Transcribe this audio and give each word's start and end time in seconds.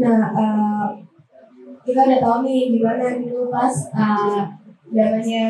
Nah, 0.00 0.20
uh, 0.32 0.86
kita 1.84 2.00
udah 2.06 2.20
tahu 2.20 2.36
nih 2.46 2.60
gimana 2.76 3.04
dulu 3.20 3.52
pas 3.52 3.74
uh, 3.92 4.42
zamannya. 4.88 5.42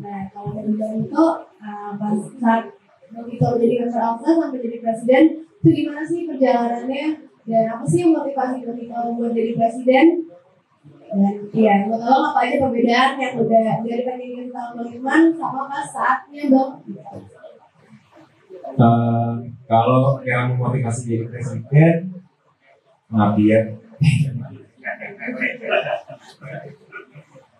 Nah, 0.00 0.20
kalau 0.32 0.50
dari 0.52 0.72
Bang 0.76 0.94
itu 1.04 1.24
uh, 1.62 1.90
pas 1.96 2.18
saat 2.40 2.64
Bang 3.12 3.26
Ito 3.30 3.46
menjadi 3.54 3.74
kantor 3.86 4.02
Alsa 4.02 4.30
sampai 4.34 4.60
jadi 4.60 4.76
presiden, 4.82 5.24
itu 5.62 5.68
gimana 5.70 6.02
sih 6.02 6.26
perjalanannya? 6.26 7.06
Dan 7.46 7.64
apa 7.70 7.84
sih 7.86 7.98
yang 8.02 8.12
motivasi 8.18 8.66
Ito 8.66 9.00
buat 9.14 9.32
jadi 9.32 9.52
presiden? 9.54 10.06
Dan 11.06 11.34
iya, 11.54 11.86
mau 11.86 11.96
tahu 12.02 12.34
apa 12.34 12.38
aja 12.44 12.56
perbedaan 12.66 13.14
yang 13.14 13.34
udah 13.38 13.68
dari 13.86 14.02
pendidikan 14.02 14.48
tahun 14.50 15.00
Bang 15.00 15.24
sama 15.38 15.62
pas 15.70 15.86
saatnya 15.88 16.42
Bang 16.50 16.70
Uh, 18.76 19.40
kalau 19.66 20.22
yang 20.22 20.54
memotivasi 20.54 21.00
jadi 21.10 21.24
presiden, 21.26 21.94
ya. 23.36 23.60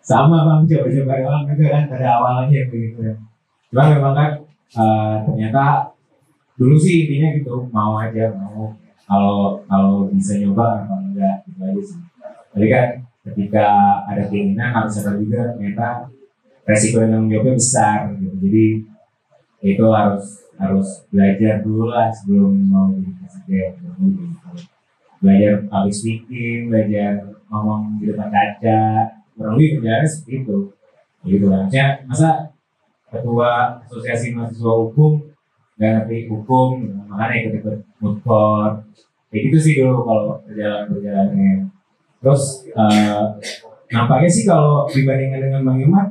sama 0.06 0.46
bang. 0.46 0.60
Coba-coba 0.70 1.14
doang 1.18 1.42
gitu 1.50 1.62
kan 1.66 1.82
pada 1.90 2.06
awalnya 2.14 2.70
begitu 2.70 2.98
ya 3.02 3.14
cuma 3.76 3.92
memang 3.92 4.14
kan 4.14 4.30
uh, 4.78 5.20
ternyata 5.26 5.92
dulu 6.56 6.78
sih 6.78 7.04
intinya 7.04 7.28
gitu 7.36 7.66
mau 7.68 7.98
aja 8.00 8.32
mau. 8.32 8.72
Kalau 9.06 9.60
kalau 9.70 10.10
bisa 10.10 10.40
nyoba 10.40 10.82
apa 10.82 10.94
enggak 10.98 11.36
gitu 11.44 11.60
aja 11.60 11.82
sih. 11.82 12.00
Tapi 12.56 12.66
kan 12.72 12.88
ketika 13.26 13.66
ada 14.08 14.22
keinginan 14.30 14.72
harus 14.72 14.96
ada 15.02 15.18
juga 15.18 15.52
ternyata 15.52 16.08
resiko 16.64 17.04
yang 17.04 17.28
jawabnya 17.28 17.52
besar 17.58 18.16
gitu. 18.16 18.32
Jadi 18.40 18.66
itu 19.66 19.84
harus 19.92 20.45
harus 20.56 21.04
belajar 21.12 21.60
dulu 21.60 21.92
lah 21.92 22.08
sebelum 22.12 22.52
mau 22.68 22.88
jadi 22.92 23.12
presiden 23.20 23.72
belajar 25.20 25.52
public 25.68 25.94
speaking 25.94 26.72
belajar 26.72 27.12
ngomong 27.48 28.00
di 28.00 28.12
depan 28.12 28.28
kaca 28.32 28.80
kurang 29.36 29.54
lebih 29.60 29.80
kerjanya 29.80 30.08
seperti 30.08 30.32
itu. 30.44 30.58
Gitu 31.26 31.44
maksudnya 31.50 31.86
masa 32.06 32.30
ketua 33.10 33.82
asosiasi 33.86 34.34
mahasiswa 34.34 34.72
hukum 34.72 35.22
nggak 35.76 35.90
ngerti 35.92 36.18
hukum 36.32 36.68
makanya 37.12 37.34
ikut 37.44 37.52
ikut 37.60 38.16
court 38.24 38.74
kayak 39.28 39.40
gitu 39.52 39.58
sih 39.60 39.72
dulu 39.84 40.08
kalau 40.08 40.40
perjalanan 40.48 40.88
perjalanannya 40.88 41.54
terus 42.24 42.64
uh, 42.72 43.36
nampaknya 43.92 44.30
sih 44.32 44.44
kalau 44.48 44.88
dibandingkan 44.88 45.40
dengan 45.44 45.60
bang 45.68 45.78
Iman 45.84 46.06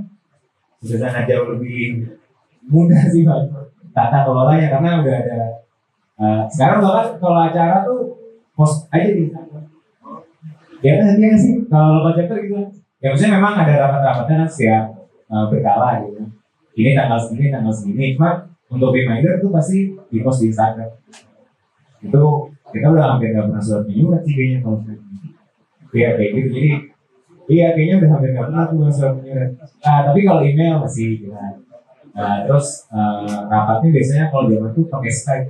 sudah 0.85 1.25
jauh 1.25 1.57
lebih 1.57 2.05
mudah 2.69 3.01
sih 3.09 3.25
bang 3.25 3.43
tata 3.95 4.27
kelolanya 4.27 4.67
karena 4.67 4.89
udah 4.99 5.15
ada 5.23 5.39
uh, 6.19 6.41
sekarang 6.51 6.83
bahkan 6.83 7.07
kalau 7.17 7.39
acara 7.39 7.75
tuh 7.87 8.19
post 8.51 8.91
aja 8.91 9.07
di 9.07 9.31
ya 10.83 10.93
kan 10.99 11.15
ya 11.17 11.33
sih 11.39 11.63
kalau 11.71 12.11
chapter 12.11 12.37
gitu. 12.43 12.59
Ya 13.03 13.11
maksudnya 13.11 13.37
memang 13.37 13.53
ada 13.63 13.73
rapat-rapatnya 13.85 14.35
kan 14.43 14.49
setiap 14.49 14.83
uh, 15.31 15.47
berkala 15.47 16.03
gitu 16.03 16.27
ini 16.75 16.91
tanggal 16.91 17.19
segini 17.19 17.47
tanggal 17.51 17.71
segini. 17.71 18.19
Cuma 18.19 18.51
untuk 18.67 18.91
reminder 18.91 19.39
tuh 19.39 19.49
pasti 19.51 19.95
di 20.11 20.19
post 20.19 20.43
di 20.43 20.51
Instagram. 20.51 20.91
Itu 22.03 22.51
kita 22.75 22.87
udah 22.91 23.15
hampir 23.15 23.31
nggak 23.31 23.47
pernah 23.47 23.63
surat 23.63 23.87
menyurat 23.87 24.21
sih 24.27 24.35
kayaknya 24.35 24.59
kalau 24.59 24.83
iya 25.95 26.19
kayak 26.19 26.31
gitu. 26.35 26.49
Jadi 26.51 26.71
iya 27.47 27.67
kayaknya 27.71 27.95
udah 28.03 28.09
hampir 28.11 28.29
nggak 28.35 28.47
pernah 28.51 28.63
tuh 28.67 28.91
surat 28.91 29.13
menyurat 29.15 29.49
nah, 29.55 29.99
tapi 30.03 30.19
kalau 30.27 30.41
email 30.43 30.75
masih 30.83 31.07
gitu 31.15 31.31
kan 31.31 31.53
nah, 32.15 32.47
terus 32.47 32.87
uh, 32.89 33.45
rapatnya 33.51 33.89
biasanya 33.91 34.25
kalau 34.31 34.47
zaman 34.47 34.71
tuh 34.71 34.87
pakai 34.87 35.11
Skype 35.11 35.47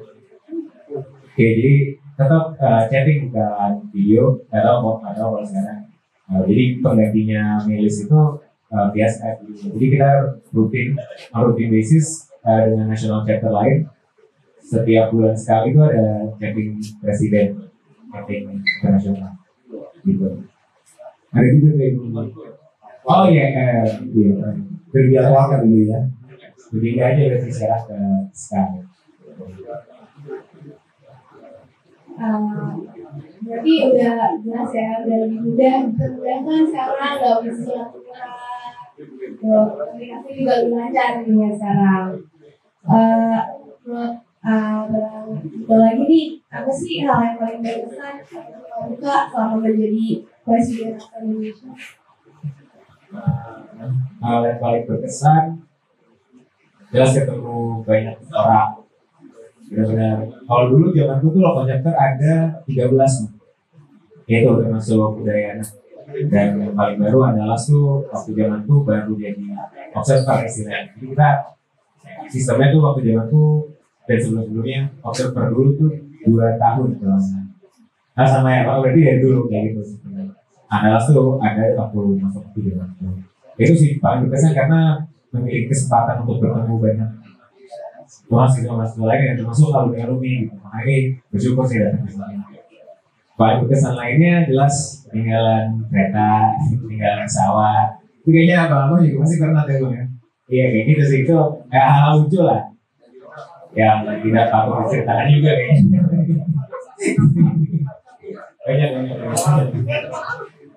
Oke, 1.36 1.46
jadi 1.52 1.74
tetap 2.16 2.56
uh, 2.58 2.82
chatting 2.88 3.28
bukan 3.28 3.74
video 3.92 4.40
atau 4.48 4.80
mau 4.80 4.96
atau 5.04 5.36
kalau 5.36 5.44
sekarang 5.44 5.86
Uh, 6.26 6.42
jadi 6.50 6.82
penggantinya 6.82 7.62
Melis 7.70 8.02
itu 8.02 8.18
uh, 8.74 8.88
biasa 8.90 9.38
Jadi 9.46 9.86
kita 9.94 10.42
rutin, 10.58 10.98
rutin 11.38 11.70
basis 11.70 12.34
uh, 12.42 12.66
dengan 12.66 12.90
national 12.90 13.22
chapter 13.30 13.54
lain. 13.54 13.86
Setiap 14.58 15.14
bulan 15.14 15.38
sekali 15.38 15.78
itu 15.78 15.82
ada 15.86 16.26
chatting 16.42 16.82
presiden, 16.98 17.70
chatting 18.10 18.58
internasional. 18.58 19.38
Gitu. 20.02 20.50
Ada 21.30 21.46
juga 21.54 21.72
gitu. 21.78 22.02
Oh 23.06 23.30
iya, 23.30 23.46
iya. 23.54 24.50
Berbicara 24.90 25.62
dulu 25.62 25.86
ya. 25.86 26.10
Berbeda 26.74 27.04
aja 27.14 27.22
berarti 27.30 27.50
sekarang 27.54 27.84
ke 27.86 27.98
sekarang. 28.34 28.86
Uh, 32.16 32.72
berarti 33.44 33.74
udah 33.92 34.40
jelas 34.40 34.72
ya 34.72 35.04
udah 35.04 35.18
lebih 35.28 35.40
mudah 35.44 35.78
mudah 35.92 36.38
kan 36.48 36.64
sekarang 36.64 37.14
nggak 37.20 37.38
bisa 37.44 37.92
surat 39.44 39.68
komunikasi 39.76 40.30
juga 40.40 40.54
lebih 40.64 40.76
lancar 40.80 41.10
nih 41.22 41.36
ya 41.36 41.50
sekarang. 41.60 42.08
Uh, 42.86 43.42
uh, 44.48 44.82
lagi 45.68 46.04
nih 46.08 46.26
apa 46.48 46.72
sih 46.72 47.04
hal 47.04 47.20
yang 47.20 47.38
paling 47.38 47.60
berkesan 47.60 48.16
buka 48.90 49.16
selama 49.28 49.56
menjadi 49.60 50.24
presiden 50.48 50.96
Indonesia? 50.96 51.72
Hal 54.24 54.40
yang 54.48 54.60
paling 54.64 54.84
berkesan 54.88 55.65
jelas 56.96 57.12
ketemu 57.12 57.84
banyak 57.84 58.16
orang. 58.32 58.70
Benar-benar. 59.66 60.18
Kalau 60.48 60.64
dulu 60.72 60.86
zaman 60.96 61.18
tuh 61.20 61.42
local 61.44 61.66
chapter 61.68 61.94
ada 61.94 62.34
13 62.64 63.36
itu 64.26 64.50
termasuk 64.50 65.22
budaya 65.22 65.62
dan 66.06 66.62
yang 66.62 66.74
paling 66.78 66.98
baru 67.02 67.34
adalah 67.34 67.58
tuh 67.58 68.06
waktu 68.14 68.32
zaman 68.38 68.62
tuh 68.64 68.86
baru 68.86 69.14
jadi 69.18 69.46
observer 69.92 70.46
istilahnya. 70.46 70.94
Jadi 70.96 71.06
kita 71.12 71.30
sistemnya 72.30 72.70
tuh 72.72 72.82
waktu 72.86 73.02
zaman 73.10 73.26
tuh 73.28 73.74
dan 74.06 74.18
sebelum-sebelumnya 74.22 74.80
observer 75.02 75.46
dulu 75.50 75.70
tuh 75.76 75.92
dua 76.26 76.58
tahun 76.58 76.98
kalau 77.02 77.22
nah 78.16 78.24
sama 78.24 78.48
ya 78.48 78.64
kalau 78.64 78.80
berarti 78.86 79.02
dari 79.04 79.20
dulu 79.20 79.50
kayak 79.52 79.76
gitu. 79.76 79.82
Adalah 80.72 81.02
tuh 81.04 81.38
ada 81.42 81.64
waktu 81.78 82.00
masuk 82.22 82.42
waktu 82.48 82.60
zaman 82.72 82.90
tuh. 82.98 83.14
Itu 83.60 83.74
sih 83.76 83.92
paling 84.00 84.30
berkesan 84.30 84.54
karena 84.56 85.10
memiliki 85.36 85.72
kesempatan 85.72 86.24
untuk 86.24 86.40
bertemu 86.40 86.76
banyak. 86.80 87.10
Mahasiswa 88.32 88.74
mahasiswa 88.74 89.06
lain 89.06 89.22
yang 89.22 89.38
termasuk 89.44 89.70
kalau 89.70 89.92
dengan 89.94 90.08
Rumi 90.16 90.48
gitu. 90.48 90.56
makanya 90.64 90.98
bersyukur 91.30 91.64
sih 91.68 91.78
datang 91.78 92.02
ke 92.06 92.10
sini 92.10 92.56
paling 93.36 93.68
berkesan 93.68 93.96
lainnya 94.00 94.48
jelas 94.48 95.06
peninggalan 95.12 95.84
kereta 95.92 96.56
peninggalan 96.88 97.28
pesawat. 97.28 97.88
Itu 98.24 98.32
kayaknya 98.32 98.58
abang-abang 98.68 99.04
juga 99.04 99.18
pasti 99.28 99.36
pernah 99.38 99.64
deh 99.68 99.78
ya? 99.78 100.04
Iya 100.46 100.66
kayak 100.72 100.86
gitu 100.88 101.04
sih 101.04 101.20
itu 101.28 101.36
ya 101.70 101.84
hal 101.84 102.24
lucu 102.24 102.40
lah. 102.42 102.62
Yang 103.76 104.24
tidak 104.24 104.46
patut 104.50 104.76
diceritakan 104.88 105.28
juga 105.36 105.52
kayaknya. 105.52 106.00
Banyak 108.66 108.90
banyak 108.96 109.18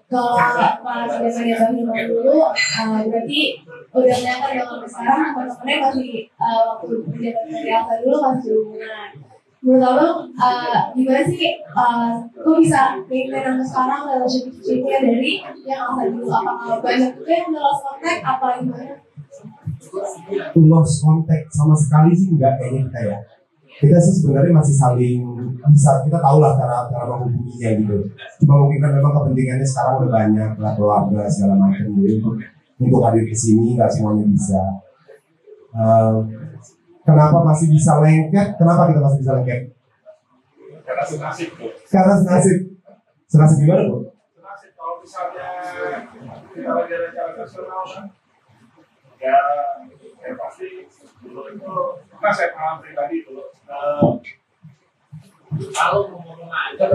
kalau 0.09 0.33
pas 0.81 1.05
zamannya 1.05 1.85
Bang 1.85 2.09
dulu 2.09 2.49
uh, 2.49 3.01
berarti 3.05 3.61
udah 3.89 4.17
kelihatan 4.21 4.85
sekarang 4.85 5.33
teman-temannya 5.33 5.77
masih 5.81 6.11
uh, 6.37 6.61
waktu 6.77 6.87
menjabat 7.09 7.45
dari 7.49 7.99
dulu 8.05 8.17
masih 8.21 8.51
hubungan. 8.61 9.11
Menurut 9.59 9.91
abang 9.91 10.15
uh, 10.39 10.81
gimana 10.95 11.23
sih 11.27 11.59
uh, 11.75 12.23
kok 12.31 12.57
bisa 12.63 13.03
maintain 13.11 13.43
sampai 13.43 13.67
sekarang 13.67 14.01
relationship-nya 14.07 14.97
dari 15.03 15.33
yang 15.67 15.81
Alfa 15.89 16.03
dulu 16.15 16.29
apakah 16.31 16.79
banyak 16.79 17.11
juga 17.17 17.33
yang 17.33 17.47
udah 17.51 17.63
lost 17.65 17.83
contact 17.83 18.21
apa 18.23 18.47
gimana? 18.63 18.95
Lost 20.55 20.95
contact 21.03 21.47
sama 21.51 21.75
sekali 21.75 22.13
sih 22.15 22.29
enggak 22.37 22.61
kayaknya 22.61 22.81
kita 22.87 23.01
ya. 23.03 23.19
Kita 23.79 23.99
sih 23.99 24.15
sebenarnya 24.21 24.53
masih 24.59 24.75
saling 24.75 25.23
bisa 25.71 25.91
kita 26.07 26.19
tahu 26.19 26.39
lah 26.39 26.55
cara 26.55 26.87
cara 26.87 27.05
menghubunginya 27.09 27.71
gitu. 27.83 27.97
Cuma 28.45 28.55
mungkin 28.63 28.79
kan 28.79 28.91
memang 28.95 29.13
kepentingannya 29.17 29.67
sekarang 29.67 29.95
udah 30.03 30.11
banyak 30.13 30.53
lah 30.61 30.73
keluarga 30.77 31.21
segala 31.27 31.55
macam 31.57 31.87
jadi 31.99 32.19
untuk 32.79 33.03
hadir 33.03 33.27
ke 33.27 33.35
sini 33.35 33.75
nggak 33.75 33.91
semuanya 33.91 34.25
bisa. 34.31 34.63
Uh, 35.75 36.23
kenapa 37.03 37.43
masih 37.43 37.69
bisa 37.75 37.99
lengket? 37.99 38.55
Kenapa 38.55 38.89
kita 38.89 39.03
masih 39.03 39.19
bisa 39.21 39.33
lengket? 39.35 39.61
Karena 40.87 41.05
senasib 41.05 41.49
bu. 41.59 41.67
Karena 41.91 42.15
senasib. 42.17 42.59
Senasib 43.29 43.57
gimana 43.67 43.83
bu? 43.91 43.99
Senasib 44.33 44.71
kalau 44.79 44.95
misalnya 45.03 45.49
kita 46.55 46.71
lagi 46.73 46.95
acara 46.95 47.33
nasional 47.37 47.83
kan? 47.85 48.07
Ya 49.19 49.39
ya 50.19 50.35
pasti 50.39 50.87
dulu 51.23 51.43
itu 51.51 51.75
karena 52.19 52.35
saya 52.35 52.49
pengalaman 52.55 52.83
pribadi 52.83 53.17
dulu 53.27 53.43
eh, 53.71 54.15
kalau 55.75 56.03
ngomong 56.13 56.51
aja 56.51 56.87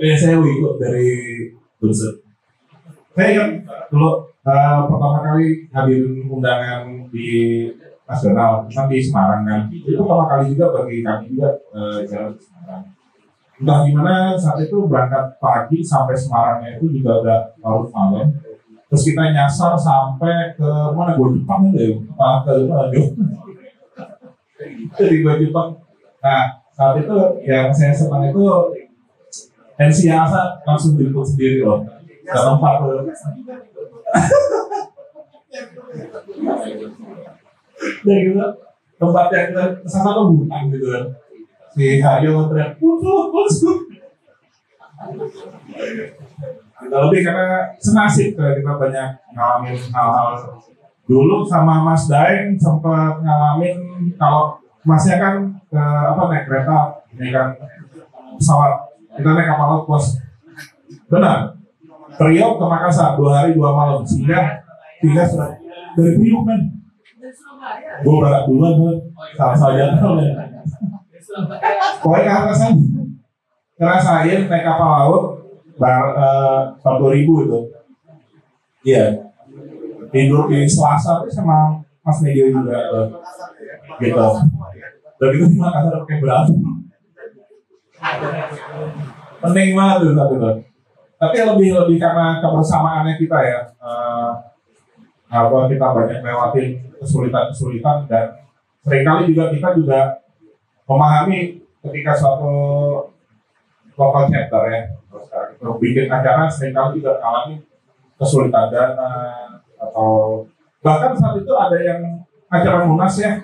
Ya 0.00 0.16
saya 0.16 0.40
Wigo 0.40 0.80
dari 0.80 1.52
Bursa. 1.76 2.29
Saya 3.10 3.28
ingat 3.34 3.50
dulu 3.90 4.30
uh, 4.46 4.80
pertama 4.86 5.18
kali 5.26 5.66
ngambil 5.70 6.00
undangan 6.30 6.82
di 7.10 7.30
nasional 8.10 8.66
kan 8.66 8.86
di 8.90 8.98
Semarang 8.98 9.42
kan 9.46 9.62
itu 9.70 9.94
pertama 9.94 10.26
kali 10.26 10.50
juga 10.50 10.66
bagi 10.74 10.98
kami 11.06 11.24
juga 11.30 11.50
eh, 11.70 11.98
jalan 12.10 12.34
ke 12.34 12.42
Semarang. 12.42 12.84
Entah 13.60 13.78
gimana 13.86 14.34
saat 14.34 14.58
itu 14.66 14.76
berangkat 14.90 15.38
pagi 15.38 15.78
sampai 15.78 16.18
Semarangnya 16.18 16.74
itu 16.74 16.90
juga 16.90 17.22
udah 17.22 17.40
larut 17.62 17.86
malam. 17.94 18.34
Terus 18.90 19.02
kita 19.06 19.30
nyasar 19.30 19.78
sampai 19.78 20.58
ke 20.58 20.70
mana? 20.90 21.14
Gue 21.14 21.38
Jepang 21.38 21.70
itu 21.70 21.78
ya? 21.78 21.90
Apa? 22.18 22.50
Ke 22.50 22.52
mana? 22.66 22.90
Dari 24.98 25.16
gue 25.22 25.34
Jepang. 25.46 25.78
Nah 26.18 26.44
saat 26.74 26.98
itu 26.98 27.16
yang 27.46 27.70
saya 27.70 27.94
senang 27.94 28.26
itu 28.26 28.42
NC 29.78 30.10
Asa 30.10 30.58
langsung 30.66 30.98
diliput 30.98 31.22
sendiri 31.22 31.62
loh 31.62 31.99
tempat 32.30 32.74
tuh 32.78 32.90
dan 38.04 38.18
gitu 38.22 38.46
tempat 39.00 39.26
yang 39.32 39.46
kita 39.50 39.64
ke 39.80 39.88
sana 39.88 40.12
gitu 40.68 40.86
kan. 40.92 41.04
Si 41.70 42.02
Haryo 42.02 42.50
teriak 42.50 42.76
musuh 42.82 43.30
musuh 43.32 43.78
kita 46.80 46.96
lebih 47.08 47.20
karena 47.24 47.72
senasib 47.80 48.36
karena 48.36 48.52
kita 48.58 48.72
banyak 48.76 49.08
ngalamin 49.32 49.76
hal-hal 49.78 50.28
dulu 51.08 51.46
sama 51.46 51.80
Mas 51.82 52.04
Daeng 52.10 52.58
sempat 52.60 53.22
ngalamin 53.24 53.78
kalau 54.20 54.60
Masnya 54.80 55.20
kan 55.20 55.44
ke 55.68 55.76
apa 55.76 56.22
naik 56.32 56.48
kereta 56.48 57.04
ini 57.12 57.28
kan 57.28 57.52
pesawat. 58.40 58.88
Kita 59.12 59.36
naik 59.36 59.52
kapal 59.52 59.66
laut 59.68 59.84
bos. 59.84 60.16
Benar 61.12 61.59
Priok 62.18 62.52
ke 62.58 62.64
Makassar 62.66 63.14
dua 63.18 63.30
hari 63.42 63.50
dua 63.54 63.70
malam. 63.74 64.02
Sehingga 64.02 64.64
sehingga 65.00 65.24
sudah 65.26 65.50
dari 65.96 66.12
Priok 66.18 66.42
kan 66.46 66.60
gue 68.00 68.14
berangkat 68.16 68.42
duluan 68.48 68.72
tuh 68.80 68.96
salah 69.36 69.56
saja 69.58 69.92
pokoknya 72.00 72.24
ke 72.24 72.32
atas 72.32 72.58
kan 72.64 72.72
ngerasain 73.76 74.40
naik 74.48 74.64
kapal 74.64 74.90
laut 74.90 75.24
bar 75.80 76.04
satu 76.80 77.12
ribu 77.12 77.48
itu. 77.48 77.60
Iya. 78.84 79.04
Tidur 80.10 80.50
di 80.50 80.66
Selasa 80.66 81.22
tuh 81.22 81.30
sama 81.30 81.78
Mas 82.02 82.18
Medio 82.24 82.50
juga 82.50 82.76
tuh. 82.90 83.06
gitu. 84.00 84.26
Dan 85.20 85.28
itu 85.36 85.44
di 85.52 85.56
Makassar 85.60 86.02
pakai 86.02 86.18
berapa 86.18 86.52
penting 89.40 89.76
banget 89.76 89.96
tuh 90.00 90.12
satu 90.16 90.34
tuh 90.40 90.56
tapi 91.20 91.36
lebih 91.36 91.76
lebih 91.76 91.96
karena 92.00 92.40
kebersamaannya 92.40 93.20
kita 93.20 93.38
ya 93.44 93.60
eh, 93.76 94.30
apa 95.30 95.68
kita 95.68 95.86
banyak 95.92 96.24
lewatin 96.24 96.80
kesulitan-kesulitan 96.96 98.08
dan 98.08 98.40
sering 98.80 99.04
kali 99.04 99.30
juga 99.30 99.52
kita 99.52 99.68
juga 99.76 100.00
memahami 100.88 101.60
ketika 101.86 102.12
suatu 102.16 102.52
local 103.94 104.24
chapter 104.32 104.62
ya. 104.72 104.80
Kita 105.54 105.70
bikin 105.78 106.08
acara 106.10 106.48
sering 106.50 106.74
kali 106.74 106.98
juga 106.98 107.20
alami 107.22 107.62
kesulitan 108.18 108.72
dana 108.72 109.12
atau 109.76 110.44
bahkan 110.80 111.14
saat 111.14 111.38
itu 111.40 111.52
ada 111.54 111.78
yang 111.78 112.24
acara 112.50 112.88
munas 112.88 113.14
ya. 113.20 113.38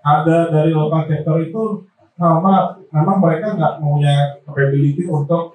Ada 0.00 0.54
dari 0.54 0.72
local 0.72 1.04
chapter 1.04 1.36
itu 1.42 1.84
sama 2.18 2.78
memang 2.90 3.18
mereka 3.20 3.54
nggak 3.54 3.78
punya 3.78 4.40
capability 4.42 5.06
untuk 5.06 5.54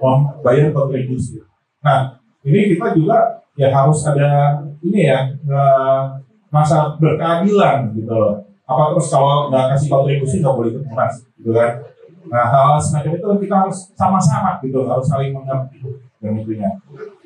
membayar 0.00 0.68
kontribusi. 0.72 1.38
Nah 1.84 2.18
ini 2.42 2.74
kita 2.74 2.96
juga 2.96 3.44
ya 3.54 3.68
harus 3.68 4.00
ada 4.08 4.64
ini 4.80 5.06
ya 5.06 5.28
eh, 5.28 6.02
masa 6.48 6.96
berkeadilan 6.96 7.92
gitu 7.94 8.10
loh. 8.10 8.42
Apa 8.64 8.94
terus 8.96 9.12
kalau 9.12 9.52
nggak 9.52 9.76
kasih 9.76 9.88
kontribusi 9.92 10.40
nggak 10.40 10.56
boleh 10.56 10.70
ikut 10.72 10.84
munas 10.88 11.14
gitu 11.36 11.52
kan? 11.52 11.84
Nah 12.30 12.44
hal 12.48 12.80
semacam 12.80 13.12
itu 13.16 13.28
kita 13.46 13.54
harus 13.66 13.78
sama-sama 13.94 14.58
gitu 14.64 14.86
harus 14.88 15.06
saling 15.06 15.36
mengerti 15.36 15.84
dan 16.20 16.32
itunya. 16.36 16.70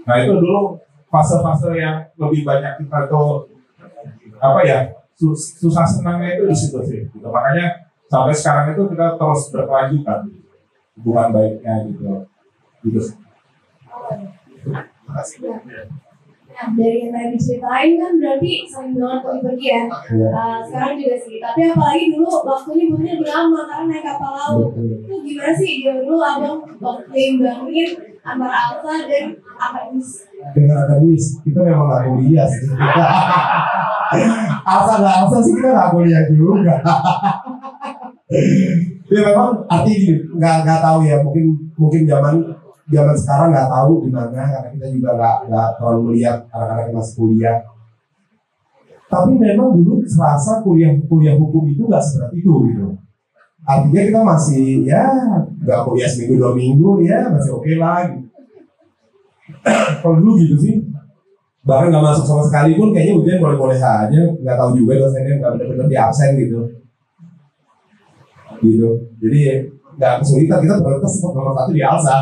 Nah 0.04 0.14
itu 0.20 0.32
dulu 0.36 0.78
fase-fase 1.08 1.78
yang 1.78 2.10
lebih 2.18 2.42
banyak 2.42 2.82
kita 2.82 3.06
tuh 3.06 3.46
apa 4.42 4.60
ya 4.66 4.78
sus- 5.14 5.56
susah 5.62 5.86
senangnya 5.86 6.36
itu 6.36 6.44
di 6.50 6.56
situ 6.56 6.78
sih. 6.82 7.00
Gitu. 7.06 7.26
Makanya 7.26 7.86
sampai 8.10 8.34
sekarang 8.34 8.74
itu 8.74 8.82
kita 8.90 9.14
terus 9.14 9.42
berkelanjutan 9.54 10.20
hubungan 10.98 11.28
baiknya 11.34 11.74
gitu. 11.90 12.26
Gitu. 12.84 13.00
Nah, 16.54 16.70
dari 16.78 17.02
yang 17.02 17.10
tadi 17.10 17.34
diceritain 17.34 17.98
kan 17.98 18.12
berarti 18.14 18.52
sering 18.70 18.94
banget 18.94 19.20
pergi-pergi 19.26 19.66
ya. 19.66 19.82
Iya. 19.90 20.28
Uh, 20.30 20.58
sekarang 20.62 20.94
juga 21.02 21.16
sih. 21.18 21.36
Tapi 21.42 21.60
apalagi 21.66 22.04
dulu 22.14 22.30
waktunya 22.46 22.84
bener 22.94 23.18
lama 23.26 23.60
karena 23.66 23.84
naik 23.90 24.04
kapal 24.06 24.32
laut. 24.38 24.70
Itu 24.78 25.14
gimana 25.18 25.52
sih 25.58 25.82
dia 25.82 25.98
dulu 25.98 26.22
abang 26.22 26.62
waktu 26.78 27.10
imbangin 27.34 27.90
antara 28.22 28.54
Alsa 28.54 28.94
dan 29.10 29.36
akademis? 29.58 30.30
dengan 30.52 30.76
akademis 30.84 31.24
kita 31.40 31.60
memang 31.64 31.86
nggak 31.88 32.02
kuliah 32.08 32.48
sih 32.48 32.68
Alsa 34.64 34.94
nggak 35.00 35.16
Alsa 35.24 35.38
sih 35.40 35.52
kita 35.56 35.68
nggak 35.72 35.90
kuliah 35.92 36.22
juga 36.28 36.76
ya 39.12 39.20
memang 39.20 39.50
arti 39.68 39.92
gini 39.92 40.14
nggak 40.36 40.56
nggak 40.64 40.80
tahu 40.80 40.98
ya 41.04 41.16
mungkin 41.20 41.44
mungkin 41.76 42.02
zaman 42.08 42.34
zaman 42.92 43.16
sekarang 43.16 43.48
nggak 43.52 43.70
tahu 43.72 43.92
di 44.04 44.10
mana 44.12 44.40
karena 44.44 44.68
kita 44.76 44.86
juga 44.92 45.08
nggak 45.16 45.36
nggak 45.48 45.68
terlalu 45.80 46.00
melihat 46.12 46.36
anak-anak 46.52 46.84
yang 46.84 46.96
masih 47.00 47.14
kuliah. 47.16 47.58
Tapi 49.08 49.32
memang 49.38 49.68
dulu 49.78 50.02
serasa 50.04 50.60
kuliah 50.60 50.92
kuliah 51.08 51.34
hukum 51.38 51.64
itu 51.70 51.82
nggak 51.88 52.02
seberat 52.04 52.32
itu 52.36 52.52
gitu. 52.68 52.86
Artinya 53.64 54.02
kita 54.04 54.20
masih 54.20 54.64
ya 54.84 55.04
nggak 55.64 55.80
kuliah 55.88 56.08
seminggu 56.08 56.34
dua 56.36 56.52
minggu 56.52 56.90
ya 57.08 57.32
masih 57.32 57.50
oke 57.56 57.72
lah 57.80 57.98
gitu. 58.12 58.28
kalau 60.04 60.14
dulu 60.20 60.32
gitu 60.44 60.56
sih. 60.60 60.74
Bahkan 61.64 61.88
nggak 61.88 62.04
masuk 62.04 62.28
sama 62.28 62.44
sekali 62.44 62.76
pun 62.76 62.92
kayaknya 62.92 63.16
ujian 63.16 63.40
boleh-boleh 63.40 63.80
aja. 63.80 64.20
Nggak 64.36 64.56
tahu 64.60 64.70
juga 64.76 64.92
dosennya 65.00 65.40
nggak 65.40 65.52
benar-benar 65.56 65.86
di 65.88 65.96
absen 65.96 66.30
gitu. 66.36 66.58
Gitu. 68.60 68.88
Jadi 69.24 69.40
nggak 69.94 70.14
kesulitan 70.22 70.58
kita 70.62 70.74
prioritas 70.82 71.12
tetap 71.18 71.32
nomor 71.34 71.52
satu 71.54 71.70
di 71.72 71.82
Alsa 71.82 72.16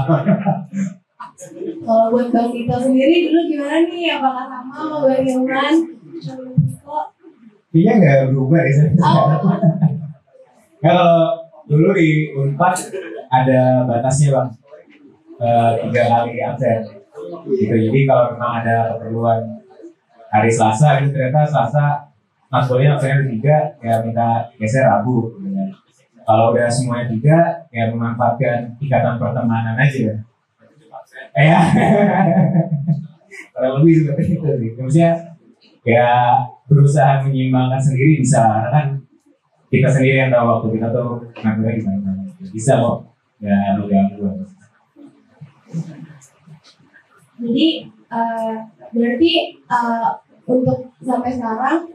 Kalau 1.82 2.04
buat 2.14 2.28
Bang 2.30 2.48
Tito 2.54 2.76
sendiri 2.78 3.26
dulu 3.26 3.40
gimana 3.50 3.82
nih? 3.90 4.14
Apakah 4.14 4.44
sama 4.46 5.10
Hilman? 5.18 5.74
Kok? 6.86 7.06
Kayaknya 7.74 7.92
nggak 7.98 8.18
berubah 8.30 8.60
ya. 8.62 8.84
Oh, 9.02 9.28
Kalau 10.78 11.12
dulu 11.66 11.88
di 11.98 12.30
Unpad 12.36 12.76
ada 13.32 13.82
batasnya 13.88 14.28
bang, 14.30 14.48
Eh, 15.42 15.72
tiga 15.82 16.02
kali 16.06 16.38
absen. 16.38 16.86
Gitu. 17.50 17.74
Jadi 17.74 18.00
kalau 18.06 18.30
memang 18.38 18.62
ada 18.62 18.94
keperluan 18.94 19.58
hari 20.30 20.46
Selasa, 20.46 21.02
itu 21.02 21.10
ternyata 21.10 21.42
Selasa 21.42 22.06
masuknya 22.46 22.94
absennya 22.94 23.18
ada 23.18 23.26
tiga, 23.26 23.56
ya 23.82 23.94
minta 24.06 24.46
geser 24.54 24.86
Rabu. 24.86 25.34
Kalau 26.22 26.54
udah 26.54 26.68
semuanya 26.70 27.06
tiga, 27.10 27.38
ya 27.74 27.90
memanfaatkan 27.90 28.78
ikatan 28.78 29.18
pertemanan 29.18 29.76
aja. 29.76 30.22
Ya. 31.32 31.60
Kurang 33.52 33.72
lebih 33.80 33.94
seperti 34.04 34.36
itu 34.36 34.46
sih. 34.46 34.70
Maksudnya 34.78 35.12
ya 35.82 36.08
berusaha 36.70 37.26
menyeimbangkan 37.26 37.82
sendiri 37.82 38.22
bisa 38.22 38.38
karena 38.38 38.70
kan 38.70 38.86
kita 39.72 39.88
sendiri 39.90 40.16
yang 40.22 40.30
tahu 40.30 40.46
waktu 40.46 40.68
kita 40.78 40.88
tuh 40.94 41.08
ngaturnya 41.42 41.72
gimana 41.80 42.12
bisa 42.52 42.72
kok 42.78 42.98
ya 43.42 43.56
lu 43.80 43.90
ganggu 43.90 44.26
jadi 47.42 47.66
eh, 47.90 48.54
berarti 48.94 49.32
eh, 49.58 50.10
untuk 50.46 50.78
sampai 51.02 51.30
sekarang 51.34 51.90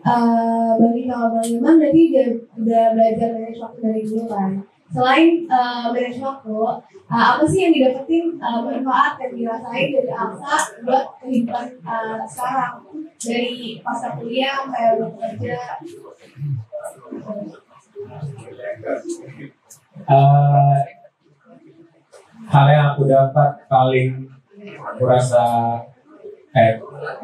eh, 0.00 0.70
Bang 0.80 0.92
Tito 0.96 1.12
sama 1.12 1.28
Bang 1.36 1.44
Hilman 1.44 1.74
berarti 1.76 2.00
udah, 2.08 2.28
udah 2.56 2.84
belajar 2.96 3.28
manage 3.36 3.60
waktu 3.60 3.78
dari 3.84 4.02
dulu 4.08 4.24
kan. 4.28 4.50
Selain 4.92 5.28
eh, 5.44 5.84
manage 5.92 6.20
waktu, 6.20 6.56
eh, 7.12 7.24
apa 7.32 7.44
sih 7.44 7.60
yang 7.68 7.72
didapetin 7.76 8.24
eh, 8.40 8.60
manfaat 8.64 9.14
yang 9.20 9.32
dirasain 9.36 9.88
dari 9.92 10.12
Alsa 10.12 10.54
buat 10.84 11.04
kehidupan 11.20 11.66
eh, 11.84 12.22
sekarang 12.24 12.74
dari 13.22 13.78
pasca 13.84 14.08
kuliah 14.18 14.64
sampai 14.64 14.98
udah 14.98 15.10
kerja 15.14 15.58
Eh, 20.02 20.78
hal 22.50 22.66
yang 22.74 22.86
aku 22.92 23.02
dapat 23.06 23.50
paling 23.70 24.26
aku 24.82 25.02
eh 26.52 26.72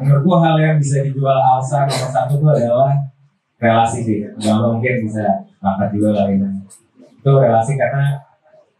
menurutku 0.01 0.33
hal 0.41 0.55
yang 0.57 0.75
bisa 0.81 1.05
dijual 1.05 1.37
Alsa 1.37 1.85
nomor 1.85 2.09
satu 2.09 2.33
itu 2.41 2.47
adalah 2.49 2.97
relasi 3.61 3.99
sih 4.01 4.19
Jangan 4.41 4.77
mungkin 4.77 5.05
bisa 5.05 5.45
sepakat 5.53 5.89
juga 5.93 6.09
kali 6.17 6.41
ini 6.41 6.49
itu 7.19 7.31
relasi 7.35 7.75
karena 7.75 8.17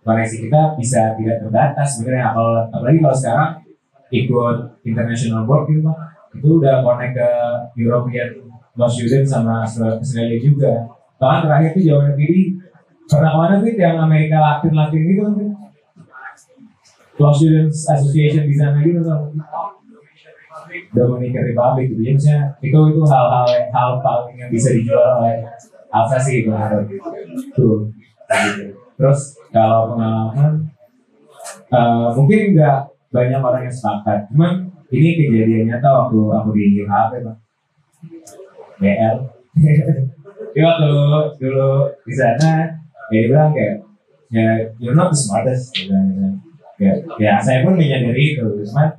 koneksi 0.01 0.37
kita 0.47 0.61
bisa 0.79 1.01
tidak 1.19 1.37
terbatas 1.43 1.87
sebenarnya 1.99 2.33
apalagi 2.71 2.97
kalau 3.03 3.17
sekarang 3.17 3.51
ikut 4.09 4.57
international 4.81 5.45
board 5.45 5.69
gitu 5.69 5.85
Bang, 5.85 5.99
itu 6.33 6.47
udah 6.61 6.81
connect 6.81 7.13
ke 7.13 7.29
European 7.77 8.49
Lost 8.77 8.95
Student 8.97 9.25
sama 9.27 9.65
Australia 9.65 10.37
juga. 10.39 10.87
Bahkan 11.19 11.39
terakhir 11.45 11.69
tuh 11.75 11.83
zaman 11.83 12.15
ini 12.15 12.55
pernah 13.09 13.29
ke 13.33 13.37
mana 13.37 13.55
sih 13.59 13.73
yang 13.75 13.97
Amerika 13.99 14.37
Latin 14.39 14.73
Latin 14.73 15.01
gitu 15.03 15.21
kan? 15.25 15.33
Lost 17.19 17.37
Students 17.43 17.77
Association 17.91 18.43
di 18.47 18.55
sana 18.55 18.79
gitu 18.81 19.01
kan? 19.03 19.35
Dominican 20.93 21.43
Republic 21.53 21.85
gitu. 21.93 22.01
Jadi 22.01 22.13
misalnya 22.15 22.43
itu 22.61 22.79
itu 22.93 23.01
hal-hal 23.05 23.45
hal 23.73 23.89
paling 24.01 24.35
yang 24.37 24.49
bisa 24.49 24.69
dijual 24.73 25.21
oleh 25.21 25.45
Alsa 25.89 26.17
sih 26.21 26.45
menurut 26.45 26.85
tuh. 27.53 27.89
Gitu. 28.29 28.77
Terus 28.99 29.19
kalau 29.49 29.95
pengalaman 29.95 30.69
eh, 31.73 32.07
mungkin 32.13 32.39
nggak 32.53 32.79
banyak 33.09 33.41
orang 33.41 33.63
yang 33.65 33.75
sepakat. 33.75 34.29
Cuman 34.29 34.69
ini 34.89 35.09
kejadian 35.17 35.69
nyata 35.69 35.89
waktu 35.89 36.17
aku 36.17 36.49
di 36.53 36.85
HP 36.85 37.11
bang. 37.25 37.37
BL. 38.79 39.17
Dia 40.55 40.63
waktu 40.69 40.91
dulu 41.37 41.71
di 42.07 42.13
sana 42.15 42.79
dia 43.09 43.21
bilang 43.27 43.51
kayak 43.51 43.89
ya 44.29 44.69
you're 44.77 44.93
not 44.93 45.09
the 45.09 45.17
smartest 45.17 45.73
gitu. 45.73 45.89
ya, 46.77 46.93
ya 47.17 47.33
saya 47.41 47.65
pun 47.65 47.75
menyadari 47.75 48.37
itu 48.37 48.45
cuman 48.45 48.93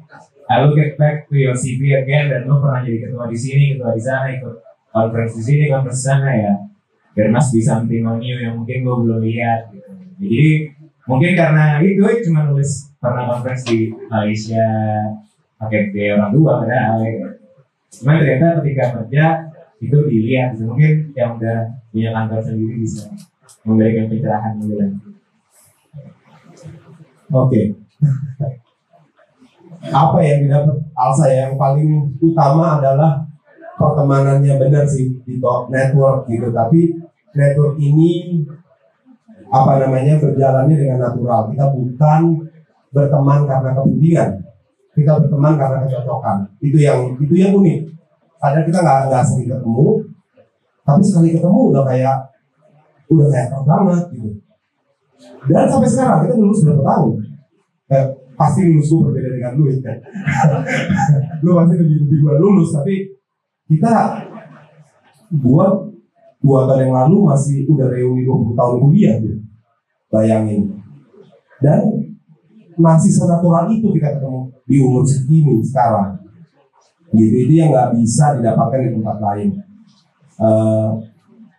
I 0.51 0.67
look 0.67 0.75
back 0.99 1.31
to 1.31 1.35
your 1.39 1.55
CV 1.55 1.95
again 1.95 2.27
dan 2.27 2.51
lu 2.51 2.59
pernah 2.59 2.83
jadi 2.83 3.07
ketua 3.07 3.31
di 3.31 3.39
sini 3.39 3.79
ketua 3.79 3.95
di 3.95 4.03
sana 4.03 4.35
ikut 4.35 4.55
conference 4.91 5.39
di 5.39 5.43
sini 5.47 5.65
conference 5.71 6.03
di 6.03 6.07
sana 6.11 6.29
ya 6.35 6.55
there 7.15 7.31
must 7.31 7.55
be 7.55 7.63
something 7.63 8.03
on 8.03 8.19
you 8.19 8.35
yang 8.35 8.59
mungkin 8.59 8.83
gue 8.83 8.95
belum 9.07 9.23
lihat 9.23 9.71
gitu 9.71 9.91
jadi 10.19 10.51
mungkin 11.07 11.33
karena 11.39 11.79
itu 11.79 12.03
cuma 12.27 12.51
nulis 12.51 12.91
pernah 12.99 13.31
conference 13.31 13.63
di 13.71 13.95
Malaysia 14.11 14.67
pakai 15.55 15.95
biaya 15.95 16.19
orang 16.19 16.33
tua 16.35 16.53
padahal 16.67 16.99
ya. 17.07 17.31
cuman 17.95 18.15
ternyata 18.19 18.47
ketika 18.59 18.85
kerja 18.99 19.25
itu 19.79 19.99
dilihat 20.11 20.59
gitu. 20.59 20.67
mungkin 20.67 21.15
yang 21.15 21.39
udah 21.39 21.79
punya 21.95 22.11
kantor 22.11 22.43
sendiri 22.43 22.75
bisa 22.83 23.07
memberikan 23.63 24.11
pencerahan 24.11 24.59
lebih 24.59 24.77
lanjut. 24.83 25.15
Oke. 27.31 27.63
Apa 29.89 30.21
yang 30.21 30.45
didapat 30.45 30.77
Alsa 30.93 31.25
ya? 31.33 31.49
yang 31.49 31.57
paling 31.57 32.13
utama 32.21 32.77
adalah 32.77 33.25
pertemanannya 33.81 34.61
benar 34.61 34.85
sih 34.85 35.09
di 35.25 35.41
network 35.41 36.29
gitu. 36.29 36.53
Tapi 36.53 37.01
network 37.33 37.81
ini 37.81 38.45
apa 39.49 39.81
namanya 39.81 40.21
berjalannya 40.21 40.77
dengan 40.77 40.99
natural. 41.01 41.49
Kita 41.49 41.65
bukan 41.73 42.21
berteman 42.93 43.49
karena 43.49 43.71
kepentingan. 43.73 44.31
Kita 44.93 45.13
berteman 45.17 45.55
karena 45.57 45.77
kecocokan. 45.89 46.37
Itu 46.61 46.77
yang 46.77 47.17
itu 47.17 47.35
yang 47.35 47.57
unik. 47.57 47.81
Kadang 48.41 48.65
kita 48.69 48.79
nggak 48.85 48.99
nggak 49.09 49.25
sering 49.25 49.49
ketemu, 49.49 49.89
tapi 50.85 51.03
sekali 51.05 51.29
ketemu 51.33 51.61
udah 51.73 51.83
kayak 51.89 52.17
udah 53.11 53.27
kayak 53.29 53.49
banget 53.65 54.03
gitu. 54.17 54.31
Dan 55.49 55.69
sampai 55.69 55.89
sekarang 55.89 56.21
kita 56.25 56.35
lulus 56.41 56.65
berapa 56.65 56.83
tahun? 56.85 57.13
Eh, 57.91 58.07
pasti 58.41 58.65
lulus 58.65 58.89
gue 58.89 59.01
berbeda 59.05 59.29
dengan 59.37 59.53
lu 59.61 59.65
ya. 59.69 59.77
lu 61.45 61.51
pasti 61.61 61.75
lebih 61.77 61.97
lebih 62.09 62.19
gue 62.25 62.35
lulus, 62.41 62.73
tapi 62.73 62.95
kita 63.69 63.93
buat 65.29 65.93
dua 66.41 66.65
tahun 66.65 66.89
yang 66.89 66.95
lalu 66.97 67.17
masih 67.29 67.69
udah 67.69 67.93
reuni 67.93 68.25
20 68.25 68.57
tahun 68.57 68.77
kuliah 68.81 69.15
gitu. 69.21 69.45
Bayangin. 70.09 70.81
Dan 71.61 72.09
masih 72.81 73.13
senatural 73.13 73.69
itu 73.69 73.93
kita 73.93 74.17
ketemu 74.17 74.49
di 74.65 74.77
umur 74.81 75.05
segini 75.05 75.61
sekarang. 75.61 76.17
Gitu 77.13 77.45
itu 77.45 77.53
yang 77.61 77.69
nggak 77.77 77.93
bisa 78.01 78.41
didapatkan 78.41 78.89
di 78.89 78.91
tempat 78.97 79.17
lain. 79.21 79.49
Eh, 80.41 80.91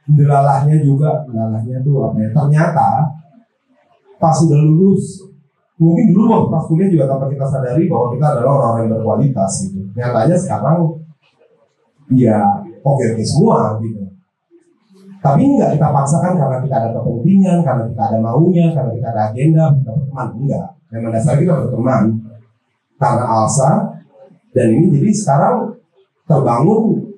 delalahnya 0.09 0.81
juga, 0.81 1.21
delalahnya 1.29 1.77
tuh 1.85 2.09
apa 2.09 2.17
ya? 2.17 2.29
Ternyata 2.33 2.89
pas 4.17 4.33
sudah 4.33 4.57
lulus 4.57 5.30
mungkin 5.81 6.13
dulu 6.13 6.25
waktu 6.29 6.47
pas 6.53 6.63
kuliah 6.69 6.89
juga 6.93 7.09
tanpa 7.09 7.25
kita 7.25 7.45
sadari 7.49 7.89
bahwa 7.89 8.13
kita 8.13 8.25
adalah 8.37 8.51
orang-orang 8.53 8.81
yang 8.85 8.91
berkualitas 9.01 9.51
gitu. 9.65 9.81
Nyatanya 9.97 10.37
sekarang 10.37 10.77
ya 12.13 12.37
oke 12.85 13.03
oke 13.17 13.23
semua 13.25 13.81
gitu. 13.81 14.05
Tapi 15.21 15.41
enggak 15.41 15.77
kita 15.77 15.87
paksakan 15.89 16.33
karena 16.33 16.57
kita 16.65 16.75
ada 16.81 16.89
kepentingan, 16.97 17.57
karena 17.61 17.83
kita 17.93 18.03
ada 18.09 18.17
maunya, 18.17 18.73
karena 18.73 18.91
kita 18.97 19.07
ada 19.13 19.21
agenda, 19.29 19.63
kita 19.77 19.89
berteman. 19.93 20.27
Enggak. 20.37 20.67
Memang 20.93 21.11
dasar 21.13 21.33
kita 21.37 21.53
berteman 21.65 22.03
karena 23.01 23.25
Alsa 23.25 23.71
dan 24.53 24.67
ini 24.69 24.93
jadi 24.93 25.09
sekarang 25.17 25.73
terbangun 26.29 27.09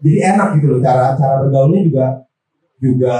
jadi 0.00 0.32
enak 0.32 0.48
gitu 0.56 0.66
loh 0.72 0.80
cara 0.80 1.12
cara 1.20 1.44
bergaulnya 1.44 1.80
juga 1.84 2.06
juga 2.78 3.16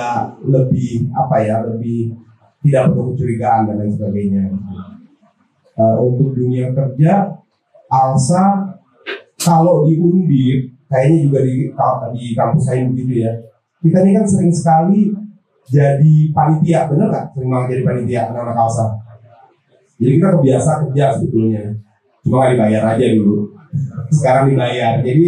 lebih 0.46 1.10
apa 1.12 1.36
ya 1.44 1.60
lebih 1.66 2.14
tidak 2.62 2.90
perlu 2.90 3.14
kecurigaan 3.14 3.70
dan 3.70 3.76
lain 3.78 3.92
sebagainya. 3.94 4.42
Uh, 5.78 6.10
untuk 6.10 6.34
dunia 6.34 6.74
kerja, 6.74 7.38
Alsa 7.86 8.74
kalau 9.38 9.86
di 9.86 9.94
Undip, 9.94 10.74
kayaknya 10.90 11.18
juga 11.30 11.38
di 11.46 11.54
di 12.18 12.24
kampus 12.34 12.62
saya 12.66 12.82
begitu 12.90 13.22
ya. 13.22 13.32
Kita 13.78 14.02
ini 14.02 14.10
kan 14.18 14.26
sering 14.26 14.50
sekali 14.50 15.14
jadi 15.70 16.14
panitia, 16.34 16.90
bener 16.90 17.06
nggak? 17.14 17.26
Sering 17.38 17.48
banget 17.48 17.68
jadi 17.78 17.82
panitia 17.86 18.20
anak-anak 18.34 18.58
Alsa. 18.58 18.86
Jadi 20.02 20.10
kita 20.18 20.28
kebiasa 20.34 20.70
kerja 20.82 21.04
sebetulnya, 21.14 21.62
cuma 22.26 22.34
nggak 22.42 22.50
dibayar 22.58 22.82
aja 22.98 23.06
dulu. 23.14 23.36
Sekarang 24.18 24.44
dibayar. 24.50 24.98
Jadi 25.06 25.26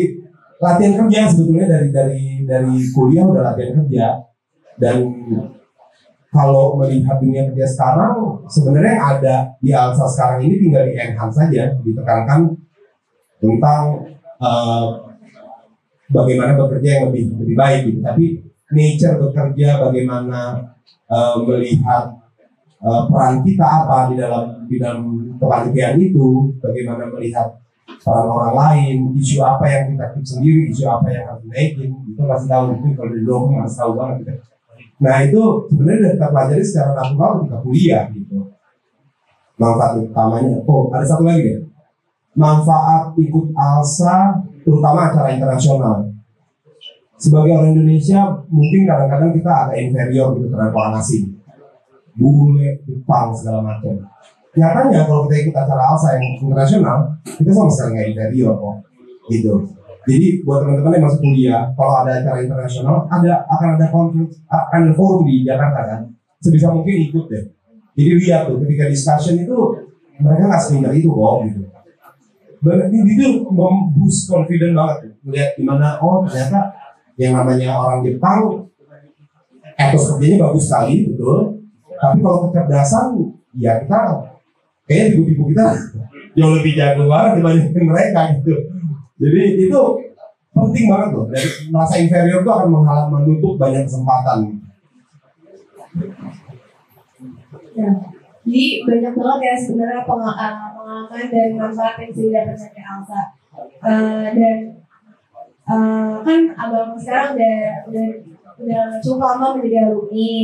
latihan 0.61 0.95
kerja 1.07 1.21
sebetulnya 1.31 1.67
dari 1.71 1.89
dari 1.95 2.23
dari 2.45 2.75
kuliah 2.91 3.25
udah 3.25 3.43
latihan 3.55 3.81
kerja 3.83 4.07
dan 4.77 4.97
kalau 6.31 6.79
melihat 6.79 7.19
dunia 7.19 7.51
kerja 7.51 7.67
sekarang 7.67 8.47
sebenarnya 8.47 8.97
ada 9.03 9.37
di 9.59 9.75
Alsa 9.75 10.07
sekarang 10.07 10.47
ini 10.47 10.63
tinggal 10.63 10.87
di 10.87 10.95
enhance 10.95 11.43
saja 11.43 11.75
ditekankan 11.83 12.55
tentang 13.43 13.83
uh, 14.39 15.11
bagaimana 16.15 16.55
bekerja 16.55 16.89
yang 16.99 17.05
lebih 17.11 17.35
lebih 17.35 17.57
baik 17.59 17.81
gitu. 17.91 17.99
tapi 17.99 18.25
nature 18.71 19.19
bekerja 19.19 19.83
bagaimana 19.83 20.71
uh, 21.11 21.35
melihat 21.43 22.15
uh, 22.79 23.11
peran 23.11 23.43
kita 23.43 23.67
apa 23.67 24.15
di 24.15 24.15
dalam 24.15 24.45
di 24.71 24.77
dalam 24.79 25.35
kepanitiaan 25.35 25.99
itu 25.99 26.55
bagaimana 26.63 27.11
melihat 27.11 27.59
peran 28.07 28.31
orang 28.31 28.55
lain 28.55 28.97
isu 29.19 29.43
apa 29.43 29.67
yang 29.67 29.83
kita 29.99 30.07
keep 30.15 30.25
sendiri 30.25 30.63
isu 30.71 30.87
apa 30.87 31.11
yang 31.11 31.25
harus 31.27 31.43
dinaikin 31.43 31.91
itu 32.07 32.21
masih 32.23 32.47
tahu 32.47 32.65
itu 32.79 32.89
kalau 32.95 33.11
di 33.11 33.23
masih 33.27 33.79
tahu 33.83 33.93
banget 33.99 34.17
gitu. 34.23 34.50
Nah 35.01 35.25
itu 35.25 35.43
sebenarnya 35.73 36.13
kita 36.13 36.27
pelajari 36.29 36.65
secara 36.65 36.91
natural 36.93 37.31
ketika 37.41 37.59
kuliah 37.65 38.05
gitu. 38.13 38.37
Manfaat 39.57 40.01
utamanya, 40.01 40.57
oh 40.65 40.89
ada 40.93 41.05
satu 41.05 41.25
lagi 41.25 41.45
deh. 41.45 41.59
Manfaat 42.37 43.13
ikut 43.17 43.53
ALSA, 43.53 44.41
terutama 44.65 45.13
acara 45.13 45.37
internasional. 45.37 46.09
Sebagai 47.21 47.53
orang 47.53 47.77
Indonesia, 47.77 48.25
mungkin 48.49 48.89
kadang-kadang 48.89 49.37
kita 49.37 49.51
agak 49.53 49.77
inferior 49.77 50.33
gitu 50.41 50.49
terhadap 50.49 50.73
orang 50.73 50.97
asing. 50.97 51.37
Bule, 52.17 52.81
Jepang, 52.89 53.29
segala 53.37 53.61
macam. 53.61 53.93
Nyatanya 54.57 55.05
kalau 55.05 55.29
kita 55.29 55.37
ikut 55.45 55.55
acara 55.57 55.83
ALSA 55.93 56.09
yang 56.17 56.25
internasional, 56.41 56.99
kita 57.25 57.51
sama 57.53 57.69
sekali 57.69 57.93
nggak 57.93 58.09
inferior 58.17 58.53
kok. 58.57 58.77
Gitu. 59.29 59.53
Jadi 60.09 60.41
buat 60.49 60.65
teman-teman 60.65 60.97
yang 60.97 61.05
masuk 61.05 61.21
kuliah, 61.21 61.63
kalau 61.77 61.93
ada 62.01 62.25
acara 62.25 62.41
internasional, 62.41 63.05
ada 63.13 63.45
akan 63.53 63.69
ada 63.77 63.87
konflik, 63.93 64.33
akan 64.49 64.79
ada 64.89 64.93
forum 64.97 65.29
di 65.29 65.45
Jakarta 65.45 65.81
kan, 65.85 66.01
sebisa 66.41 66.73
mungkin 66.73 67.11
ikut 67.11 67.25
deh. 67.29 67.45
Jadi 68.01 68.11
lihat 68.17 68.49
tuh 68.49 68.57
ketika 68.65 68.89
discussion 68.89 69.37
itu 69.37 69.57
mereka 70.21 70.49
nggak 70.49 70.63
seminar 70.63 70.93
itu 70.97 71.09
kok 71.13 71.37
gitu. 71.45 71.61
Berarti 72.61 72.97
itu 72.97 73.29
memboost 73.49 74.29
confident 74.29 74.73
banget 74.77 74.97
tuh. 75.05 75.13
Melihat 75.29 75.51
gimana 75.57 75.97
oh 76.01 76.25
ternyata 76.25 76.73
yang 77.21 77.37
namanya 77.37 77.77
orang 77.77 78.01
Jepang 78.05 78.69
etos 79.77 80.17
kerjanya 80.17 80.49
bagus 80.49 80.65
sekali 80.69 81.09
betul. 81.13 81.61
Tapi 82.01 82.17
kalau 82.25 82.49
kecerdasan 82.49 83.07
ya 83.57 83.81
kita 83.85 84.01
kayaknya 84.89 85.05
tipu-tipu 85.13 85.43
kita 85.53 85.67
jauh 86.37 86.53
lebih 86.57 86.73
jago 86.77 87.05
banget 87.09 87.31
dibandingin 87.41 87.85
mereka 87.85 88.21
gitu. 88.41 88.55
Jadi 89.21 89.69
itu 89.69 89.83
penting 90.57 90.85
banget 90.89 91.09
loh. 91.13 91.27
Dari 91.29 91.49
merasa 91.69 91.95
inferior 92.01 92.41
itu 92.41 92.51
akan 92.51 92.69
menghalang 92.73 93.09
menutup 93.13 93.61
banyak 93.61 93.85
kesempatan. 93.85 94.39
Ya. 97.77 97.93
Jadi 98.41 98.65
banyak 98.83 99.13
banget 99.15 99.41
ya 99.45 99.55
sebenarnya 99.61 100.01
uh, 100.03 100.09
pengalaman 100.09 101.25
dan 101.29 101.49
manfaat 101.55 101.95
yang 102.01 102.11
sudah 102.17 102.43
dapat 102.49 102.57
dari 102.73 102.83
Alsa. 102.83 103.23
Uh, 103.85 104.27
dan 104.33 104.59
uh, 105.69 106.25
kan 106.25 106.41
abang 106.57 106.97
sekarang 106.97 107.37
udah 107.37 107.61
udah 107.93 108.07
udah 108.61 108.83
cukup 109.05 109.21
lama 109.21 109.47
menjadi 109.61 109.93
alumni. 109.93 110.35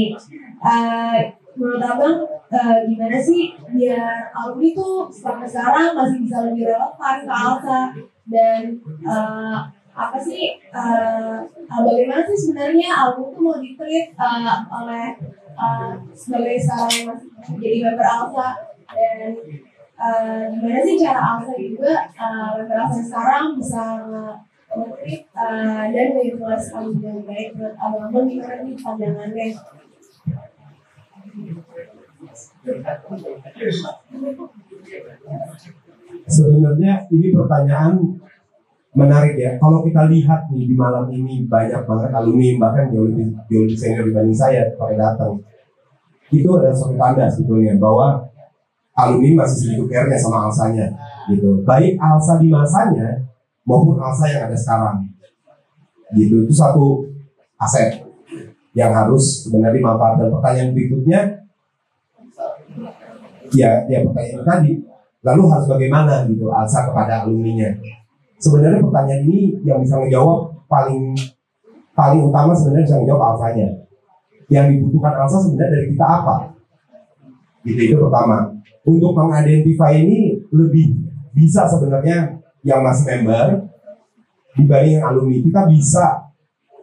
Uh, 0.60 1.16
menurut 1.56 1.82
abang 1.82 2.16
uh, 2.52 2.76
gimana 2.84 3.16
sih 3.16 3.56
biar 3.72 4.28
alumni 4.36 4.68
tuh 4.76 5.08
sampai 5.08 5.48
sekarang 5.48 5.96
masih 5.96 6.18
bisa 6.28 6.36
lebih 6.44 6.68
relevan 6.68 7.16
ke 7.24 7.32
Alsa 7.32 7.80
dan 8.26 8.82
uh, 9.06 9.70
apa 9.96 10.18
sih 10.20 10.60
uh, 10.74 11.40
bagaimana 11.72 12.20
sih 12.28 12.38
sebenarnya 12.50 12.92
album 12.92 13.32
itu 13.32 13.40
mau 13.40 13.56
ditreat 13.56 14.12
uh, 14.20 14.60
oleh 14.68 15.16
uh, 15.56 15.96
sebagai 16.12 16.60
seorang 16.60 17.16
jadi 17.56 17.76
member 17.86 18.04
Alsa 18.04 18.60
dan 18.92 19.32
uh, 19.96 20.42
gimana 20.52 20.80
sih 20.84 21.00
cara 21.00 21.40
Alsa 21.40 21.54
juga 21.56 22.12
uh, 22.12 22.60
member 22.60 22.76
Alsa 22.76 23.00
sekarang 23.00 23.56
bisa 23.56 23.84
nge-treat 24.76 25.22
uh, 25.32 25.88
dan 25.88 26.06
menginfluence 26.12 26.68
album 26.76 27.00
dengan 27.00 27.20
baik 27.24 27.48
menurut 27.56 27.76
abang-abang 27.80 28.26
gimana 28.28 28.56
nih 28.60 28.76
pandangannya? 28.76 29.48
Sebenarnya 36.26 37.06
ini 37.14 37.30
pertanyaan 37.30 38.02
menarik 38.96 39.36
ya. 39.36 39.54
Kalau 39.60 39.84
kita 39.84 40.08
lihat 40.08 40.48
nih 40.50 40.64
di 40.66 40.74
malam 40.74 41.06
ini 41.12 41.44
banyak 41.46 41.84
banget 41.84 42.10
alumni 42.16 42.48
bahkan 42.58 42.88
jauh 42.90 43.06
lebih 43.12 43.36
jauh 43.46 43.64
lebih 43.68 43.78
senior 43.78 44.04
dibanding 44.08 44.34
saya 44.34 44.72
pada 44.74 44.96
datang. 44.96 45.38
Itu 46.32 46.58
adalah 46.58 46.74
suatu 46.74 46.96
tanda 46.98 47.30
sebetulnya 47.30 47.78
bahwa 47.78 48.26
alumni 48.96 49.44
masih 49.44 49.56
segitu 49.70 49.84
care 49.86 50.10
sama 50.16 50.48
alsanya 50.48 50.90
gitu. 51.30 51.62
Baik 51.62 52.00
alsa 52.00 52.40
di 52.40 52.48
masanya 52.48 53.22
maupun 53.68 54.00
alsa 54.00 54.24
yang 54.32 54.48
ada 54.48 54.56
sekarang. 54.56 55.06
Gitu. 56.16 56.48
Itu 56.48 56.54
satu 56.56 57.04
aset 57.60 58.02
yang 58.72 58.90
harus 58.90 59.46
sebenarnya 59.46 59.78
dimanfaatkan. 59.78 60.32
Pertanyaan 60.32 60.70
berikutnya 60.72 61.20
ya 63.54 63.86
ya 63.86 64.02
pertanyaan 64.02 64.42
tadi 64.42 64.72
lalu 65.24 65.42
harus 65.48 65.66
bagaimana 65.68 66.24
gitu 66.28 66.50
alsa 66.52 66.88
kepada 66.88 67.24
alumninya? 67.24 67.72
Sebenarnya 68.36 68.84
pertanyaan 68.84 69.22
ini 69.28 69.40
yang 69.64 69.80
bisa 69.80 69.96
menjawab 69.96 70.52
paling 70.68 71.16
paling 71.96 72.28
utama 72.28 72.52
sebenarnya 72.52 72.84
bisa 72.84 72.98
menjawab 73.00 73.22
alsanya. 73.34 73.68
Yang 74.52 74.66
dibutuhkan 74.76 75.14
alsa 75.24 75.36
sebenarnya 75.42 75.72
dari 75.72 75.86
kita 75.96 76.06
apa? 76.06 76.36
Gitu 77.64 77.80
itu 77.92 77.96
pertama. 77.98 78.52
Untuk 78.86 79.12
mengidentify 79.18 79.98
ini 79.98 80.38
lebih 80.54 80.94
bisa 81.34 81.66
sebenarnya 81.66 82.38
yang 82.62 82.80
masih 82.86 83.04
member 83.18 83.66
dibanding 84.54 85.02
yang 85.02 85.06
alumni. 85.10 85.38
Kita 85.42 85.60
bisa 85.66 86.06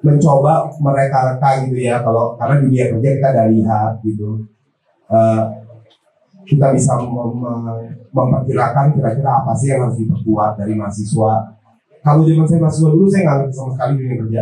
mencoba 0.03 0.67
mereka-reka 0.83 1.49
gitu 1.63 1.79
ya 1.79 2.03
kalau 2.03 2.35
karena 2.35 2.59
dunia 2.59 2.91
kerja 2.91 3.09
kita 3.15 3.27
ada 3.31 3.43
lihat 3.47 3.91
gitu. 4.03 4.43
Uh, 5.07 5.62
kita 6.43 6.67
bisa 6.75 6.99
mem 6.99 7.39
memperkirakan 8.13 8.93
kira-kira 8.93 9.31
apa 9.41 9.51
sih 9.57 9.73
yang 9.73 9.89
harus 9.89 9.97
diperkuat 9.97 10.59
dari 10.59 10.77
mahasiswa. 10.77 11.31
Kalau 12.03 12.21
zaman 12.27 12.45
saya 12.45 12.59
mahasiswa 12.61 12.89
dulu 12.93 13.05
saya 13.09 13.21
nggak 13.25 13.39
sama 13.49 13.71
sekali 13.73 13.91
dunia 13.97 14.15
kerja. 14.21 14.41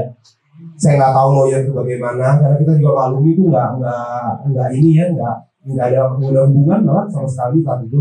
Saya 0.75 0.93
nggak 0.98 1.13
tahu 1.13 1.29
lawyer 1.38 1.60
itu 1.63 1.72
bagaimana 1.72 2.27
karena 2.41 2.55
kita 2.58 2.72
juga 2.81 2.91
alumni 3.08 3.31
itu 3.31 3.43
nggak 3.48 3.67
nggak 3.79 4.27
nggak 4.51 4.70
ini 4.75 4.91
ya 4.98 5.05
nggak 5.13 5.36
nggak 5.72 5.86
ada 5.93 6.00
ada 6.10 6.41
hubungan 6.50 6.79
malah 6.84 7.05
sama 7.08 7.27
sekali 7.29 7.63
saat 7.63 7.79
itu. 7.86 8.00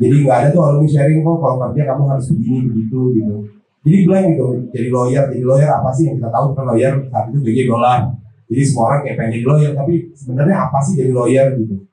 Jadi 0.00 0.16
nggak 0.24 0.36
ada 0.40 0.48
tuh 0.54 0.62
alumni 0.64 0.88
sharing 0.88 1.20
kok 1.20 1.36
kalau 1.42 1.56
kerja 1.68 1.82
kamu 1.92 2.02
harus 2.08 2.26
begini 2.32 2.58
begitu 2.72 3.00
gitu. 3.20 3.36
Jadi 3.80 3.96
blank 4.06 4.26
gitu. 4.32 4.46
Jadi 4.70 4.88
lawyer, 4.92 5.24
jadi 5.32 5.44
lawyer 5.44 5.70
apa 5.72 5.90
sih 5.92 6.04
yang 6.08 6.16
kita 6.20 6.28
tahu 6.32 6.52
kan 6.52 6.64
lawyer 6.72 6.94
saat 7.10 7.24
itu 7.32 7.38
gaji 7.42 7.62
dolar. 7.68 8.00
Jadi 8.50 8.62
semua 8.66 8.82
orang 8.90 9.00
kayak 9.04 9.16
pengen 9.18 9.30
jadi 9.36 9.44
lawyer 9.44 9.72
tapi 9.76 9.94
sebenarnya 10.16 10.56
apa 10.56 10.78
sih 10.80 10.94
jadi 10.96 11.12
lawyer 11.12 11.48
gitu 11.58 11.89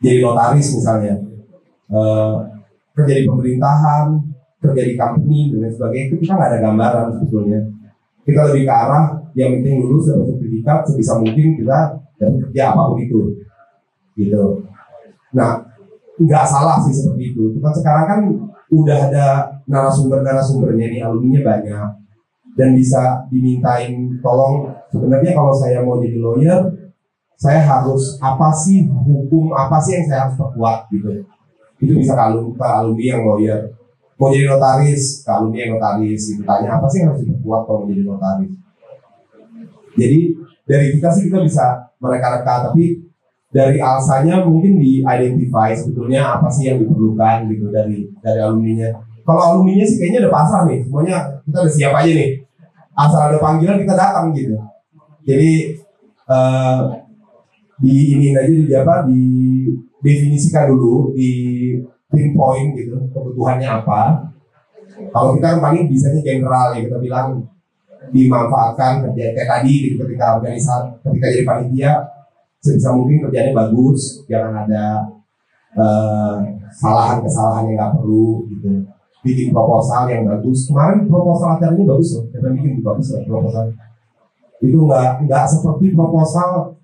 jadi 0.00 0.18
notaris 0.24 0.68
misalnya. 0.74 1.14
Uh, 1.90 2.48
kerja 2.94 3.14
di 3.20 3.24
pemerintahan 3.26 4.34
kerja 4.64 4.82
di 4.88 4.94
company 4.96 5.52
dan 5.52 5.58
lain 5.68 5.72
sebagainya. 5.76 6.04
Itu 6.08 6.16
kita 6.24 6.32
nggak 6.40 6.50
ada 6.50 6.58
gambaran 6.64 7.06
sebetulnya? 7.20 7.60
Kita 8.24 8.40
lebih 8.48 8.62
ke 8.64 8.72
arah 8.72 9.04
yang 9.36 9.60
penting 9.60 9.84
lulus 9.84 10.08
dapat 10.08 10.26
sertifikat 10.32 10.78
sebisa 10.88 11.12
mungkin 11.20 11.46
kita 11.60 11.78
dapat 12.16 12.36
kerja 12.48 12.62
apa 12.72 12.82
pun 12.88 12.98
itu. 13.04 13.20
Gitu. 14.16 14.44
Nah 15.36 15.60
nggak 16.16 16.44
salah 16.48 16.80
sih 16.88 16.94
seperti 16.96 17.36
itu. 17.36 17.52
Cuma 17.58 17.68
sekarang 17.76 18.06
kan 18.08 18.20
udah 18.72 18.98
ada 19.12 19.26
narasumber-narasumbernya 19.68 20.86
nih 20.88 21.00
alumninya 21.04 21.42
banyak. 21.44 21.88
Dan 22.54 22.78
bisa 22.78 23.26
dimintain 23.34 24.14
tolong 24.22 24.70
sebenarnya 24.88 25.34
kalau 25.34 25.50
saya 25.50 25.82
mau 25.82 25.98
jadi 25.98 26.22
lawyer 26.22 26.62
saya 27.44 27.60
harus 27.60 28.16
apa 28.24 28.48
sih 28.56 28.88
hukum 28.88 29.52
apa 29.52 29.76
sih 29.84 30.00
yang 30.00 30.04
saya 30.08 30.18
harus 30.24 30.40
perkuat 30.40 30.88
gitu. 30.88 31.28
Itu 31.76 31.92
bisa 32.00 32.16
kalau 32.16 32.56
ke 32.56 32.64
alumni 32.64 33.04
yang 33.04 33.20
lawyer. 33.28 33.60
Mau 34.16 34.32
jadi 34.32 34.48
notaris 34.48 35.20
ke 35.20 35.28
alumni 35.28 35.58
yang 35.60 35.76
notaris 35.76 36.32
gitu. 36.32 36.40
Tanya 36.40 36.80
apa 36.80 36.88
sih 36.88 37.04
yang 37.04 37.12
harus 37.12 37.20
diperkuat 37.20 37.60
kalau 37.68 37.84
menjadi 37.84 38.02
notaris? 38.08 38.52
Jadi 40.00 40.20
dari 40.64 40.86
kita 40.96 41.08
sih 41.12 41.22
kita 41.28 41.38
bisa 41.44 41.64
mereka-reka 42.00 42.72
tapi 42.72 43.04
dari 43.52 43.78
alsanya 43.78 44.40
mungkin 44.48 44.80
di 44.80 45.04
identify 45.04 45.76
sebetulnya 45.76 46.40
apa 46.40 46.48
sih 46.48 46.72
yang 46.72 46.80
diperlukan 46.80 47.44
gitu 47.52 47.68
dari 47.68 48.08
dari 48.24 48.40
alumninya. 48.40 48.88
Kalau 49.20 49.40
alumninya 49.52 49.84
sih 49.84 50.00
kayaknya 50.00 50.24
udah 50.24 50.32
pasrah 50.32 50.62
nih 50.64 50.80
semuanya 50.88 51.44
kita 51.44 51.58
udah 51.60 51.74
siap 51.76 51.92
aja 51.92 52.12
nih. 52.16 52.30
Asal 52.96 53.20
ada 53.28 53.36
panggilan 53.36 53.84
kita 53.84 53.92
datang 53.92 54.32
gitu. 54.32 54.56
Jadi 55.28 55.76
uh, 56.24 57.03
di 57.82 58.14
ini 58.14 58.26
aja 58.34 58.50
di 58.50 58.74
apa 58.74 58.94
di 59.08 59.22
definisikan 60.04 60.70
dulu 60.70 61.10
di 61.16 61.30
pinpoint 62.12 62.78
gitu 62.78 62.94
kebutuhannya 63.10 63.68
apa. 63.68 64.30
Kalau 65.10 65.34
kita 65.34 65.58
kan 65.58 65.60
paling 65.60 65.90
bisanya 65.90 66.20
general 66.22 66.76
ya 66.78 66.86
kita 66.86 66.98
bilang 67.02 67.42
dimanfaatkan 68.14 69.02
kerja 69.08 69.34
kayak 69.34 69.48
tadi 69.48 69.74
gitu 69.90 69.94
ketika 70.06 70.38
organisasi 70.38 71.02
ketika 71.02 71.26
jadi 71.32 71.44
panitia 71.48 71.92
sebisa 72.60 72.94
mungkin 72.94 73.26
kerjanya 73.26 73.52
bagus 73.56 74.22
jangan 74.30 74.68
ada 74.68 74.84
kesalahan 76.70 77.18
uh, 77.18 77.22
kesalahan 77.26 77.64
yang 77.72 77.76
nggak 77.80 77.92
perlu 77.98 78.46
gitu. 78.52 78.70
Bikin 79.24 79.56
proposal 79.56 80.04
yang 80.12 80.28
bagus. 80.28 80.68
Kemarin 80.68 81.08
proposal 81.08 81.56
acaranya 81.56 81.84
bagus 81.96 82.08
loh 82.14 82.24
kita 82.30 82.46
bikin 82.54 82.84
bagus 82.84 83.06
loh 83.10 83.22
proposal. 83.26 83.64
Itu 84.62 84.78
nggak 84.84 85.26
nggak 85.26 85.44
seperti 85.48 85.86
proposal 85.96 86.78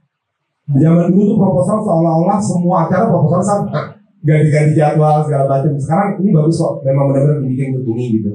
zaman 0.79 1.11
dulu 1.11 1.23
tuh 1.35 1.39
proposal 1.41 1.77
seolah-olah 1.83 2.39
semua 2.39 2.87
acara 2.87 3.11
proposal 3.11 3.41
sama. 3.43 3.99
Ganti-ganti 4.21 4.77
jadwal 4.77 5.25
segala 5.25 5.45
macam. 5.49 5.73
Sekarang 5.81 6.09
ini 6.21 6.31
bagus 6.31 6.61
kok. 6.61 6.85
Memang 6.85 7.11
benar-benar 7.11 7.39
dibikin 7.43 7.69
begini 7.81 8.05
gitu. 8.21 8.33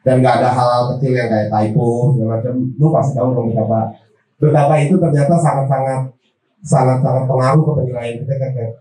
Dan 0.00 0.24
nggak 0.24 0.40
ada 0.40 0.48
hal-hal 0.48 0.96
kecil 0.96 1.12
yang 1.12 1.28
kayak 1.28 1.48
typo 1.52 2.16
segala 2.16 2.40
macam. 2.40 2.54
Lu 2.74 2.86
pasti 2.88 3.12
tahu 3.14 3.28
dong 3.36 3.46
betapa 3.52 3.80
betapa 4.40 4.74
itu 4.80 4.96
ternyata 4.96 5.36
sangat-sangat 5.36 6.00
sangat-sangat 6.64 7.24
pengaruh 7.28 7.60
ke 7.60 7.72
penilaian 7.76 8.14
kita 8.24 8.34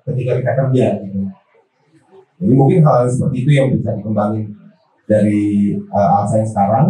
ketika 0.08 0.32
kita 0.40 0.52
kerja 0.56 0.88
gitu. 1.04 1.20
Jadi 2.40 2.54
mungkin 2.56 2.80
hal, 2.88 3.04
-hal 3.04 3.12
seperti 3.12 3.44
itu 3.44 3.52
yang 3.52 3.68
bisa 3.76 3.92
dikembangin 4.00 4.48
dari 5.04 5.76
uh, 5.92 6.24
Alsa 6.24 6.40
yang 6.40 6.48
sekarang. 6.48 6.88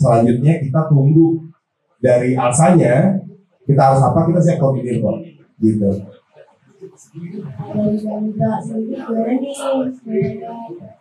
Selanjutnya 0.00 0.56
kita 0.64 0.80
tunggu 0.88 1.44
dari 2.00 2.32
Alsanya 2.32 3.20
kita 3.68 3.80
harus 3.92 4.00
apa? 4.00 4.24
Kita 4.24 4.40
siap 4.40 4.56
koordinir 4.56 5.04
kok 5.04 5.35
gitu. 5.60 5.90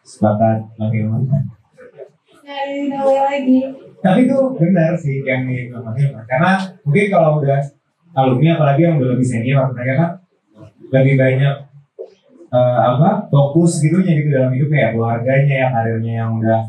Sepakat 0.05 0.57
oke 0.79 0.99
lagi 2.45 3.59
tapi 4.05 4.19
itu 4.29 4.37
benar 4.61 4.93
sih 4.93 5.25
yang 5.25 5.49
dibilang 5.49 5.89
karena 6.29 6.51
mungkin 6.85 7.05
kalau 7.09 7.41
udah 7.41 7.57
alumni 8.13 8.53
apalagi 8.53 8.81
yang 8.85 9.01
udah 9.01 9.17
lebih 9.17 9.25
senior 9.25 9.65
mereka 9.73 9.93
kan 9.97 10.11
lebih 10.93 11.17
banyak 11.17 11.55
uh, 12.53 12.79
apa 12.93 13.25
fokus 13.33 13.81
gitu 13.81 14.05
nya 14.05 14.13
gitu 14.13 14.29
dalam 14.29 14.53
hidupnya 14.53 14.79
ya 14.79 14.89
keluarganya 14.93 15.55
ya 15.65 15.67
karirnya 15.73 16.13
yang 16.21 16.31
udah 16.37 16.61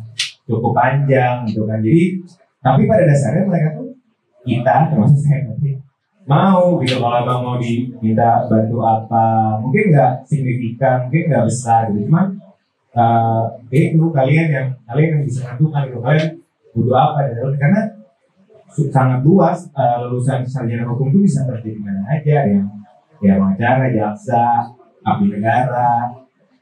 cukup 0.47 0.73
panjang 0.73 1.45
gitu 1.51 1.67
kan. 1.69 1.79
Jadi 1.85 2.25
tapi 2.65 2.83
pada 2.89 3.05
dasarnya 3.05 3.45
mereka 3.45 3.69
tuh 3.77 3.89
kita 4.47 4.75
termasuk 4.91 5.21
saya 5.21 5.45
mau 6.27 6.83
gitu. 6.83 6.99
Kalau 6.99 7.17
emang 7.23 7.41
mau 7.41 7.57
diminta 7.57 8.45
bantu 8.51 8.83
apa 8.83 9.57
mungkin 9.63 9.95
nggak 9.95 10.27
signifikan 10.27 11.07
mungkin 11.07 11.23
nggak 11.31 11.47
besar 11.47 11.89
gitu. 11.95 12.11
Cuman 12.11 12.27
uh, 12.99 13.43
itu 13.71 14.05
kalian 14.11 14.47
yang 14.51 14.69
kalian 14.85 15.09
yang 15.17 15.23
bisa 15.25 15.41
menentukan 15.47 15.83
gitu. 15.87 15.99
Kalian 16.03 16.29
butuh 16.75 16.97
apa 16.99 17.19
dan 17.31 17.55
karena 17.57 17.81
sangat 18.93 19.21
luas 19.25 19.71
uh, 19.73 20.05
lulusan 20.05 20.45
sarjana 20.45 20.85
hukum 20.85 21.09
itu 21.15 21.31
bisa 21.31 21.47
terjadi 21.47 21.79
mana 21.81 22.03
aja. 22.11 22.37
Yang 22.51 22.69
ya 23.23 23.41
wawancara 23.41 23.89
jaksa 23.95 24.75
abdi 25.07 25.33
negara 25.33 26.13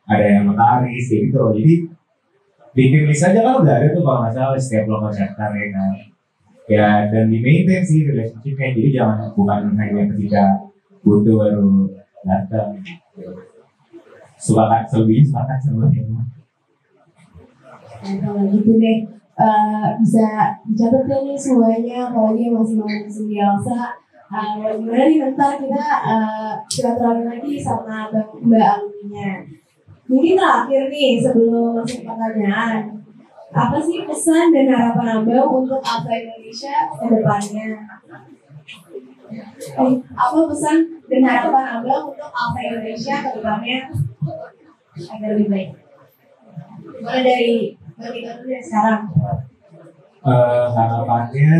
ada 0.04 0.24
yang 0.28 0.46
notaris 0.46 1.08
gitu 1.08 1.34
loh. 1.34 1.56
Jadi 1.56 1.88
bikin 2.76 3.08
list 3.08 3.24
aja 3.24 3.40
kan 3.40 3.64
udah 3.64 3.74
ada 3.80 3.88
tuh 3.90 4.02
kalau 4.04 4.18
nggak 4.22 4.34
salah 4.36 4.60
setiap 4.60 4.84
lokal 4.90 5.10
chapter 5.14 5.50
ya 5.54 5.66
kan 5.72 6.13
ya 6.70 7.08
dan 7.12 7.28
di 7.28 7.38
maintain 7.40 7.84
sih 7.84 8.04
relationshipnya. 8.04 8.74
Jadi 8.76 8.88
jangan 8.94 9.32
bukan 9.36 9.74
hanya 9.76 10.02
ketika 10.14 10.44
butuh 11.04 11.34
baru 11.36 11.88
datang. 12.24 12.80
Sepakat 14.40 14.90
selebihnya 14.90 15.24
sepakat 15.28 15.58
sama 15.64 15.88
Nah, 18.04 18.20
kalau 18.20 18.44
gitu 18.52 18.76
deh, 18.76 19.00
eh, 19.40 19.86
bisa 20.04 20.52
dicatat 20.68 21.08
ya 21.08 21.16
nih 21.24 21.38
semuanya. 21.40 22.12
Apalagi 22.12 22.52
yang 22.52 22.60
masih 22.60 22.76
mau 22.76 22.88
di 22.92 23.36
Elsa 23.40 24.04
uh, 24.34 24.72
gimana 24.78 25.04
nih 25.06 25.18
kita 25.62 25.86
uh, 26.02 26.52
silaturahmi 26.66 27.24
lagi 27.28 27.52
sama 27.60 28.10
Mbak 28.10 28.64
alumninya 28.66 29.30
mungkin 30.04 30.36
terakhir 30.36 30.82
nih 30.92 31.12
sebelum 31.22 31.80
masuk 31.80 32.00
pertanyaan 32.04 33.03
apa 33.54 33.78
sih 33.78 34.02
pesan 34.02 34.50
dan 34.50 34.66
harapan 34.66 35.22
Abang 35.22 35.62
untuk 35.62 35.78
Alsa 35.78 36.10
Indonesia 36.10 36.74
ke 36.90 37.06
depannya? 37.06 37.68
Eh, 39.78 39.94
apa 40.10 40.38
pesan 40.50 40.78
dan 41.06 41.22
harapan 41.22 41.64
Abang 41.78 42.02
untuk 42.10 42.30
Alsa 42.34 42.60
Indonesia 42.66 43.14
ke 43.22 43.30
depannya 43.38 43.78
agar 44.94 45.28
lebih 45.38 45.48
baik? 45.54 45.70
Mulai 46.98 47.22
dari 47.22 47.54
dari 47.94 48.20
sekarang. 48.58 49.02
Eh, 50.24 50.66
harapannya 50.74 51.58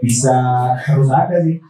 bisa 0.00 0.36
terus 0.80 1.12
ada 1.12 1.36
sih 1.44 1.60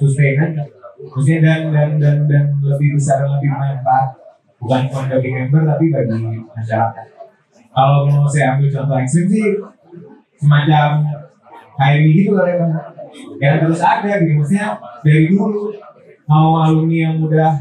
sustain 0.00 0.40
aja 0.40 0.64
maksudnya 1.04 1.38
dan 1.44 1.60
dan 1.68 1.90
dan 2.00 2.16
dan 2.24 2.44
lebih 2.64 2.96
besar 2.96 3.20
lebih 3.20 3.52
bermanfaat 3.52 4.16
bukan 4.56 4.88
cuma 4.88 5.04
bagi 5.12 5.30
member 5.30 5.62
tapi 5.68 5.84
bagi 5.92 6.40
masyarakat 6.48 7.06
kalau 7.74 8.06
mau 8.06 8.30
saya 8.30 8.54
ambil 8.54 8.70
contoh 8.70 8.96
ekstrim 9.02 9.26
sih 9.26 9.58
semacam 10.38 11.02
HMI 11.74 12.10
gitu 12.14 12.30
kali 12.38 12.54
ya 12.54 12.66
yang 13.42 13.66
terus 13.66 13.82
ada 13.82 14.22
gitu. 14.22 14.32
Maksudnya 14.38 14.78
dari 15.02 15.26
dulu 15.30 15.74
mau 16.30 16.62
alumni 16.62 17.10
yang 17.10 17.18
udah 17.18 17.52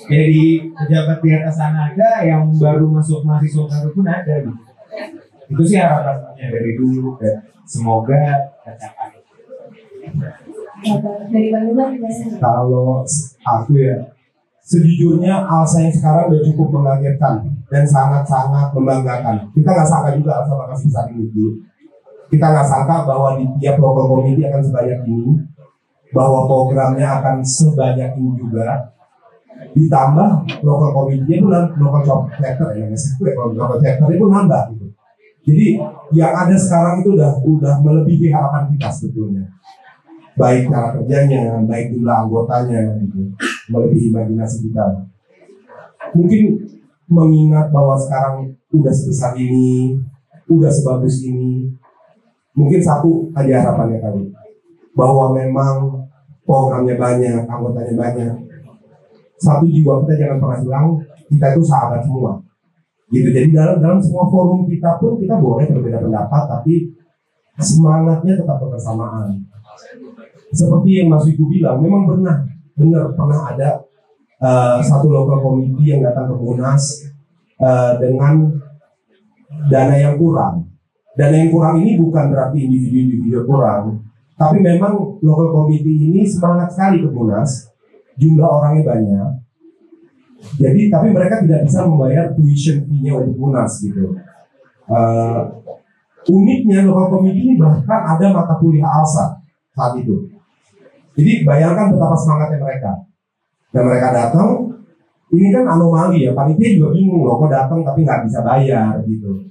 jadi 0.00 0.70
pejabat 0.72 1.18
di 1.20 1.30
atas 1.36 1.60
sana 1.60 1.92
ada 1.92 2.24
yang 2.24 2.48
baru 2.56 2.88
masuk 2.88 3.26
mahasiswa 3.26 3.68
baru 3.68 3.88
pun 3.92 4.06
ada 4.06 4.34
gitu. 4.40 4.52
Itu 5.50 5.62
sih 5.66 5.82
harapannya 5.82 6.46
dari 6.46 6.78
dulu 6.78 7.18
dan 7.18 7.42
semoga 7.66 8.54
tercapai? 8.62 9.18
Kalau 12.40 13.04
aku 13.44 13.72
ya, 13.76 13.96
sejujurnya 14.70 15.50
Alsa 15.50 15.82
yang 15.82 15.90
sekarang 15.90 16.30
udah 16.30 16.40
cukup 16.46 16.68
mengagetkan 16.78 17.42
dan 17.66 17.82
sangat-sangat 17.82 18.70
membanggakan. 18.70 19.50
Kita 19.50 19.66
nggak 19.66 19.88
sangka 19.90 20.10
juga 20.14 20.38
Alsa 20.38 20.54
bakal 20.54 20.76
sebesar 20.78 21.04
ini 21.10 21.26
dulu. 21.34 21.58
Kita 22.30 22.46
nggak 22.46 22.66
sangka 22.70 22.96
bahwa 23.02 23.34
di 23.34 23.44
tiap 23.58 23.82
local 23.82 24.06
community 24.06 24.46
akan 24.46 24.62
sebanyak 24.62 24.98
ini, 25.10 25.42
bahwa 26.14 26.46
programnya 26.46 27.18
akan 27.18 27.42
sebanyak 27.42 28.14
ini 28.14 28.30
juga. 28.38 28.94
Ditambah 29.74 30.62
local 30.62 30.90
community 30.94 31.42
itu 31.42 31.46
local 31.50 32.02
job 32.06 32.20
chapter 32.38 32.70
ya, 32.78 32.86
local 33.58 33.78
chapter 33.82 34.06
itu 34.14 34.24
nambah 34.24 34.62
gitu. 34.72 34.86
Jadi 35.50 35.66
yang 36.14 36.32
ada 36.36 36.54
sekarang 36.54 37.02
itu 37.02 37.18
udah 37.18 37.42
udah 37.42 37.74
melebihi 37.82 38.30
harapan 38.30 38.70
kita 38.76 38.88
sebetulnya 38.92 39.59
baik 40.40 40.72
cara 40.72 40.96
kerjanya, 40.96 41.60
baik 41.68 41.92
jumlah 41.92 42.16
anggotanya, 42.24 42.96
gitu. 43.04 43.28
melebihi 43.68 44.08
imajinasi 44.08 44.56
kita. 44.72 45.04
Mungkin 46.16 46.64
mengingat 47.12 47.68
bahwa 47.68 48.00
sekarang 48.00 48.56
udah 48.72 48.94
sebesar 48.94 49.36
ini, 49.36 50.00
udah 50.48 50.72
sebagus 50.72 51.20
ini, 51.28 51.68
mungkin 52.56 52.80
satu 52.80 53.28
aja 53.36 53.60
harapannya 53.60 54.00
kali, 54.00 54.32
bahwa 54.96 55.36
memang 55.36 56.08
programnya 56.48 56.96
banyak, 56.96 57.44
anggotanya 57.44 57.94
banyak. 57.94 58.34
Satu 59.36 59.68
jiwa 59.68 60.04
kita 60.04 60.24
jangan 60.24 60.38
pernah 60.40 60.58
bilang 60.64 60.86
kita 61.28 61.46
itu 61.52 61.62
sahabat 61.68 62.00
semua. 62.04 62.40
Gitu. 63.10 63.28
Jadi 63.28 63.50
dalam 63.52 63.76
dalam 63.82 63.98
semua 63.98 64.24
forum 64.30 64.64
kita 64.70 64.96
pun 65.02 65.18
kita 65.20 65.36
boleh 65.36 65.66
berbeda 65.68 66.00
pendapat, 66.00 66.42
tapi 66.48 66.94
semangatnya 67.58 68.40
tetap 68.40 68.56
bersamaan 68.62 69.49
seperti 70.50 71.02
yang 71.02 71.08
Mas 71.14 71.26
Wiku 71.26 71.46
bilang, 71.46 71.78
memang 71.78 72.10
pernah 72.10 72.42
benar 72.74 73.12
pernah 73.14 73.40
ada 73.54 73.68
uh, 74.40 74.78
satu 74.82 75.06
local 75.10 75.38
committee 75.38 75.94
yang 75.94 76.02
datang 76.02 76.32
ke 76.32 76.34
Munas 76.38 77.06
uh, 77.60 78.00
dengan 78.00 78.50
dana 79.70 79.94
yang 79.94 80.16
kurang. 80.16 80.66
Dana 81.14 81.36
yang 81.36 81.50
kurang 81.52 81.82
ini 81.82 82.00
bukan 82.00 82.32
berarti 82.32 82.64
individu-individu 82.64 83.44
kurang, 83.44 84.00
tapi 84.40 84.62
memang 84.62 85.20
local 85.20 85.48
committee 85.52 86.08
ini 86.08 86.24
semangat 86.24 86.72
sekali 86.72 87.04
ke 87.04 87.08
Munas, 87.12 87.68
jumlah 88.16 88.48
orangnya 88.48 88.82
banyak. 88.88 89.30
Jadi 90.56 90.88
tapi 90.88 91.12
mereka 91.12 91.44
tidak 91.44 91.68
bisa 91.68 91.84
membayar 91.84 92.32
tuition 92.32 92.88
fee-nya 92.88 93.20
untuk 93.20 93.36
Munas 93.36 93.76
gitu. 93.84 94.16
Uh, 94.90 95.60
uniknya 96.26 96.88
local 96.88 97.18
committee 97.20 97.52
ini 97.52 97.54
bahkan 97.60 98.16
ada 98.16 98.26
mata 98.32 98.56
kuliah 98.56 98.88
alsa 98.88 99.38
saat 99.76 100.00
itu. 100.00 100.29
Jadi 101.20 101.44
bayangkan 101.44 101.92
betapa 101.92 102.16
semangatnya 102.16 102.64
mereka. 102.64 102.92
Dan 103.70 103.82
mereka 103.84 104.08
datang, 104.08 104.72
ini 105.30 105.52
kan 105.52 105.68
anomali 105.68 106.24
ya, 106.24 106.32
panitia 106.32 106.80
juga 106.80 106.96
bingung 106.96 107.28
loh, 107.28 107.36
kok 107.36 107.52
datang 107.52 107.84
tapi 107.84 108.02
nggak 108.02 108.24
bisa 108.24 108.40
bayar 108.40 109.04
gitu. 109.04 109.46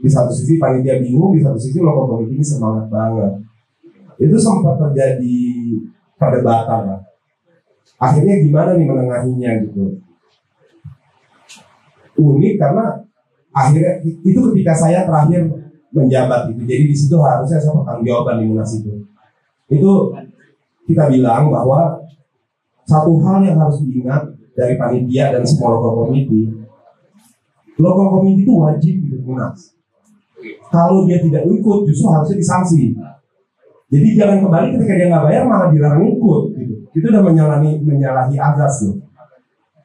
Di 0.00 0.08
satu 0.08 0.32
sisi 0.32 0.56
panitia 0.56 0.98
bingung, 0.98 1.36
di 1.36 1.44
satu 1.44 1.60
sisi 1.60 1.78
local 1.78 2.08
committee 2.08 2.40
ini 2.40 2.46
semangat 2.48 2.88
banget. 2.88 3.44
Itu 4.16 4.34
sempat 4.40 4.80
terjadi 4.80 5.38
perdebatan 6.16 6.80
lah. 6.88 7.00
Akhirnya 8.00 8.40
gimana 8.40 8.74
nih 8.74 8.86
menengahinya 8.88 9.50
gitu. 9.68 10.00
Unik 12.18 12.54
karena 12.56 12.98
akhirnya 13.52 14.00
itu 14.02 14.40
ketika 14.50 14.74
saya 14.74 15.04
terakhir 15.06 15.46
menjabat 15.92 16.50
gitu. 16.50 16.66
Jadi 16.66 16.82
di 16.88 16.96
situ 16.96 17.14
harusnya 17.20 17.60
saya 17.60 17.78
bertanggung 17.78 18.06
jawaban 18.08 18.42
di 18.42 18.44
munas 18.48 18.72
itu. 18.74 19.06
Itu 19.70 20.10
kita 20.86 21.08
bilang 21.10 21.48
bahwa 21.48 22.02
satu 22.86 23.22
hal 23.22 23.46
yang 23.46 23.58
harus 23.62 23.78
diingat 23.86 24.26
dari 24.52 24.74
panitia 24.76 25.32
dan 25.32 25.42
semua 25.46 25.78
local 25.78 26.04
committee, 26.04 26.50
local 27.78 28.06
committee 28.18 28.44
itu 28.44 28.54
wajib 28.58 28.94
ikut 29.08 29.22
munas. 29.24 29.72
Kalau 30.68 31.06
dia 31.06 31.22
tidak 31.22 31.46
ikut, 31.46 31.78
justru 31.86 32.06
harusnya 32.10 32.36
disanksi. 32.36 32.98
Jadi 33.92 34.08
jangan 34.16 34.42
kembali 34.42 34.66
ketika 34.74 34.92
dia 34.96 35.06
nggak 35.12 35.24
bayar 35.28 35.42
malah 35.46 35.68
dilarang 35.70 36.04
ikut. 36.08 36.42
Gitu. 36.56 36.74
Itu 36.96 37.06
udah 37.12 37.22
menyalahi 37.22 37.78
menyalahi 37.84 38.36
azas 38.40 38.88
loh. 38.88 38.96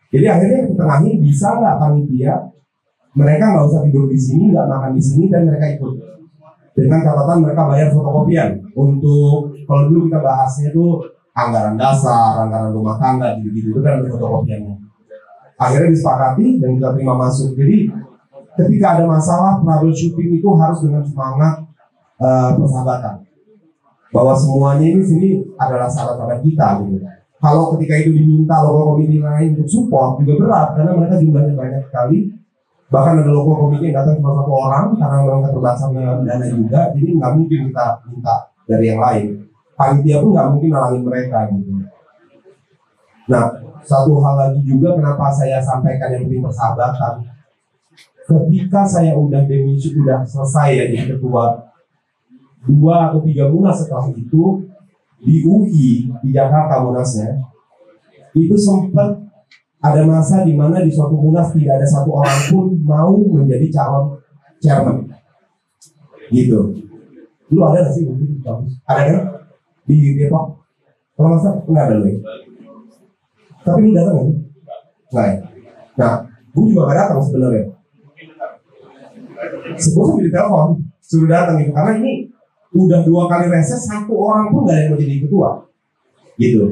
Jadi 0.10 0.25
akhirnya 0.25 0.71
tengahin 0.71 1.19
bisa 1.19 1.47
nggak 1.60 1.75
panitia 1.77 2.33
mereka 3.17 3.45
nggak 3.49 3.65
usah 3.67 3.81
tidur 3.83 4.05
di 4.07 4.19
sini, 4.19 4.55
nggak 4.55 4.67
makan 4.69 4.91
di 4.95 5.03
sini 5.03 5.25
dan 5.27 5.45
mereka 5.45 5.67
ikut 5.75 5.93
dengan 6.77 7.01
catatan 7.01 7.41
mereka 7.41 7.62
bayar 7.65 7.89
fotokopian 7.89 8.49
untuk 8.77 9.57
kalau 9.67 9.91
dulu 9.91 10.08
kita 10.08 10.19
bahasnya 10.23 10.71
itu 10.71 10.86
anggaran 11.36 11.75
dasar, 11.75 12.47
anggaran 12.47 12.71
rumah 12.71 12.97
tangga 12.97 13.38
gitu-gitu 13.38 13.75
itu 13.75 13.80
kan 13.84 14.01
fotokopiannya. 14.08 14.75
Akhirnya 15.60 15.89
disepakati 15.93 16.58
dan 16.58 16.69
kita 16.80 16.89
terima 16.95 17.13
masuk. 17.19 17.53
Jadi 17.53 17.91
ketika 18.58 18.97
ada 18.97 19.06
masalah 19.06 19.62
troubleshooting 19.62 20.41
itu 20.41 20.49
harus 20.58 20.80
dengan 20.82 21.03
semangat 21.06 21.67
uh, 22.17 22.58
persahabatan. 22.58 23.15
Bahwa 24.10 24.34
semuanya 24.34 24.88
ini 24.88 25.03
sini 25.03 25.30
adalah 25.60 25.91
sahabat-sahabat 25.91 26.39
kita 26.41 26.67
gitu. 26.88 26.97
Kalau 27.38 27.75
ketika 27.77 27.93
itu 28.01 28.17
diminta 28.17 28.65
local 28.65 28.97
committee 28.97 29.21
lain 29.21 29.53
untuk 29.53 29.69
support 29.69 30.17
juga 30.23 30.41
berat 30.41 30.67
karena 30.73 30.91
mereka 30.97 31.21
jumlahnya 31.21 31.53
banyak 31.53 31.84
sekali 31.86 32.17
bahkan 32.88 33.19
ada 33.19 33.32
local 33.36 33.67
committee 33.67 33.91
yang 33.91 33.99
datang 33.99 34.15
cuma 34.23 34.32
satu 34.32 34.51
orang 34.56 34.86
karena 34.95 35.15
memang 35.27 35.41
keterbatasan 35.43 35.89
dengan 35.91 36.23
dana 36.23 36.45
juga 36.47 36.82
jadi 36.95 37.10
nggak 37.19 37.32
mungkin 37.36 37.60
kita 37.67 37.86
minta 38.08 38.36
dari 38.63 38.86
yang 38.88 38.99
lain 39.03 39.25
panitia 39.78 40.20
pun 40.26 40.34
nggak 40.34 40.48
mungkin 40.52 40.70
nalangin 40.74 41.04
mereka 41.06 41.38
gitu. 41.54 41.72
Nah 43.30 43.46
satu 43.86 44.20
hal 44.20 44.36
lagi 44.36 44.60
juga 44.66 44.98
kenapa 44.98 45.30
saya 45.30 45.62
sampaikan 45.62 46.12
yang 46.12 46.26
penting 46.26 46.42
persahabatan. 46.42 47.24
Ketika 48.28 48.84
saya 48.84 49.16
udah 49.16 49.48
demisi 49.48 49.96
udah 49.96 50.26
selesai 50.28 50.76
ya 50.76 50.84
jadi 50.92 51.16
ketua 51.16 51.72
dua 52.68 53.08
atau 53.08 53.24
tiga 53.24 53.48
bulan 53.48 53.72
setelah 53.72 54.12
itu 54.12 54.68
di 55.24 55.48
UI 55.48 56.12
di 56.20 56.30
Jakarta 56.36 56.84
munasnya 56.84 57.40
itu 58.36 58.54
sempat 58.60 59.16
ada 59.80 60.04
masa 60.04 60.44
di 60.44 60.52
mana 60.52 60.84
di 60.84 60.92
suatu 60.92 61.16
munas 61.16 61.54
tidak 61.56 61.80
ada 61.80 61.88
satu 61.88 62.10
orang 62.12 62.40
pun 62.52 62.66
mau 62.84 63.16
menjadi 63.16 63.72
calon 63.72 64.20
chairman. 64.60 65.08
Gitu. 66.28 66.60
Lu 67.54 67.60
ada 67.63 67.86
nggak 67.86 67.94
sih? 67.96 68.04
Mungkin 68.04 68.44
ada 68.84 69.02
kan 69.08 69.18
di 69.88 70.19
Depok. 70.19 70.45
Kalau 71.17 71.28
nggak 71.34 71.41
salah 71.41 71.58
nggak 71.65 71.86
ada 71.88 71.95
lu 71.97 72.12
tapi 73.67 73.84
lu 73.84 73.91
datang 73.91 74.13
nggak 74.15 74.28
sih? 74.32 74.38
nggak 75.12 75.26
ya? 75.28 75.36
Nah 76.00 76.12
gue 76.56 76.63
juga 76.71 76.82
nggak 76.88 76.97
datang 77.04 77.19
sebenarnya. 77.19 77.63
Sebelum 79.76 80.23
di 80.23 80.32
telepon 80.32 80.69
suruh 81.04 81.28
datang 81.28 81.60
gitu. 81.60 81.71
Karena 81.76 81.91
ini 82.00 82.32
udah 82.71 83.00
dua 83.04 83.28
kali 83.28 83.52
reses 83.52 83.84
satu 83.84 84.13
orang 84.15 84.56
pun 84.56 84.63
nggak 84.63 84.76
ada 84.76 84.84
yang 84.88 84.91
mau 84.95 85.00
jadi 85.04 85.15
ketua. 85.19 85.50
Gitu. 86.39 86.63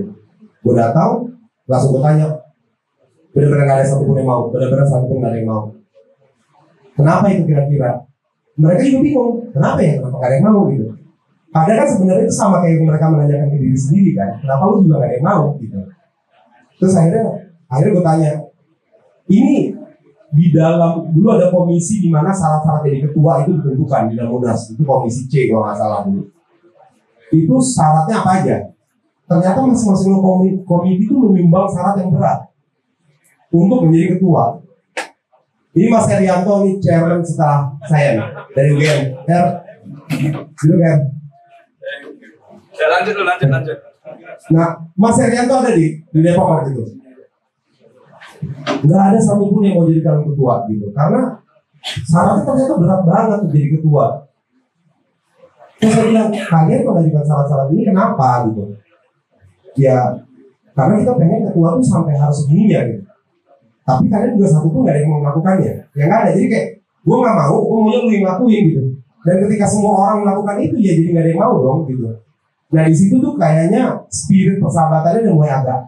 Gue 0.63 0.73
datang 0.73 1.35
langsung 1.67 1.99
gue 1.99 2.01
tanya 2.05 2.27
benar-benar 3.35 3.63
nggak 3.67 3.77
ada 3.83 3.85
satupun 3.91 4.15
yang 4.15 4.29
mau? 4.31 4.41
Benar-benar 4.55 4.87
satupun 4.87 5.15
nggak 5.19 5.31
ada 5.35 5.39
yang 5.43 5.49
mau? 5.51 5.63
Kenapa 6.95 7.25
itu 7.27 7.43
kira-kira? 7.43 8.07
Mereka 8.55 8.87
juga 8.87 8.99
bingung 9.03 9.31
kenapa 9.51 9.79
ya? 9.83 9.99
Kenapa 9.99 10.15
gak 10.15 10.29
ada 10.31 10.35
yang 10.39 10.45
mau? 10.47 10.61
Gitu 10.71 10.94
padahal 11.55 11.77
kan 11.79 11.87
sebenarnya 11.87 12.23
itu 12.27 12.35
sama 12.35 12.59
kayak 12.59 12.83
mereka 12.83 13.07
menanyakan 13.07 13.47
ke 13.47 13.57
diri 13.63 13.79
sendiri 13.79 14.11
kan. 14.11 14.29
Kenapa 14.43 14.63
lu 14.67 14.83
juga 14.83 14.99
gak 14.99 15.07
ada 15.07 15.15
yang 15.15 15.23
mau 15.23 15.43
gitu. 15.63 15.79
Terus 16.75 16.93
akhirnya 16.99 17.23
akhirnya 17.71 17.91
gue 17.95 18.03
tanya 18.03 18.31
ini 19.31 19.55
di 20.35 20.51
dalam 20.51 21.15
dulu 21.15 21.31
ada 21.31 21.47
komisi 21.47 22.03
di 22.03 22.11
mana 22.11 22.35
syarat-syarat 22.35 22.83
jadi 22.83 23.07
ketua 23.07 23.47
itu 23.47 23.55
ditentukan 23.55 24.11
di 24.11 24.13
dalam 24.19 24.35
munas 24.35 24.67
itu 24.67 24.83
komisi 24.83 25.31
C 25.31 25.47
kalau 25.47 25.63
nggak 25.63 25.79
salah 25.79 25.99
dulu. 26.03 26.23
Itu 27.31 27.55
syaratnya 27.63 28.15
apa 28.19 28.31
aja? 28.43 28.57
Ternyata 29.25 29.59
masing-masing 29.63 30.11
komiti 30.67 31.07
itu 31.07 31.15
menimbang 31.15 31.71
syarat 31.71 32.03
yang 32.03 32.11
berat 32.11 32.51
untuk 33.47 33.87
menjadi 33.87 34.19
ketua. 34.19 34.59
Ini 35.75 35.87
Mas 35.91 36.07
Herianto 36.07 36.67
ini 36.67 36.79
chairman 36.83 37.23
setelah 37.23 37.71
saya 37.87 38.19
nih 38.19 38.27
dari 38.55 38.69
UGM 38.75 38.99
Her 39.27 39.45
dulu 40.55 40.75
Her 40.83 41.14
Ya 42.75 42.87
lanjut 42.91 43.15
lanjut, 43.23 43.49
lanjut. 43.49 43.79
Nah, 44.51 44.69
Mas 44.93 45.17
Herianto 45.17 45.55
ada 45.63 45.71
di 45.73 45.97
di 46.11 46.19
Depok 46.21 46.45
waktu 46.45 46.75
itu. 46.75 46.83
Nggak 48.85 49.03
ada 49.09 49.19
satupun 49.19 49.65
yang 49.65 49.79
mau 49.79 49.87
jadi 49.89 50.03
calon 50.05 50.29
ketua 50.29 50.53
gitu, 50.69 50.91
karena 50.93 51.41
syaratnya 51.81 52.43
ternyata 52.45 52.75
berat 52.77 53.01
banget 53.07 53.37
untuk 53.41 53.53
jadi 53.55 53.67
ketua. 53.79 54.05
Terus 55.75 55.91
saya 55.91 56.05
bilang, 56.07 56.29
kalian 56.31 56.81
mengajukan 56.87 57.23
syarat-syarat 57.25 57.67
ini 57.73 57.83
kenapa 57.83 58.27
gitu? 58.47 58.63
Ya, 59.75 60.23
karena 60.71 60.93
kita 61.03 61.13
pengen 61.19 61.41
ketua 61.49 61.67
tuh 61.79 61.87
sampai 61.87 62.13
harus 62.15 62.47
begini 62.47 62.75
ya 62.75 62.81
gitu. 62.87 63.03
Tapi 63.85 64.05
kalian 64.09 64.33
juga 64.37 64.47
satu 64.49 64.67
pun 64.71 64.81
nggak 64.81 64.93
ada 64.97 65.01
yang 65.01 65.11
mau 65.13 65.21
melakukannya. 65.21 65.73
Ya 65.93 66.03
nggak 66.09 66.19
ada. 66.25 66.29
Jadi 66.33 66.47
kayak, 66.49 66.67
gue 66.81 67.15
nggak 67.21 67.37
mau, 67.37 67.55
gue 67.61 67.77
maunya 67.77 67.99
lu 68.01 68.09
yang 68.09 68.23
ngelakuin 68.25 68.63
gitu. 68.71 68.81
Dan 69.25 69.35
ketika 69.45 69.65
semua 69.65 69.93
orang 69.93 70.17
melakukan 70.25 70.55
itu, 70.61 70.75
ya 70.81 70.91
jadi 70.97 71.07
nggak 71.13 71.23
ada 71.25 71.31
yang 71.33 71.41
mau 71.41 71.55
dong 71.61 71.79
gitu. 71.89 72.05
Nah 72.73 72.83
situ 72.89 73.21
tuh 73.21 73.37
kayaknya 73.37 73.93
spirit 74.09 74.57
persahabatannya 74.57 75.29
udah 75.29 75.35
mulai 75.35 75.53
agak 75.53 75.79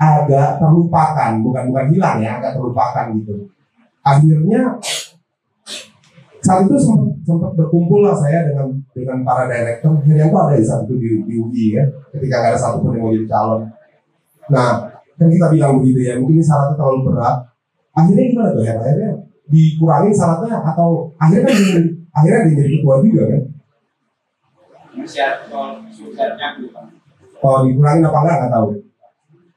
agak 0.00 0.56
terlupakan, 0.56 1.30
bukan 1.44 1.62
bukan 1.68 1.86
hilang 1.92 2.16
ya, 2.24 2.40
agak 2.40 2.56
terlupakan 2.56 3.04
gitu. 3.20 3.52
Akhirnya 4.00 4.80
saat 6.40 6.64
itu 6.64 6.76
sempat, 6.80 7.12
sempat 7.20 7.52
berkumpul 7.52 8.00
lah 8.00 8.16
saya 8.16 8.48
dengan 8.48 8.72
dengan 8.96 9.20
para 9.20 9.44
director. 9.44 9.92
Akhirnya 10.00 10.32
tuh 10.32 10.40
ada 10.40 10.56
di 10.56 10.64
saat 10.64 10.88
itu 10.88 10.94
di, 10.96 11.08
di 11.28 11.34
UI 11.36 11.64
ya, 11.76 11.84
ketika 12.16 12.40
nggak 12.40 12.50
ada 12.56 12.58
satupun 12.58 12.96
yang 12.96 13.02
mau 13.04 13.12
jadi 13.12 13.28
calon. 13.28 13.60
Nah 14.48 14.72
kan 15.20 15.28
kita 15.28 15.46
bilang 15.52 15.72
begitu 15.84 16.00
ya, 16.00 16.16
mungkin 16.16 16.40
ini 16.40 16.44
syaratnya 16.48 16.76
terlalu 16.80 17.00
berat. 17.12 17.36
Akhirnya 17.92 18.24
gimana 18.32 18.50
tuh 18.56 18.64
ya? 18.64 18.74
Akhirnya 18.80 19.10
dikurangin 19.52 20.14
syaratnya 20.16 20.56
atau 20.64 20.88
akhirnya 21.20 21.44
kan 21.52 21.60
akhirnya 22.16 22.40
dia 22.48 22.54
jadi 22.56 22.70
ketua 22.80 22.94
juga 23.04 23.22
kan? 23.28 23.42
Oh 27.40 27.64
dikurangin 27.64 28.04
apa 28.04 28.18
enggak 28.20 28.36
nggak 28.36 28.52
tahu. 28.52 28.68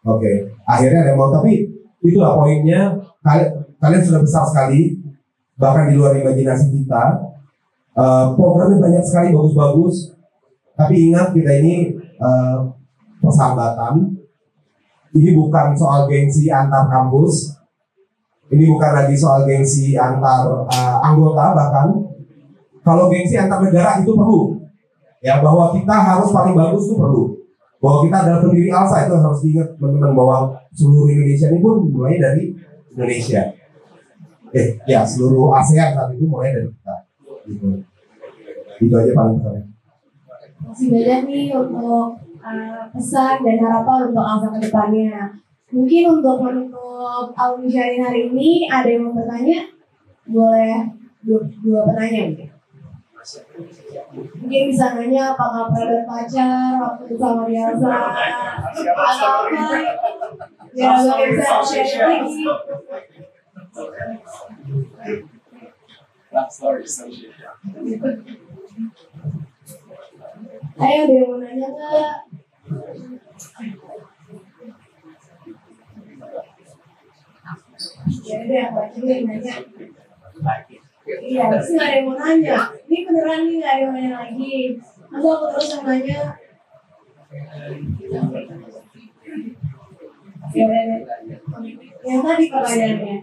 Oke, 0.03 0.31
akhirnya 0.67 0.99
ada 1.07 1.13
mau 1.15 1.31
tapi 1.31 1.67
itulah 2.03 2.35
poinnya 2.35 2.99
kalian 3.23 3.49
kalian 3.79 4.03
sudah 4.03 4.21
besar 4.23 4.43
sekali 4.47 4.99
bahkan 5.59 5.91
di 5.91 5.95
luar 5.99 6.15
imajinasi 6.15 6.71
kita. 6.71 7.03
Eh, 7.93 8.25
programnya 8.35 8.81
banyak 8.81 9.03
sekali 9.05 9.35
bagus-bagus. 9.35 10.17
Tapi 10.73 11.11
ingat 11.11 11.31
kita 11.31 11.51
ini 11.61 11.93
eh, 11.99 12.57
persahabatan. 13.21 14.17
Ini 15.13 15.29
bukan 15.37 15.77
soal 15.77 16.09
gengsi 16.09 16.49
antar 16.49 16.89
kampus. 16.89 17.53
Ini 18.49 18.65
bukan 18.65 18.91
lagi 18.97 19.15
soal 19.15 19.45
gengsi 19.45 19.93
antar 19.93 20.67
eh, 20.67 20.97
anggota 21.05 21.53
bahkan. 21.53 21.87
Kalau 22.83 23.07
gengsi 23.07 23.39
antar 23.39 23.63
negara 23.63 24.03
itu 24.03 24.11
perlu. 24.11 24.52
Ya 25.23 25.39
bahwa 25.39 25.71
kita 25.71 25.95
harus 25.95 26.29
paling 26.35 26.51
bagus 26.53 26.91
itu 26.91 26.99
perlu 26.99 27.43
bahwa 27.83 28.07
kita 28.07 28.15
adalah 28.23 28.39
pendiri 28.47 28.71
ALSA 28.71 28.97
itu 29.03 29.13
harus 29.19 29.39
diingat 29.43 29.67
teman-teman 29.75 30.15
bahwa 30.15 30.35
seluruh 30.71 31.11
Indonesia 31.11 31.51
ini 31.51 31.59
pun 31.59 31.75
mulai 31.91 32.15
dari 32.15 32.43
Indonesia. 32.95 33.43
Eh, 34.55 34.79
ya 34.87 35.03
seluruh 35.03 35.51
ASEAN 35.51 35.91
saat 35.91 36.15
itu 36.15 36.23
mulai 36.23 36.55
dari 36.55 36.71
kita. 36.71 36.95
Gitu. 37.43 37.67
Itu 38.87 38.93
aja 38.95 39.11
paling 39.11 39.35
penting. 39.43 39.67
Masih 40.63 40.87
banyak 40.95 41.21
nih 41.27 41.45
untuk 41.59 42.23
uh, 42.39 42.83
pesan 42.95 43.43
dan 43.43 43.57
harapan 43.59 43.99
untuk 44.07 44.23
Alsa 44.23 44.47
ke 44.55 44.59
depannya. 44.63 45.35
Mungkin 45.75 46.03
untuk 46.21 46.37
menutup 46.39 47.35
Syahrin 47.67 47.99
hari 47.99 48.31
ini 48.31 48.71
ada 48.71 48.87
yang 48.87 49.11
mau 49.11 49.19
bertanya? 49.19 49.67
Boleh 50.23 50.87
dua, 51.19 51.43
dua 51.59 51.79
penanya 51.91 52.31
mungkin. 52.31 52.52
Mungkin 54.13 54.61
bisa 54.67 54.99
nanya 54.99 55.31
pernah 55.39 55.71
ada 55.71 56.03
pacar 56.03 56.75
waktu 56.75 57.03
itu 57.07 57.15
sama 57.15 57.47
Diasa 57.47 57.87
atau 57.87 59.31
apa 59.43 60.99
agak 61.07 61.27
bisa 61.31 61.63
share 61.63 62.07
lagi. 62.09 62.43
Love 66.33 66.49
story, 66.51 66.83
story. 66.83 67.29
Ayo 70.81 70.99
ada 71.05 71.13
yang 71.13 71.29
mau 71.29 71.37
nanya 71.37 71.67
nggak? 71.69 72.15
Ya 78.23 78.35
udah, 78.43 78.65
aku 78.73 78.97
aja 79.05 79.15
nanya. 79.23 79.55
Iya, 81.03 81.51
sih 81.59 81.75
nggak 81.75 81.91
ada 81.91 81.99
yang 81.99 82.07
mau 82.07 82.15
nanya. 82.15 82.71
Ini 82.87 83.03
beneran 83.03 83.43
nih 83.43 83.59
nggak 83.59 83.75
ada 83.75 83.83
yang 83.83 83.91
nanya 83.91 84.23
lagi. 84.23 84.79
Masa 85.11 85.35
aku 85.35 85.51
terus 85.51 85.67
yang 85.67 85.83
nanya? 85.83 86.39
Ya 90.53 90.63
udah 90.63 90.81
deh. 90.87 91.01
Yang 92.07 92.23
tadi 92.23 92.47
pertanyaannya. 92.47 93.19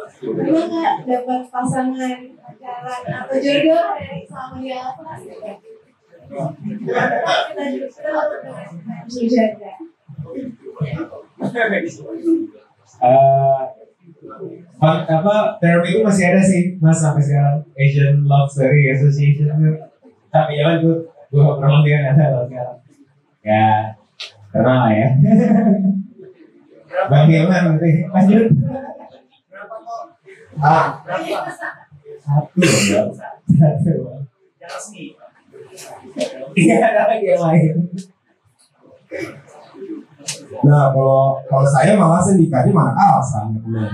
Pernah 0.00 0.64
nggak 0.72 1.04
dapat 1.04 1.52
pasangan, 1.52 2.16
pacaran, 2.40 3.02
atau 3.04 3.36
jodoh 3.36 4.00
dari 4.00 4.24
sama 4.24 4.56
dia 4.64 4.80
apa? 4.80 5.20
Kita 5.20 5.52
sudah 7.92 8.24
menjaga. 9.04 9.76
Eh, 14.80 14.98
apa 15.08 15.60
term 15.60 15.82
itu 15.84 16.00
masih 16.00 16.32
ada 16.32 16.42
sih 16.44 16.76
mas 16.80 16.96
sampai 17.00 17.20
sekarang. 17.20 17.60
Asian 17.76 18.24
Love 18.24 18.48
Story 18.48 18.92
Association 18.92 19.48
itu. 19.48 19.72
Tapi 20.32 20.56
tuh 20.80 21.04
gue 21.30 21.40
gak 21.40 21.58
pernah 21.60 21.80
dia 21.84 21.98
ada 22.14 22.24
loh 22.32 22.44
sekarang. 22.48 22.78
Ya 23.44 23.96
kenal 24.50 24.76
lah 24.88 24.92
ya. 24.92 25.08
Bang 27.10 27.26
Hilman 27.28 27.62
nanti 27.76 27.90
lanjut. 28.08 28.46
Ah, 30.60 31.00
satu 32.20 32.60
satu 33.48 33.92
Bang. 34.04 34.22
iya 36.54 36.76
ada 36.82 37.02
lagi 37.10 37.26
yang 37.26 37.42
lain 37.42 37.74
nah 40.66 40.90
kalau 40.90 41.38
kalau 41.46 41.66
saya 41.66 41.94
malah 41.94 42.18
sih 42.18 42.34
nikahnya 42.34 42.74
mana 42.74 42.92
alasan 42.94 43.54
benar. 43.62 43.90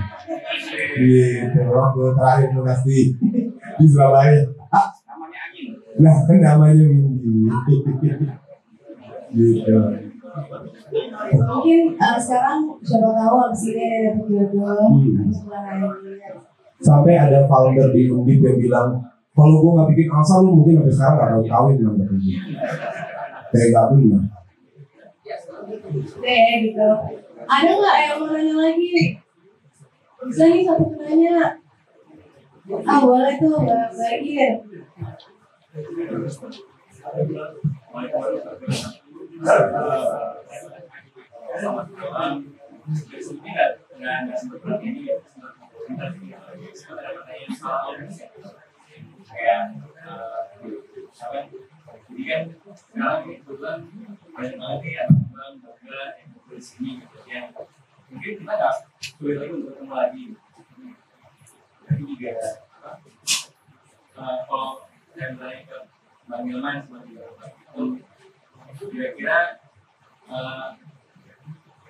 Gitu, 0.97 1.61
waktu 1.69 2.01
terakhir 2.17 2.49
lunas 2.57 2.81
di 2.81 3.13
di 3.77 3.85
Surabaya. 3.85 4.41
Ah. 4.73 4.89
Nah, 5.97 6.15
kan 6.29 6.37
namanya 6.37 6.85
Windy. 6.85 7.49
gitu. 9.33 9.77
Mungkin 11.33 11.79
eh, 11.97 12.17
sekarang 12.21 12.61
siapa 12.85 13.09
tahu 13.17 13.35
abis 13.49 13.61
ini 13.73 13.81
ada 13.81 13.97
dapet 14.13 14.25
jodoh. 14.29 14.85
Hmm. 14.93 15.29
Sampai 16.77 17.17
ada 17.17 17.49
founder 17.49 17.89
di 17.89 18.05
Undip 18.13 18.37
yang 18.45 18.57
bilang, 18.61 19.01
kalau 19.33 19.65
gue 19.65 19.71
nggak 19.73 19.89
bikin 19.93 20.07
asal 20.13 20.45
lu 20.45 20.61
mungkin 20.61 20.85
sampai 20.85 20.93
sekarang 20.93 21.15
nggak 21.17 21.29
tahu 21.33 21.43
kawin 21.49 21.75
bilang. 21.81 21.97
Kayak 23.49 23.67
gak 23.73 23.85
benar. 23.95 24.21
Deh 25.93 26.51
gitu. 26.67 26.89
Ada 27.47 27.71
nggak 27.79 27.97
yang 28.03 28.17
mau 28.19 28.27
nanya 28.35 28.55
lagi? 28.59 29.15
Bisa 30.27 30.43
nih 30.51 30.67
satu 30.67 30.83
penanya. 30.91 31.55
Ah 32.83 32.99
boleh 32.99 33.35
tuh 33.39 33.63
Mbak 33.63 33.95
Mbak 33.95 34.51
jadi 52.07 52.23
kan 52.23 52.43
sekarang 52.71 53.19
ini 53.27 53.35
kebetulan 53.43 53.79
banyak 54.31 54.55
banget 54.55 54.79
nih 54.79 54.95
anak 55.03 55.23
bang 55.35 55.53
bangga 55.59 56.01
yang 56.23 56.29
di 56.47 56.63
sini 56.63 56.91
gitu 57.03 57.17
ya 57.27 57.41
mungkin 58.07 58.33
kita 58.39 58.53
nggak 58.55 58.75
boleh 59.19 59.35
lagi 59.35 59.51
untuk 59.51 59.71
ketemu 59.75 59.93
lagi 59.93 60.23
tapi 61.87 62.01
juga 62.07 62.31
apa 62.79 62.89
uh, 64.15 64.37
kalau 64.47 64.71
saya 65.11 65.27
bertanya 65.35 65.61
ke 65.67 65.77
bang 66.27 66.43
Ilman 66.47 66.77
sebagai 66.87 67.13
bapak 67.19 67.49
itu 67.67 67.83
kira-kira 68.87 69.37
uh, 70.31 70.75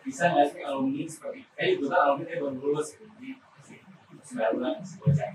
bisa 0.01 0.23
nggak 0.33 0.47
sih 0.49 0.61
alumni 0.65 1.03
seperti 1.05 1.45
eh 1.59 1.77
gue 1.77 1.87
kan 1.89 2.01
alumni 2.09 2.25
eh 2.25 2.39
baru 2.41 2.57
lulus 2.57 2.97
gitu 2.97 3.05
jadi 3.13 3.37
sembilan 4.25 4.51
bulan 4.57 4.75
sebocah 4.81 5.31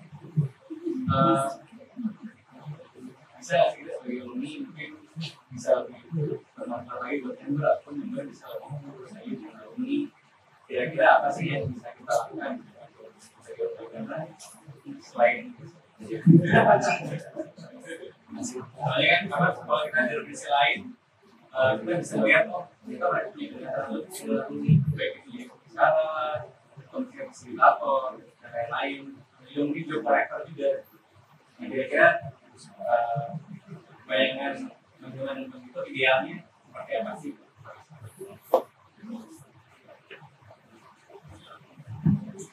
uh, 1.07 1.47
bisa 3.39 3.53
nggak 3.55 3.71
sih 3.79 3.92
alumni 4.43 4.67
mungkin 4.67 4.91
bisa 5.55 5.71
lebih 5.87 6.03
bermanfaat 6.59 6.99
lagi 6.99 7.17
buat 7.23 7.39
member 7.39 7.63
ataupun 7.63 7.95
member 8.03 8.23
bisa 8.27 8.45
lebih 8.51 8.67
ngobrol 8.75 9.07
lagi 9.07 9.31
dengan 9.39 9.55
alumni 9.63 9.99
kira-kira 10.67 11.07
apa 11.23 11.29
sih 11.31 11.47
yang 11.55 11.71
bisa 11.71 11.89
kita 11.95 12.11
lakukan 12.11 12.53
selain 14.99 15.55
Soalnya 18.43 19.31
kan 19.31 19.55
kalau 19.55 19.87
kita 19.87 20.01
di 20.11 20.15
revisi 20.19 20.49
lain, 20.51 20.81
eh, 21.55 21.71
kita 21.79 21.93
bisa 22.03 22.15
lihat 22.27 22.51
oh 22.51 22.67
kita 22.83 23.07
sudah 24.11 24.51
ini 24.51 24.83
baik 24.99 25.23
komisi 26.91 27.23
fasilitator, 27.23 28.19
dan 28.43 28.51
lain-lain. 28.51 29.15
Jadi 29.47 29.63
mungkin 29.63 29.85
juga. 29.87 30.83
Nah, 31.63 31.69
kira-kira 31.71 32.09
eh, 32.83 33.27
bayangan 34.13 34.69
teman-teman 35.01 35.49
itu 35.65 35.81
idealnya 35.89 36.45
seperti 36.45 36.93
apa 37.01 37.13
sih? 37.17 37.33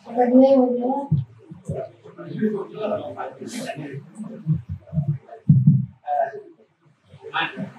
Apa 0.08 0.22
dulu 0.32 0.40
yang 0.40 0.64
mau 0.64 0.72
jawab? 0.80 1.08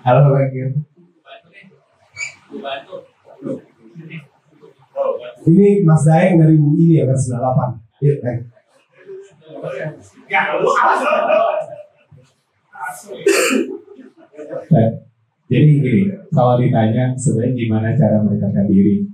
Halo 0.05 0.21
Bang 0.29 0.53
Gil. 0.53 0.71
Bantu 1.25 1.49
deh, 1.49 1.65
bantu. 2.61 2.97
Ini 5.49 5.69
Mas 5.89 6.05
Daeng 6.05 6.37
dari 6.37 6.61
UI 6.61 6.85
nih 6.85 7.09
angkat 7.09 7.17
98. 7.33 8.05
Iya, 8.05 8.15
Daeng. 8.21 8.45
Baik. 14.71 14.93
Jadi 15.51 15.71
gini, 15.83 16.03
kalau 16.31 16.55
ditanya 16.63 17.11
sebenarnya 17.19 17.55
gimana 17.59 17.89
cara 17.99 18.23
mendekatkan 18.23 18.71
diri, 18.71 19.11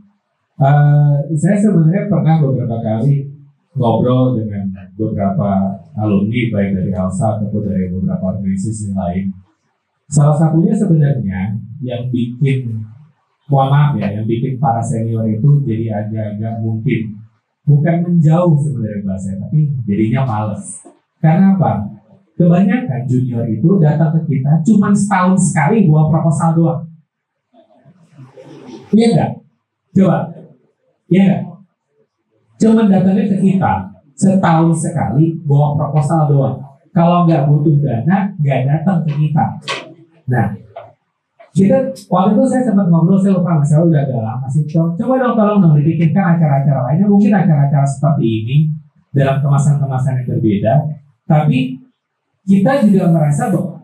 Eh, 0.56 1.14
saya 1.36 1.60
sebenarnya 1.60 2.08
pernah 2.08 2.40
beberapa 2.40 2.80
kali 2.80 3.28
ngobrol 3.76 4.40
dengan 4.40 4.72
beberapa 4.96 5.76
alumni 6.00 6.40
baik 6.48 6.80
dari 6.80 6.92
Alsa 6.96 7.36
ataupun 7.36 7.68
dari 7.68 7.92
beberapa 7.92 8.32
organisasi 8.32 8.96
lain. 8.96 9.36
Salah 10.08 10.32
satunya 10.32 10.72
sebenarnya 10.72 11.60
yang 11.84 12.08
bikin, 12.08 12.72
mohon 13.52 13.68
maaf 13.68 13.92
ya, 14.00 14.16
yang 14.16 14.24
bikin 14.24 14.56
para 14.56 14.80
senior 14.80 15.28
itu 15.28 15.60
jadi 15.68 16.08
agak-agak 16.08 16.64
mungkin 16.64 17.20
bukan 17.68 17.96
menjauh 18.08 18.56
sebenarnya 18.56 19.04
bahasa, 19.04 19.36
tapi 19.36 19.76
jadinya 19.84 20.24
males. 20.24 20.88
Karena 21.20 21.52
apa? 21.52 21.84
Kebanyakan 22.36 23.00
junior 23.08 23.48
itu 23.48 23.80
datang 23.80 24.12
ke 24.12 24.20
kita 24.28 24.60
cuma 24.60 24.92
setahun 24.92 25.40
sekali 25.40 25.88
bawa 25.88 26.12
proposal 26.12 26.52
doang. 26.52 26.80
Iya 28.92 29.06
enggak? 29.12 29.30
Coba. 29.96 30.18
Iya 31.08 31.20
enggak? 31.24 31.42
Cuman 32.60 32.86
datangnya 32.92 33.24
ke 33.32 33.36
kita 33.40 33.72
setahun 34.16 34.72
sekali 34.76 35.40
bawa 35.48 35.80
proposal 35.80 36.28
doang. 36.28 36.56
Kalau 36.92 37.24
nggak 37.28 37.48
butuh 37.48 37.76
dana, 37.80 38.32
nggak 38.40 38.60
datang 38.68 39.04
ke 39.04 39.12
kita. 39.16 39.46
Nah, 40.32 40.48
kita 41.52 41.92
waktu 42.08 42.30
itu 42.36 42.44
saya 42.48 42.62
sempat 42.68 42.88
ngobrol, 42.88 43.20
saya 43.20 43.36
lupa 43.36 43.60
saya 43.64 43.80
udah 43.84 44.00
agak 44.04 44.20
lama 44.20 44.46
sih. 44.48 44.64
Co- 44.64 44.92
Coba 44.96 45.20
dong 45.20 45.36
tolong 45.36 45.58
dong 45.60 45.74
dibikinkan 45.76 46.36
acara-acara 46.36 46.88
lainnya, 46.88 47.08
mungkin 47.08 47.32
acara-acara 47.32 47.84
seperti 47.84 48.24
ini 48.24 48.56
dalam 49.12 49.40
kemasan-kemasan 49.44 50.20
yang 50.20 50.26
berbeda. 50.36 50.74
Tapi 51.28 51.58
kita 52.46 52.86
juga 52.86 53.10
merasa 53.10 53.50
bahwa 53.50 53.82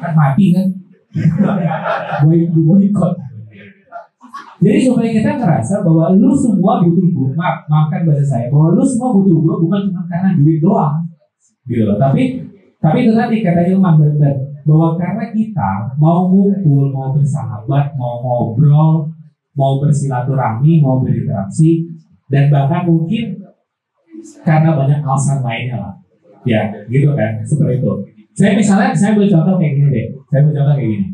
kan 0.00 0.12
mati 0.12 0.52
kan, 0.54 0.66
boy 2.22 2.46
boykot. 2.52 3.12
Jadi 4.60 4.78
supaya 4.84 5.08
kita 5.08 5.40
ngerasa 5.40 5.80
bahwa 5.80 6.12
lu 6.14 6.36
semua 6.36 6.84
butuh 6.84 7.08
gue, 7.08 7.32
maaf, 7.32 7.64
maafkan 7.64 8.04
bahasa 8.04 8.24
saya, 8.28 8.46
bahwa 8.52 8.76
lu 8.76 8.84
semua 8.84 9.16
butuh 9.16 9.32
gue 9.40 9.54
bukan 9.64 9.80
cuma 9.88 10.04
karena 10.04 10.36
duit 10.36 10.60
doang, 10.60 11.00
gitu 11.64 11.88
loh. 11.88 11.96
Tapi 11.96 12.44
tapi 12.76 13.08
itu 13.08 13.12
tadi 13.16 13.40
kata 13.40 13.60
Ilman 13.72 13.96
benar 13.96 14.36
bahwa 14.68 15.00
karena 15.00 15.32
kita 15.32 15.96
mau 15.96 16.28
ngumpul, 16.28 16.92
mau 16.92 17.16
bersahabat, 17.16 17.96
mau 17.96 18.20
ngobrol, 18.20 19.08
mau 19.56 19.80
bersilaturahmi, 19.80 20.84
mau 20.84 21.00
berinteraksi, 21.00 21.88
dan 22.28 22.52
bahkan 22.52 22.84
mungkin 22.84 23.40
karena 24.44 24.76
banyak 24.76 25.00
alasan 25.00 25.40
lainnya 25.40 25.76
lah, 25.80 25.94
ya 26.48 26.60
gitu 26.88 27.12
kan, 27.16 27.40
seperti 27.44 27.82
itu. 27.82 27.92
Saya 28.36 28.56
misalnya, 28.56 28.94
saya 28.96 29.12
boleh 29.18 29.28
contoh 29.28 29.54
kayak 29.60 29.72
gini 29.76 29.88
deh, 29.92 30.06
saya 30.30 30.40
boleh 30.46 30.56
contoh 30.56 30.74
kayak 30.78 30.90
gini. 30.90 31.06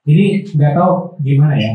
Ini 0.00 0.26
nggak 0.56 0.72
tahu 0.74 0.92
gimana 1.20 1.54
ya, 1.60 1.72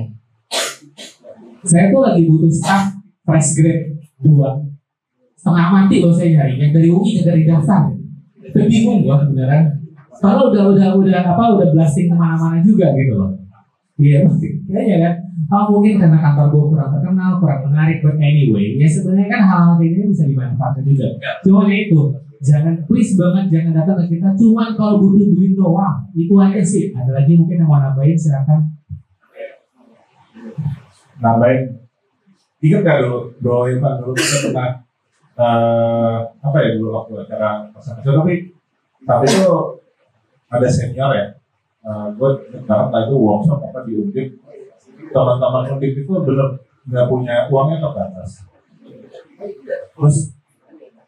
saya 1.66 1.90
tuh 1.90 2.02
lagi 2.06 2.22
butuh 2.30 2.52
staff 2.54 2.94
fresh 3.26 3.58
grade 3.58 3.98
dua. 4.22 4.62
Setengah 5.34 5.68
mati 5.74 6.02
loh 6.02 6.14
saya 6.14 6.30
nyari 6.34 6.62
yang 6.62 6.72
dari 6.74 6.90
UI 6.90 7.22
yang 7.22 7.26
dari 7.26 7.42
dasar. 7.46 7.90
Itu 8.46 8.60
bingung 8.70 9.06
gua 9.06 9.26
beneran 9.26 9.82
kalau 10.22 10.54
udah 10.54 10.74
udah 10.74 10.90
udah 10.96 11.22
apa 11.22 11.44
udah 11.58 11.68
blasting 11.74 12.08
ke 12.10 12.16
mana-mana 12.16 12.62
juga 12.62 12.94
gitu 12.94 13.14
loh. 13.18 13.34
Iya 13.98 14.26
kayaknya 14.70 14.98
kan. 15.02 15.14
Oh, 15.46 15.78
mungkin 15.78 16.02
karena 16.02 16.18
kantor 16.18 16.50
gua 16.50 16.64
kurang 16.74 16.90
terkenal 16.98 17.32
kurang 17.38 17.60
menarik 17.70 18.02
but 18.02 18.18
anyway 18.18 18.78
ya 18.78 18.88
sebenarnya 18.90 19.30
kan 19.30 19.42
hal-hal 19.46 19.74
kayak 19.78 19.92
gini 19.94 20.06
bisa 20.14 20.24
dimanfaatkan 20.30 20.84
juga. 20.86 21.08
Cuma 21.46 21.70
ya 21.70 21.78
itu 21.86 22.00
jangan 22.43 22.76
please 22.88 23.15
banget 23.15 23.45
jangan 23.52 23.71
datang 23.84 23.98
ke 24.04 24.17
kita. 24.17 24.28
Cuman 24.36 24.76
kalau 24.76 25.00
butuh 25.00 25.32
duit 25.32 25.54
doang 25.56 26.08
itu 26.15 26.34
aja 26.36 26.62
sih. 26.63 26.91
Ada 26.91 27.12
lagi 27.24 27.39
mungkin 27.39 27.63
yang 27.63 27.69
mau 27.69 27.80
nambahin 27.80 28.17
silakan. 28.17 28.60
Nambahin. 31.24 31.62
Ingat 32.65 32.82
gak 32.82 32.98
dulu 33.06 33.19
bro 33.39 33.69
Irfan 33.69 34.02
dulu 34.02 34.12
kita 34.17 34.50
pernah 34.50 34.69
eh, 35.38 36.17
apa 36.41 36.58
ya 36.63 36.69
dulu 36.80 36.89
waktu 36.98 37.13
acara 37.28 37.69
pasangan 37.69 38.02
tapi 38.02 38.52
tapi 39.06 39.26
itu 39.30 39.56
ada 40.50 40.67
senior 40.67 41.12
ya. 41.13 41.28
Eh, 41.86 42.08
gue 42.17 42.30
sekarang 42.52 42.89
tadi 42.89 43.13
workshop 43.13 43.60
apa 43.69 43.80
di 43.86 43.93
Undip. 43.95 44.28
Teman-teman 45.13 45.78
Undip 45.78 45.93
itu 45.93 46.10
bener 46.10 46.48
nggak 46.89 47.08
punya 47.08 47.48
uangnya 47.48 47.78
terbatas. 47.80 48.43
Terus 49.95 50.35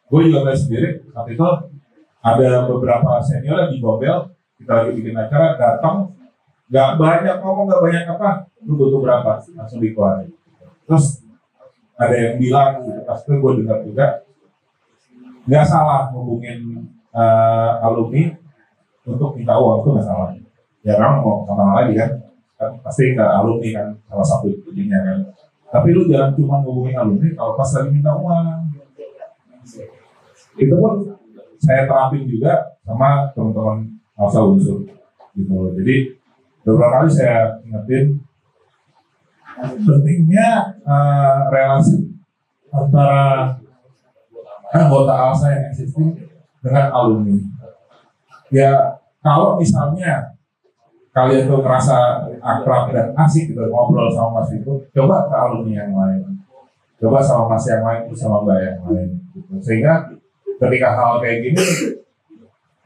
gue 0.08 0.20
juga 0.32 0.38
nggak 0.48 0.58
sendiri 0.58 0.90
saat 1.12 1.28
itu 1.28 1.48
ada 2.24 2.50
beberapa 2.68 3.20
senior 3.24 3.68
di 3.72 3.78
Gobel 3.84 4.32
kita 4.58 4.72
lagi 4.84 4.92
bikin 4.96 5.16
acara 5.16 5.56
datang 5.60 6.18
nggak 6.68 6.90
banyak 7.00 7.36
ngomong 7.40 7.66
nggak 7.68 7.84
banyak 7.84 8.06
apa 8.12 8.30
lu 8.68 8.76
butuh 8.76 9.00
berapa? 9.00 9.40
Langsung 9.56 9.80
dikeluarin. 9.80 10.34
Terus 10.84 11.24
ada 11.98 12.16
yang 12.16 12.36
bilang 12.38 12.84
gitu 12.86 13.02
pas 13.08 13.20
itu 13.24 13.34
gue 13.34 13.52
dengar 13.64 13.80
juga 13.82 14.06
nggak 15.48 15.66
salah 15.66 16.12
hubungin 16.14 16.92
eh, 17.16 17.72
alumni 17.82 18.36
untuk 19.08 19.40
minta 19.40 19.56
uang 19.56 19.82
itu 19.84 19.90
nggak 19.96 20.08
salah. 20.08 20.30
Ya 20.84 21.00
orang 21.00 21.24
mau 21.24 21.44
sama 21.48 21.84
lagi 21.84 21.96
kan 21.96 22.12
kan 22.58 22.72
pasti 22.82 23.14
ke 23.14 23.24
alumni 23.24 23.70
kan 23.72 23.88
salah 24.12 24.28
satu 24.28 24.52
itunya 24.52 25.00
kan. 25.00 25.18
Tapi 25.68 25.92
lu 25.92 26.08
jangan 26.08 26.32
cuma 26.36 26.64
ngomongin 26.64 26.96
alumni 26.96 27.28
kalau 27.36 27.56
pas 27.56 27.70
lagi 27.76 27.90
minta 27.92 28.12
uang 28.16 28.48
itu 30.58 30.76
pun 30.78 31.18
saya 31.62 31.90
terapin 31.90 32.26
juga 32.30 32.78
sama 32.86 33.30
teman-teman 33.34 33.98
Alsa 34.18 34.42
Unsur. 34.42 34.86
Gitu. 35.38 35.54
Jadi 35.78 35.96
beberapa 36.66 37.02
kali 37.02 37.10
saya 37.14 37.62
ingetin 37.66 38.18
pentingnya 39.86 40.78
eh, 40.86 41.38
relasi 41.50 42.14
antara 42.74 43.54
anggota 44.74 45.14
Alsa 45.14 45.48
yang 45.54 45.66
existing 45.74 46.18
dengan 46.62 46.92
alumni. 46.94 47.38
Ya 48.54 49.00
kalau 49.22 49.60
misalnya 49.60 50.38
kalian 51.12 51.50
tuh 51.50 51.66
merasa 51.66 52.30
akrab 52.38 52.94
dan 52.94 53.10
asik 53.18 53.50
gitu 53.50 53.66
ngobrol 53.74 54.08
sama 54.14 54.42
mas 54.46 54.54
itu 54.54 54.86
coba 54.94 55.26
ke 55.26 55.36
alumni 55.36 55.74
yang 55.84 55.94
lain. 55.98 56.22
Coba 57.02 57.22
sama 57.22 57.58
mas 57.58 57.66
yang 57.66 57.82
lain 57.82 58.02
sama 58.14 58.46
mbak 58.46 58.58
yang 58.62 58.80
lain 58.86 59.10
gitu. 59.34 59.54
sehingga 59.62 60.17
ketika 60.58 60.90
hal 60.98 61.22
kayak 61.22 61.38
gini 61.46 61.66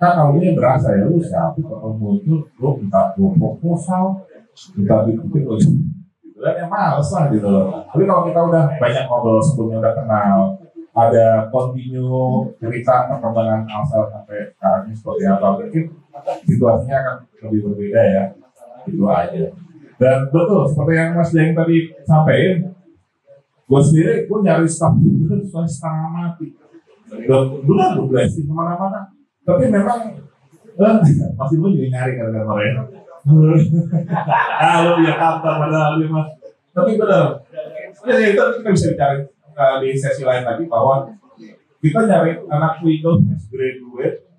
kan 0.02 0.18
alumni 0.18 0.58
berasa 0.58 0.98
ya 0.98 1.06
lu 1.06 1.22
siapa? 1.22 1.62
Kalau 1.62 1.94
muncul 1.94 2.48
lu 2.48 2.70
minta 2.82 3.14
lu 3.16 3.36
proposal 3.38 4.26
minta 4.76 5.06
bikin 5.06 5.30
lu 5.30 5.56
gitu 5.56 6.40
kan 6.42 6.58
ya 6.58 6.66
males 6.66 7.10
lah 7.14 7.24
gitu 7.30 7.48
loh. 7.48 7.86
Tapi 7.86 8.04
kalau 8.10 8.24
kita 8.26 8.40
udah 8.42 8.64
banyak 8.82 9.04
ngobrol 9.06 9.40
sebelumnya 9.40 9.78
udah 9.86 9.94
kenal 9.94 10.38
ada 10.92 11.48
continue 11.48 12.52
cerita 12.60 13.08
perkembangan 13.08 13.64
Alsel 13.64 14.12
sampai 14.12 14.52
sekarang 14.58 14.92
ini 14.92 14.94
seperti 14.98 15.24
apa 15.24 15.48
mungkin 15.56 15.84
situasinya 16.44 16.98
akan 17.00 17.16
lebih 17.48 17.60
berbeda 17.72 18.02
ya. 18.04 18.24
Itu 18.84 19.06
aja. 19.08 19.54
Dan 20.02 20.18
betul 20.34 20.66
seperti 20.66 20.94
yang 20.98 21.14
Mas 21.14 21.30
Jeng 21.30 21.54
tadi 21.54 21.94
sampaikan, 22.04 22.74
gue 23.70 23.82
sendiri 23.86 24.26
gue 24.26 24.40
nyari 24.42 24.66
staff 24.66 24.98
itu 24.98 25.36
setengah 25.46 26.10
mati. 26.10 26.58
Dulu 27.12 27.84
gue 27.84 28.06
blessing 28.08 28.46
ke 28.48 28.54
mana-mana. 28.54 29.12
Tapi 29.44 29.68
memang 29.68 30.00
eh, 30.80 30.96
pasti 31.38 31.56
gue 31.60 31.70
juga 31.76 31.88
nyari 31.92 32.12
kan 32.16 32.28
kemarin. 32.32 32.74
ah 34.66 34.76
lu 34.82 34.90
punya 34.98 35.14
kantor 35.20 35.54
padahal 35.68 35.94
dia 36.00 36.10
mas. 36.10 36.28
Tapi 36.72 36.96
benar. 36.96 37.44
Ya, 38.08 38.16
ya, 38.18 38.28
itu 38.34 38.42
kita 38.64 38.70
bisa 38.72 38.88
bicara 38.96 39.14
eh, 39.28 39.76
di 39.84 39.88
sesi 39.94 40.24
lain 40.24 40.44
lagi 40.48 40.64
bahwa 40.66 41.06
kita 41.82 42.00
nyari 42.08 42.32
anak 42.48 42.80
Windows 42.82 43.22
graduate 43.52 44.32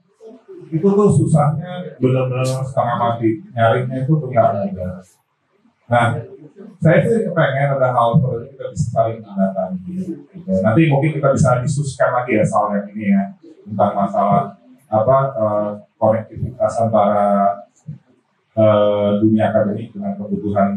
itu 0.72 0.88
tuh 0.88 1.08
susahnya 1.12 1.84
benar-benar 2.00 2.48
setengah 2.64 2.96
mati 2.96 3.44
nyarinya 3.52 3.96
itu 4.00 4.12
tuh 4.16 4.28
nggak 4.32 4.72
mudah. 4.72 5.04
Nah, 5.92 6.16
saya 6.80 6.98
sih 7.04 7.28
kepengen 7.28 7.76
ada 7.76 7.92
hal 7.92 8.16
seperti 8.16 8.56
kita 8.56 8.64
bisa 8.72 8.86
saling 8.96 9.20
mendatangi. 9.20 9.78
Gitu. 9.92 10.52
Nanti 10.64 10.80
mungkin 10.88 11.10
kita 11.20 11.28
bisa 11.36 11.60
diskusikan 11.60 12.16
lagi 12.16 12.40
ya 12.40 12.44
soal 12.48 12.80
yang 12.80 12.88
ini 12.96 13.12
ya 13.12 13.22
tentang 13.68 13.92
masalah 13.92 14.56
apa 14.88 15.18
eh, 15.36 15.70
konektivitas 16.00 16.72
antara 16.80 17.24
eh, 18.56 19.10
dunia 19.20 19.52
akademik 19.52 19.92
dengan 19.92 20.16
kebutuhan 20.16 20.68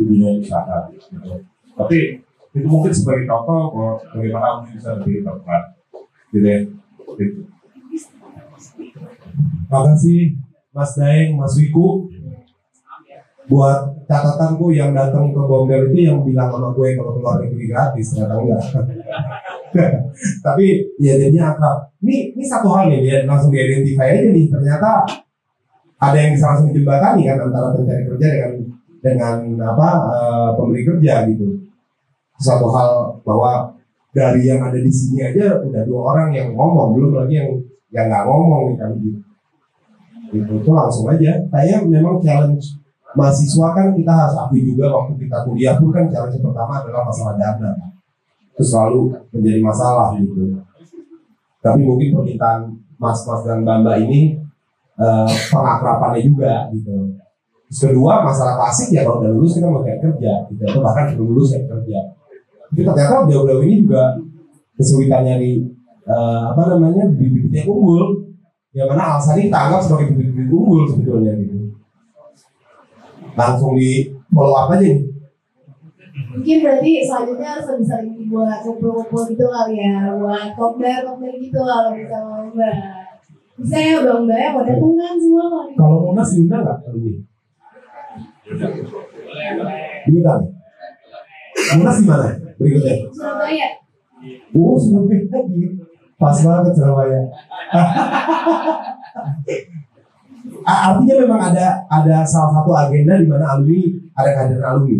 dunia 0.00 0.40
usaha. 0.40 0.88
Gitu. 0.88 1.44
Tapi 1.76 1.98
itu 2.56 2.66
mungkin 2.68 2.92
sebagai 2.96 3.28
contoh 3.28 4.00
bagaimana 4.08 4.64
ini 4.64 4.80
bisa 4.80 4.96
lebih 4.96 5.20
tepat. 5.20 5.62
Gitu 6.32 6.46
ya. 6.48 6.58
Gitu. 7.20 7.40
Makasih 9.68 10.40
Mas 10.72 10.96
Daeng, 10.96 11.36
Mas 11.36 11.52
Wiku 11.60 12.08
buat 13.50 14.06
catatanku 14.06 14.70
yang 14.70 14.94
datang 14.94 15.34
ke 15.34 15.40
Gombel 15.40 15.90
itu 15.90 16.06
yang 16.06 16.22
bilang 16.22 16.52
sama 16.52 16.70
gue 16.70 16.94
kalau 16.94 17.18
keluar 17.18 17.42
negeri 17.42 17.64
gratis 17.66 18.14
ternyata 18.14 18.34
enggak 18.38 18.62
tapi 20.46 20.84
ya 21.00 21.16
jadinya 21.16 21.56
akrab. 21.56 21.88
Ini 22.04 22.36
ini 22.36 22.44
satu 22.44 22.68
hal 22.76 22.92
nih 22.92 23.00
dia 23.02 23.16
langsung 23.24 23.50
diidentify 23.50 24.20
aja 24.20 24.28
nih. 24.28 24.46
Ternyata 24.52 24.90
ada 25.96 26.16
yang 26.18 26.32
bisa 26.36 26.46
langsung 26.52 26.68
dijembatani 26.70 27.22
kan 27.24 27.38
antara 27.40 27.68
pencari 27.72 28.02
kerja 28.04 28.26
dengan 28.28 28.52
dengan 29.02 29.36
apa 29.64 29.88
eh, 30.12 30.48
pemberi 30.60 30.82
kerja 30.84 31.14
gitu. 31.30 31.46
Satu 32.36 32.68
hal 32.74 33.22
bahwa 33.24 33.72
dari 34.12 34.44
yang 34.44 34.60
ada 34.60 34.76
di 34.76 34.92
sini 34.92 35.24
aja 35.24 35.56
udah 35.62 35.82
dua 35.88 36.00
orang 36.12 36.28
yang 36.36 36.52
ngomong 36.52 36.92
belum 36.92 37.12
lagi 37.24 37.40
yang 37.40 37.50
yang 37.92 38.06
nggak 38.12 38.24
ngomong 38.28 38.62
nih 38.72 38.76
kan 38.76 38.90
gitu. 39.00 39.20
Itu 40.32 40.52
itu 40.60 40.70
langsung 40.72 41.08
aja. 41.08 41.32
Saya 41.48 41.80
memang 41.84 42.20
challenge 42.20 42.81
mahasiswa 43.12 43.66
kan 43.76 43.86
kita 43.92 44.12
harus 44.12 44.34
akui 44.36 44.64
juga 44.64 44.88
waktu 44.92 45.12
kita 45.20 45.36
kuliah 45.44 45.74
pun 45.76 45.92
kan 45.92 46.08
challenge 46.08 46.40
pertama 46.40 46.80
adalah 46.80 47.02
masalah 47.04 47.34
dana. 47.36 47.72
Itu 48.52 48.62
selalu 48.64 49.00
menjadi 49.32 49.60
masalah 49.60 50.16
gitu. 50.20 50.60
Tapi 51.62 51.80
mungkin 51.84 52.08
permintaan 52.16 52.60
mas-mas 52.98 53.40
dan 53.46 53.62
mbak-mbak 53.62 53.96
ini 54.08 54.20
eh, 54.98 55.32
pengakrapannya 55.52 56.20
juga 56.24 56.68
gitu. 56.72 57.16
Terus 57.72 57.80
kedua 57.88 58.20
masalah 58.20 58.60
klasik 58.60 58.92
ya 58.92 59.08
kalau 59.08 59.24
udah 59.24 59.32
lulus 59.32 59.56
kita 59.56 59.68
mau 59.68 59.84
kerja 59.84 60.32
gitu. 60.48 60.62
Atau 60.68 60.80
bahkan 60.84 61.04
sebelum 61.12 61.28
lulus 61.32 61.56
kayak 61.56 61.68
kerja. 61.68 61.98
Tapi 62.72 62.80
ternyata 62.80 63.28
jauh-jauh 63.28 63.62
ini 63.64 63.74
juga 63.84 64.16
kesulitan 64.76 65.22
nyari 65.24 65.60
eh, 66.08 66.42
apa 66.48 66.62
namanya 66.72 67.08
bibit-bibit 67.12 67.64
yang 67.64 67.68
unggul. 67.68 68.04
Yang 68.72 68.88
mana 68.88 69.02
alasannya 69.16 69.52
kita 69.52 69.58
anggap 69.68 69.80
sebagai 69.84 70.06
bibit-bibit 70.16 70.48
unggul 70.48 70.82
sebetulnya 70.88 71.32
gitu 71.36 71.51
langsung 73.38 73.72
di 73.76 74.10
follow 74.32 74.56
up 74.56 74.72
aja 74.72 74.84
nih 74.84 75.00
Mungkin 76.12 76.56
berarti 76.64 76.90
selanjutnya 77.04 77.48
harus 77.56 77.66
lebih 77.72 77.86
sering 77.88 78.12
buat 78.28 78.60
kumpul-kumpul 78.64 79.32
gitu 79.32 79.48
kali 79.48 79.80
ya, 79.80 80.12
buat 80.16 80.52
kopdar 80.56 81.04
kopdar 81.08 81.34
gitu 81.40 81.60
kalau 81.60 81.92
bisa 81.96 82.16
lomba. 82.20 82.72
Bisa 83.56 83.76
ya 83.80 83.96
bang 84.00 84.20
mbak 84.24 84.36
ya, 84.40 84.48
mau 84.52 84.64
datang 84.64 84.92
kan 84.96 85.16
semua 85.16 85.44
kali. 85.48 85.72
kalau 85.76 85.96
Monas 86.08 86.28
diundang 86.36 86.60
nggak 86.64 86.78
alumni 86.84 87.14
diundang. 90.04 90.42
Monas 91.80 91.96
di 92.00 92.04
mana? 92.08 92.28
Berikutnya. 92.60 92.94
Surabaya. 93.12 93.68
oh 94.56 94.76
Surabaya. 94.76 95.20
Lagi 95.32 95.64
pas 96.22 96.38
banget 96.38 96.72
Surabaya 96.78 97.20
artinya 100.62 101.14
memang 101.26 101.40
ada 101.52 101.66
ada 101.86 102.16
salah 102.26 102.50
satu 102.60 102.70
agenda 102.74 103.18
di 103.18 103.26
mana 103.26 103.44
alumni 103.56 103.82
ada 104.18 104.30
kader 104.36 104.62
alumni 104.62 104.98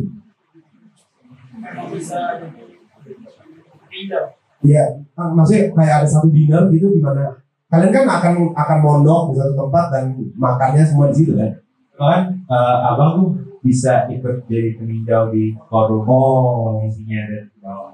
Iya, 4.63 4.85
maksudnya 5.19 5.75
kayak 5.75 5.95
ada 6.03 6.09
satu 6.09 6.31
dinner 6.31 6.71
gitu 6.71 6.87
di 6.95 7.03
mana 7.03 7.35
kalian 7.67 7.91
kan 7.91 8.05
akan 8.05 8.35
akan 8.55 8.79
mondok 8.85 9.33
di 9.33 9.35
satu 9.41 9.53
tempat 9.59 9.87
dan 9.91 10.05
makannya 10.39 10.85
semua 10.87 11.11
di 11.11 11.17
situ 11.19 11.33
kan? 11.35 11.51
kan 11.97 12.23
eh, 12.47 12.77
abang 12.85 13.11
tuh 13.17 13.29
bisa 13.63 14.11
ikut 14.11 14.45
jadi 14.51 14.75
peninjau 14.77 15.31
di 15.31 15.55
forum 15.71 16.03
Oh, 16.05 16.83
isinya 16.83 17.31
dan 17.31 17.45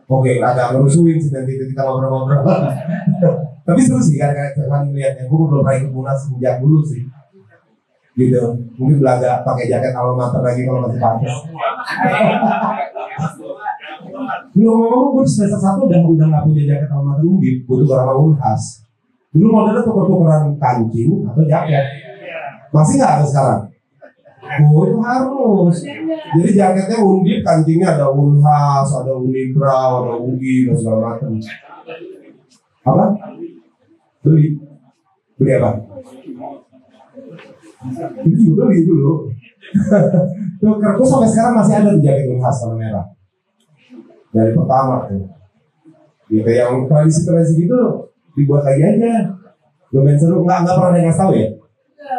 oke, 0.09 0.33
agak 0.41 0.73
ngerusuin 0.75 1.21
sih 1.21 1.29
nanti 1.29 1.61
kita 1.61 1.85
ngobrol-ngobrol. 1.85 2.41
Tapi 3.69 3.81
seru 3.85 4.01
sih 4.01 4.17
kan 4.17 4.33
kayak 4.33 4.57
kalian 4.57 4.97
lihatnya, 4.97 5.29
gue 5.29 5.37
belum 5.37 5.61
pernah 5.61 5.77
ikut 5.77 5.93
munas 5.93 6.19
sejak 6.25 6.65
dulu 6.65 6.81
sih. 6.81 7.05
Gitu, 8.19 8.43
mungkin 8.75 8.99
belaga 8.99 9.47
pakai 9.47 9.71
jaket 9.71 9.95
alma 9.95 10.27
mater 10.27 10.43
lagi 10.43 10.67
kalau 10.67 10.83
masih 10.83 10.99
pakai. 10.99 11.31
Belum 14.59 14.75
ngomong 14.75 15.05
gue 15.15 15.23
semester 15.23 15.63
satu 15.63 15.87
udah 15.87 16.03
udah 16.03 16.27
nggak 16.27 16.43
punya 16.51 16.63
jaket 16.67 16.91
alma 16.91 17.15
mater 17.15 17.23
undip, 17.31 17.63
gue 17.63 17.77
tuh 17.79 17.87
sama 17.87 18.19
unhas. 18.19 18.83
Dulu 19.31 19.47
modelnya 19.55 19.87
tuker-tukeran 19.87 20.59
kancing 20.59 21.31
atau 21.31 21.47
jaket. 21.47 21.85
Masih 22.75 22.95
nggak 22.99 23.13
ada 23.23 23.25
sekarang? 23.31 23.63
Oh 24.67 24.83
itu 24.83 24.99
harus. 24.99 25.77
Jadi 26.35 26.51
jaketnya 26.59 26.99
undip, 26.99 27.47
kancingnya 27.47 27.95
ada 27.95 28.11
unhas, 28.11 28.89
ada 28.99 29.15
unibra, 29.15 30.03
ada 30.03 30.19
UI 30.19 30.67
dan 30.67 30.75
segala 30.75 31.15
macam. 31.15 31.39
Apa? 32.83 33.05
Beli. 34.27 34.59
Beli 35.39 35.51
apa? 35.55 35.71
Itu 38.27 38.37
juga 38.53 38.63
beli 38.67 38.83
dulu. 38.83 39.13
Tuh 40.59 40.75
kertas 40.83 41.07
sampai 41.07 41.29
sekarang 41.31 41.55
masih 41.63 41.75
ada 41.79 41.91
di 41.95 42.01
jaket 42.03 42.27
unhas 42.35 42.57
warna 42.67 42.77
merah. 42.79 43.07
Dari 44.35 44.51
pertama 44.53 44.95
tuh. 45.07 45.25
Gitu 46.29 46.51
yang 46.51 46.85
tradisi-tradisi 46.91 47.65
gitu 47.65 47.81
dibuat 48.35 48.67
lagi 48.67 48.83
aja. 48.83 49.39
Lumayan 49.95 50.19
seru, 50.21 50.45
nggak 50.45 50.59
nggak 50.67 50.75
pernah 50.77 50.91
ada 50.93 50.99
yang 50.99 51.07
ngasih 51.09 51.23
tahu 51.23 51.33
ya? 51.33 51.49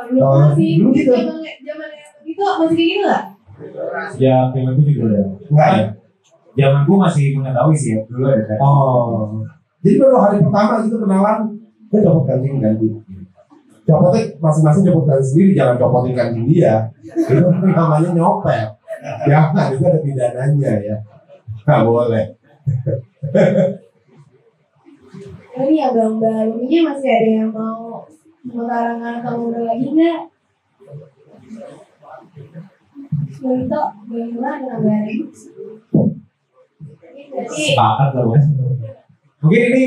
Belum 0.10 0.22
Oh, 0.26 0.38
masih 0.42 0.70
dulu 0.74 0.86
mungkin 0.90 1.04
gitu. 1.06 1.12
zaman 1.14 1.38
zaman 1.62 1.90
yang 1.94 2.10
itu 2.26 2.42
masih 2.42 2.76
kayak 2.76 2.90
gitu 2.90 3.02
nggak? 3.06 3.24
Ya, 4.18 4.36
temanku 4.50 4.82
juga 4.88 5.04
ada. 5.06 5.22
Enggak 5.52 5.70
ya? 5.70 5.86
Zamanku 6.58 6.94
masih 6.98 7.26
mengetahui 7.38 7.76
sih 7.78 7.90
ya, 7.94 8.00
dulu 8.10 8.24
ada 8.26 8.44
kan. 8.50 8.58
Oh. 8.60 9.46
Jadi 9.80 9.96
baru 9.96 10.18
hari 10.18 10.38
pertama 10.44 10.74
gitu 10.84 10.98
kenalan, 11.00 11.38
dia 11.88 12.00
copot 12.04 12.24
kancing 12.26 12.58
ganti. 12.60 12.88
Copotnya 13.90 14.22
masing-masing 14.38 14.84
copot 14.86 15.04
kancing 15.10 15.28
sendiri, 15.34 15.52
jangan 15.58 15.76
copotin 15.82 16.14
kancing 16.14 16.46
dia. 16.46 16.94
Itu 17.02 17.34
namanya 17.74 18.10
nyopet. 18.14 18.70
Ya, 19.26 19.50
nah, 19.50 19.66
itu 19.74 19.82
ada 19.82 20.00
pidananya 20.06 20.72
ya. 20.78 20.98
Nggak 21.66 21.82
boleh. 21.90 22.26
Oh, 25.60 25.66
Ini 25.66 25.76
ya 25.76 25.92
bang 25.92 26.16
alumninya 26.22 26.80
masih 26.94 27.10
ada 27.10 27.32
yang 27.44 27.52
mau 27.52 28.06
atau 28.46 29.36
udah 29.50 29.64
lagi 29.66 29.88
nggak? 29.92 30.22
Bentuk, 33.40 33.88
bagaimana 34.08 34.76
dengan 34.80 35.04
Sepakat 37.50 38.10
lah 38.16 38.26
mas. 38.28 38.46
Mungkin 39.40 39.62
ini 39.72 39.86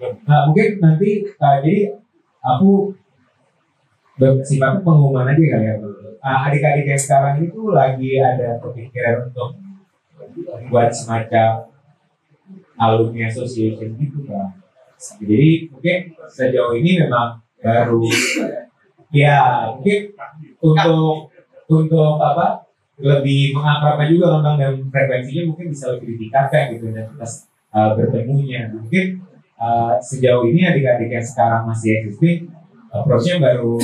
Nah, 0.00 0.48
mungkin 0.48 0.80
nanti 0.80 1.28
uh, 1.36 1.60
jadi 1.60 1.92
aku 2.40 2.96
bersifat 4.16 4.80
pengumuman 4.80 5.28
aja 5.28 5.44
kali 5.44 5.66
ya. 5.68 5.74
Uh, 6.20 6.38
adik-adik 6.48 6.84
yang 6.88 7.00
sekarang 7.00 7.40
itu 7.44 7.60
lagi 7.72 8.20
ada 8.20 8.60
kepikiran 8.60 9.28
untuk 9.28 9.56
buat 10.68 10.92
semacam 10.92 11.68
alumni 12.80 13.28
association 13.28 13.96
gitu 13.96 14.24
kan. 14.28 14.56
Jadi 15.20 15.72
mungkin 15.72 15.96
sejauh 16.28 16.76
ini 16.76 17.00
memang 17.04 17.40
baru 17.60 18.04
ya 19.12 19.68
mungkin 19.76 20.12
untuk 20.60 21.28
untuk 21.68 22.16
apa 22.20 22.64
lebih 23.00 23.56
mengakrabkan 23.56 24.12
juga 24.12 24.38
tentang 24.38 24.56
dan 24.60 24.72
frekuensinya 24.92 25.42
mungkin 25.48 25.66
bisa 25.72 25.96
lebih 25.96 26.16
ditingkatkan 26.16 26.76
gitu 26.76 26.92
identitas 26.92 27.48
uh, 27.72 27.96
bertemunya 27.96 28.68
mungkin 28.70 29.24
uh, 29.60 29.94
sejauh 30.00 30.48
ini 30.48 30.64
adik-adik 30.64 31.12
yang 31.12 31.26
sekarang 31.26 31.68
masih 31.68 32.00
existing 32.00 32.48
approach-nya 32.90 33.38
baru 33.38 33.78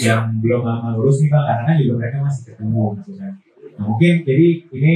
yang 0.00 0.34
belum 0.42 0.66
lama 0.66 0.98
lurus 0.98 1.22
nih 1.22 1.30
bang 1.30 1.44
karena 1.46 1.72
juga 1.78 1.92
mereka 2.02 2.18
masih 2.26 2.42
ketemu 2.50 2.84
kan 2.96 3.32
nah, 3.78 3.84
mungkin 3.86 4.12
jadi 4.26 4.48
ini 4.74 4.94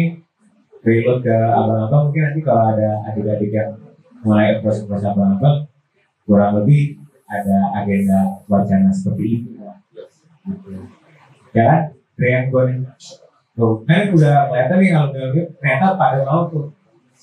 reload 0.83 1.23
ke 1.23 1.37
abang-abang 1.37 2.11
mungkin 2.11 2.23
nanti 2.27 2.41
kalau 2.43 2.75
ada 2.75 2.91
adik-adik 3.07 3.51
yang 3.55 3.71
mulai 4.27 4.59
approach 4.59 4.83
approach 4.83 5.07
abang-abang 5.07 5.71
kurang 6.27 6.59
lebih 6.59 7.03
ada 7.33 7.59
agenda 7.81 8.45
wacana 8.45 8.93
seperti 8.93 9.25
itu. 9.41 9.51
Ya 11.53 11.63
kan? 11.65 11.81
Nih 12.21 12.85
Tuh, 13.53 13.85
kan 13.85 14.09
udah 14.09 14.49
kelihatan 14.49 14.77
nih 14.81 14.91
kalau 14.97 15.09
ternyata 15.13 15.87
pada 16.01 16.25
mau 16.25 16.49
tuh 16.49 16.73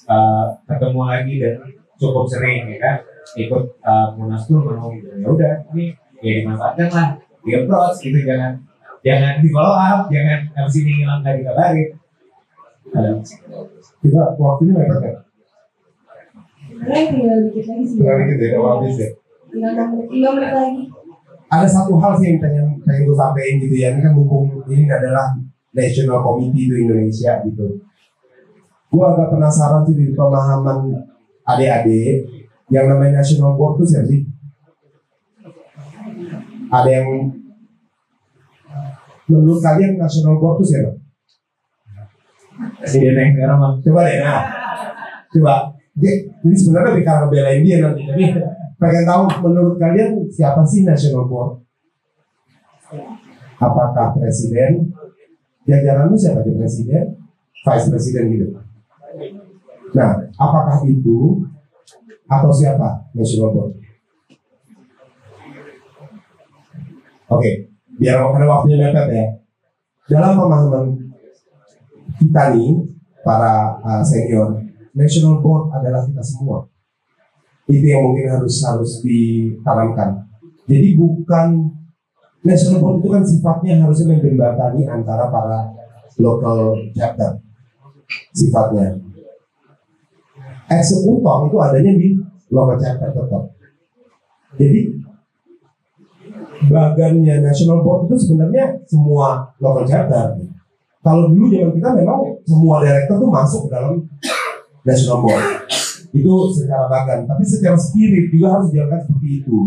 uh, 0.06 0.46
ketemu 0.70 1.02
lagi 1.02 1.34
dan 1.42 1.58
cukup 2.00 2.26
sering 2.26 2.72
ya 2.72 2.78
kan 2.80 2.96
ikut 3.36 3.64
uh, 3.84 4.16
munaslup 4.16 4.66
mau 4.66 4.90
gitu 4.96 5.12
ya 5.12 5.28
udah 5.28 5.54
ini 5.76 5.94
ya 6.24 6.42
dimanfaatkan 6.42 6.90
lah 6.90 7.08
di 7.44 7.52
approach 7.54 8.00
gitu 8.02 8.24
jangan 8.24 8.56
jangan 9.04 9.44
di 9.44 9.48
follow 9.52 9.76
up 9.76 10.08
jangan 10.08 10.48
habis 10.56 10.76
ini 10.82 11.04
hilang 11.04 11.20
nggak 11.22 11.44
dikabarin 11.44 11.90
Ada. 12.90 13.22
Kita 14.02 14.22
waktunya 14.42 14.74
mepet 14.74 14.98
ya? 15.06 15.14
Sebenarnya 16.70 17.06
tinggal 17.12 17.38
dikit 17.46 17.66
lagi 17.70 17.84
sih. 17.86 17.98
Tinggal 18.02 18.16
dikit 18.26 18.38
ya, 18.42 18.58
habis 18.58 18.96
ya. 18.98 19.10
Tinggal 19.50 20.34
menit, 20.34 20.52
lagi. 20.58 20.84
Ada 21.50 21.68
satu 21.70 21.94
hal 22.02 22.14
sih 22.18 22.34
yang 22.34 22.40
pengen 22.42 22.66
pengen 22.86 23.02
gue 23.10 23.18
sampaikan 23.18 23.56
gitu 23.62 23.76
ya. 23.78 23.88
Ini 23.94 24.00
kan 24.06 24.14
mumpung 24.18 24.66
ini 24.70 24.90
adalah 24.90 25.38
National 25.74 26.22
Committee 26.22 26.66
di 26.66 26.76
Indonesia 26.86 27.32
gitu. 27.46 27.66
Gue 28.90 29.04
agak 29.06 29.28
penasaran 29.34 29.86
sih 29.86 29.94
di 29.98 30.06
pemahaman 30.18 30.98
adik-adik 31.50 32.30
yang 32.70 32.86
namanya 32.86 33.26
National 33.26 33.58
Board 33.58 33.82
itu 33.82 33.86
siapa 33.90 34.06
sih? 34.06 34.22
Ada 36.70 36.90
yang 37.02 37.08
menurut 39.26 39.62
kalian 39.62 39.98
National 39.98 40.38
Board 40.38 40.62
itu 40.62 40.78
siapa? 40.78 40.94
si 42.84 43.00
Dena 43.00 43.24
yang 43.24 43.34
sekarang 43.36 43.60
Coba 43.80 44.00
deh, 44.08 44.18
nah. 44.20 44.44
Coba. 45.32 45.56
Dia, 46.00 46.14
ini 46.48 46.56
sebenarnya 46.56 46.96
bukan 46.96 47.04
karena 47.04 47.28
belain 47.28 47.60
dia 47.60 47.78
nanti, 47.84 48.08
tapi 48.08 48.24
pengen 48.80 49.04
tahu 49.04 49.24
menurut 49.44 49.76
kalian 49.76 50.24
siapa 50.32 50.64
sih 50.64 50.88
National 50.88 51.28
Board? 51.28 51.60
Apakah 53.60 54.16
presiden? 54.16 54.96
Jajaranmu 55.68 56.16
siapa 56.16 56.40
di 56.48 56.56
presiden? 56.56 57.20
Vice 57.68 57.92
presiden 57.92 58.32
gitu. 58.32 58.48
Nah, 59.96 60.12
apakah 60.38 60.86
itu 60.86 61.46
atau 62.30 62.52
siapa 62.54 63.10
National 63.14 63.54
Board? 63.54 63.72
Oke, 67.30 67.70
biar 68.02 68.22
karena 68.22 68.46
waktunya 68.50 68.78
mepet 68.90 69.08
ya. 69.14 69.26
Dalam 70.10 70.34
pemahaman 70.42 70.86
kita 72.20 72.58
nih 72.58 72.74
para 73.24 73.80
uh, 73.80 74.02
senior 74.04 74.60
national 74.92 75.40
board 75.40 75.72
adalah 75.72 76.04
kita 76.04 76.24
semua 76.24 76.68
itu 77.70 77.86
yang 77.86 78.02
mungkin 78.02 78.28
harus 78.28 78.60
harus 78.66 79.00
ditanamkan 79.06 80.26
jadi 80.66 80.98
bukan 80.98 81.72
national 82.42 82.82
board 82.82 83.00
itu 83.00 83.10
kan 83.14 83.24
sifatnya 83.24 83.74
harusnya 83.86 84.18
menjembatani 84.18 84.84
antara 84.90 85.30
para 85.30 85.70
local 86.18 86.76
chapter 86.98 87.40
sifatnya 88.34 88.98
eksekutor 90.70 91.50
itu 91.50 91.58
adanya 91.58 91.92
di 91.98 92.08
local 92.54 92.78
chapter 92.78 93.10
tetap 93.12 93.44
jadi 94.58 94.82
bagannya 96.70 97.42
national 97.42 97.82
board 97.82 98.10
itu 98.10 98.16
sebenarnya 98.30 98.78
semua 98.86 99.50
local 99.58 99.86
chapter 99.86 100.38
kalau 101.00 101.32
dulu 101.32 101.48
zaman 101.48 101.72
kita 101.74 101.90
memang 101.96 102.20
semua 102.44 102.84
direktur 102.84 103.24
tuh 103.24 103.32
masuk 103.32 103.62
ke 103.68 103.70
dalam 103.72 104.04
national 104.84 105.24
board. 105.24 105.44
Itu 106.12 106.34
secara 106.52 106.92
bagan. 106.92 107.24
Tapi 107.24 107.44
secara 107.48 107.78
spirit 107.80 108.28
juga 108.34 108.60
harus 108.60 108.68
dijalankan 108.74 109.00
seperti 109.08 109.30
itu. 109.40 109.58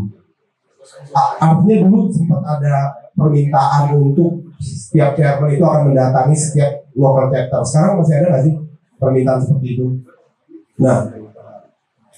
Artinya 1.41 1.77
dulu 1.89 2.11
sempat 2.13 2.43
ada 2.45 2.75
permintaan 3.17 3.97
untuk 3.97 4.45
setiap 4.59 5.15
chairman 5.15 5.55
itu 5.55 5.65
akan 5.65 5.91
mendatangi 5.91 6.37
setiap 6.37 6.71
local 6.95 7.31
chapter 7.31 7.61
sekarang 7.67 7.99
masih 7.99 8.15
ada 8.19 8.27
nggak 8.31 8.45
sih 8.47 8.55
permintaan 8.99 9.41
seperti 9.43 9.67
itu 9.75 9.87
nah 10.81 11.11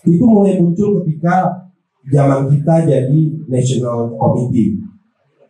itu 0.04 0.24
mulai 0.24 0.60
muncul 0.60 1.00
ketika 1.02 1.64
zaman 2.12 2.52
kita 2.52 2.84
jadi 2.84 3.20
national 3.48 4.12
committee. 4.20 4.76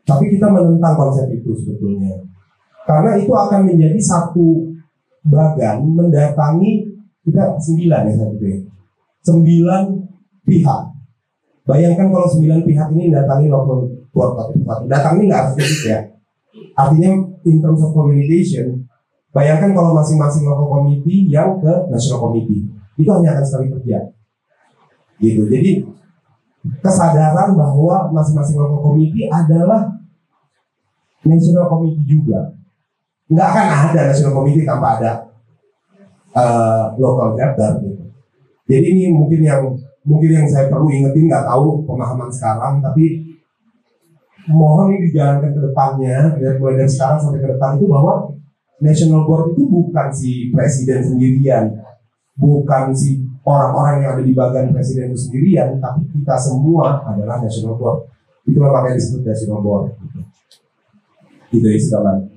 Tapi 0.04 0.36
kita 0.36 0.46
menentang 0.52 0.94
konsep 0.94 1.26
itu 1.32 1.56
sebetulnya. 1.58 2.22
Karena 2.84 3.16
itu 3.16 3.32
akan 3.32 3.64
menjadi 3.64 3.96
satu 3.98 4.68
bagan 5.24 5.80
mendatangi 5.88 6.92
kita 7.24 7.56
sembilan 7.56 8.12
ya 8.12 8.14
satu 8.20 8.44
ya 8.44 8.58
sembilan 9.24 9.82
pihak. 10.44 10.82
Bayangkan 11.64 12.12
kalau 12.12 12.28
sembilan 12.28 12.60
pihak 12.60 12.92
ini 12.92 13.08
datangi 13.08 13.48
local 13.48 13.88
persatu 14.12 14.84
datang 14.84 15.16
ini 15.16 15.32
nggak 15.32 15.42
harus 15.56 15.80
ya? 15.88 15.98
Artinya 16.76 17.24
in 17.48 17.56
terms 17.64 17.80
of 17.80 17.96
communication 17.96 18.84
bayangkan 19.32 19.72
kalau 19.72 19.96
masing-masing 19.96 20.44
local 20.44 20.68
committee 20.68 21.24
yang 21.32 21.56
ke 21.56 21.72
national 21.88 22.20
committee 22.20 22.68
itu 22.94 23.10
hanya 23.10 23.38
akan 23.38 23.44
sekali 23.44 23.66
kerja 23.74 23.98
gitu. 25.18 25.42
Jadi 25.46 25.70
kesadaran 26.80 27.54
bahwa 27.54 28.08
masing-masing 28.10 28.56
local 28.56 28.80
committee 28.92 29.28
adalah 29.28 29.94
national 31.24 31.68
committee 31.68 32.04
juga. 32.06 32.54
Nggak 33.28 33.46
akan 33.52 33.66
ada 33.90 34.00
national 34.12 34.32
committee 34.36 34.66
tanpa 34.68 35.00
ada 35.00 35.10
uh, 36.34 36.84
local 37.00 37.36
chapter 37.36 37.80
gitu. 37.82 38.04
Jadi 38.64 38.86
ini 38.96 39.04
mungkin 39.12 39.40
yang 39.44 39.62
mungkin 40.04 40.30
yang 40.32 40.46
saya 40.48 40.68
perlu 40.68 40.88
ingetin 40.88 41.28
nggak 41.28 41.48
tahu 41.48 41.84
pemahaman 41.88 42.28
sekarang 42.28 42.80
tapi 42.84 43.24
mohon 44.52 44.92
ini 44.92 45.08
dijalankan 45.08 45.56
ke 45.56 45.60
depannya 45.64 46.36
dari 46.36 46.60
mulai 46.60 46.84
dari 46.84 46.90
sekarang 46.92 47.16
sampai 47.16 47.40
ke 47.40 47.48
depan 47.56 47.80
itu 47.80 47.88
bahwa 47.88 48.28
national 48.84 49.24
board 49.24 49.56
itu 49.56 49.64
bukan 49.64 50.08
si 50.12 50.52
presiden 50.52 51.00
sendirian 51.00 51.72
bukan 52.34 52.90
si 52.90 53.22
orang-orang 53.46 54.02
yang 54.02 54.10
ada 54.18 54.22
di 54.26 54.32
bagian 54.34 54.74
presiden 54.74 55.14
itu 55.14 55.30
sendirian 55.30 55.78
tapi 55.78 56.06
kita 56.10 56.34
semua 56.38 57.02
adalah 57.06 57.38
national 57.38 57.78
board. 57.78 58.10
Itulah 58.44 58.70
makanya 58.74 58.98
disebut 59.00 59.22
national 59.24 59.60
board. 59.62 59.84
Itu 61.54 61.66
ya 61.70 61.78
sekarang 61.78 62.34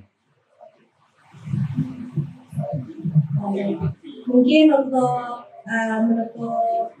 Mungkin 4.28 4.64
untuk 4.68 5.16
uh, 5.64 5.98
menutup 6.04 6.92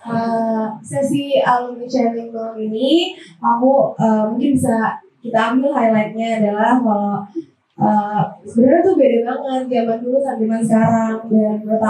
uh, 0.00 0.66
sesi 0.80 1.44
alumni 1.44 1.84
sharing 1.84 2.32
ini, 2.56 3.12
aku 3.36 3.92
uh, 4.00 4.32
mungkin 4.32 4.56
bisa 4.56 4.96
kita 5.20 5.52
ambil 5.52 5.76
highlightnya 5.76 6.40
adalah 6.40 6.80
kalau 6.80 7.14
uh, 7.80 8.22
sebenarnya 8.42 8.82
tuh 8.84 8.94
beda 8.96 9.18
banget 9.24 9.62
zaman 9.68 9.98
dulu 10.02 10.18
sama 10.20 10.36
zaman 10.40 10.60
sekarang. 10.64 11.16
Dan 11.28 11.54
menurut 11.62 11.82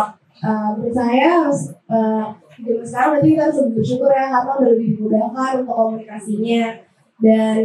uh, 0.43 0.69
menurut 0.77 0.95
saya 0.95 1.51
uh, 1.91 2.27
zaman 2.57 2.85
sekarang 2.87 3.11
berarti 3.17 3.29
kita 3.33 3.43
harus 3.49 3.59
bersyukur 3.75 4.11
ya 4.11 4.27
karena 4.31 4.53
udah 4.59 4.69
lebih 4.75 4.87
dimudahkan 4.95 5.53
untuk 5.63 5.77
komunikasinya. 5.77 6.65
Dan 7.17 7.59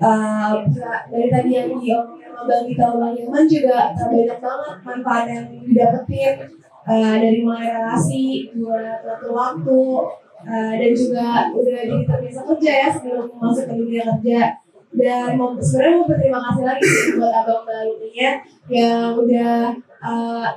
uh, 0.00 0.52
dari 1.08 1.28
tadi 1.28 1.50
yang 1.54 1.68
diomongin 1.76 2.28
sama 2.32 2.42
Bang 2.48 2.64
Gita 2.68 2.86
Bang 2.96 3.14
Ilman 3.16 3.44
juga 3.48 3.78
banyak 3.96 4.38
banget 4.40 4.74
manfaat 4.84 5.24
yang 5.28 5.44
didapetin 5.64 6.34
uh, 6.88 7.14
dari 7.20 7.38
mulai 7.44 7.68
relasi 7.68 8.48
buat 8.56 9.04
waktu-waktu 9.04 9.80
uh, 10.48 10.72
dan 10.76 10.90
juga 10.96 11.28
udah 11.52 11.80
jadi 11.84 12.04
terbiasa 12.08 12.40
kerja 12.48 12.72
ya 12.72 12.88
sebelum 12.88 13.26
masuk 13.36 13.64
ke 13.68 13.74
dunia 13.76 14.02
kerja 14.16 14.40
dan 14.90 15.38
mau, 15.38 15.54
sebenarnya 15.54 15.94
mau 15.94 16.06
berterima 16.10 16.40
kasih 16.50 16.64
lagi 16.66 16.88
buat 17.14 17.32
abang 17.32 17.62
barunya 17.62 18.30
yang 18.66 19.14
udah 19.14 19.70
uh, 20.02 20.50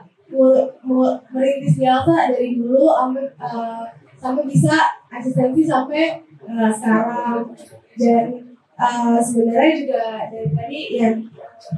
merintis 1.30 1.78
Delta 1.78 2.34
dari 2.34 2.58
dulu 2.58 2.90
sampai 2.90 3.26
uh, 3.38 3.86
sampai 4.18 4.44
bisa 4.50 4.74
asistensi 5.14 5.62
sampai 5.62 6.18
uh, 6.50 6.72
sekarang. 6.74 7.54
Dan 7.94 8.42
uh, 8.74 9.22
sebenarnya 9.22 9.74
juga 9.86 10.06
dari 10.34 10.50
tadi 10.50 10.82
yang 10.98 11.18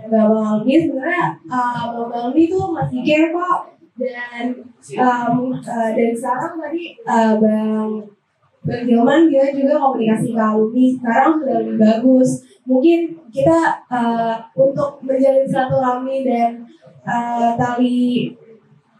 Bang 0.08 0.32
Almi 0.32 0.74
sebenarnya 0.80 1.36
uh, 1.52 1.84
Bang 1.92 2.32
Almi 2.32 2.48
tuh 2.48 2.72
masih 2.72 3.04
care 3.04 3.36
kok. 3.36 3.76
Dan 3.96 4.64
um, 5.00 5.56
uh, 5.56 5.90
dan 5.92 6.12
sekarang 6.16 6.56
tadi 6.56 6.84
uh, 7.04 7.36
Bang 7.36 8.08
Bang 8.66 8.84
Hilman 8.88 9.30
dia 9.30 9.54
juga 9.54 9.78
komunikasi 9.78 10.34
ke 10.34 10.42
alumni 10.42 10.86
sekarang 10.90 11.32
sudah 11.38 11.56
lebih 11.62 11.78
bagus 11.78 12.30
mungkin 12.66 13.14
kita 13.30 13.86
uh, 13.88 14.42
untuk 14.58 15.00
menjalin 15.06 15.46
silaturahmi 15.46 16.26
dan 16.26 16.66
uh, 17.06 17.54
tali 17.54 18.34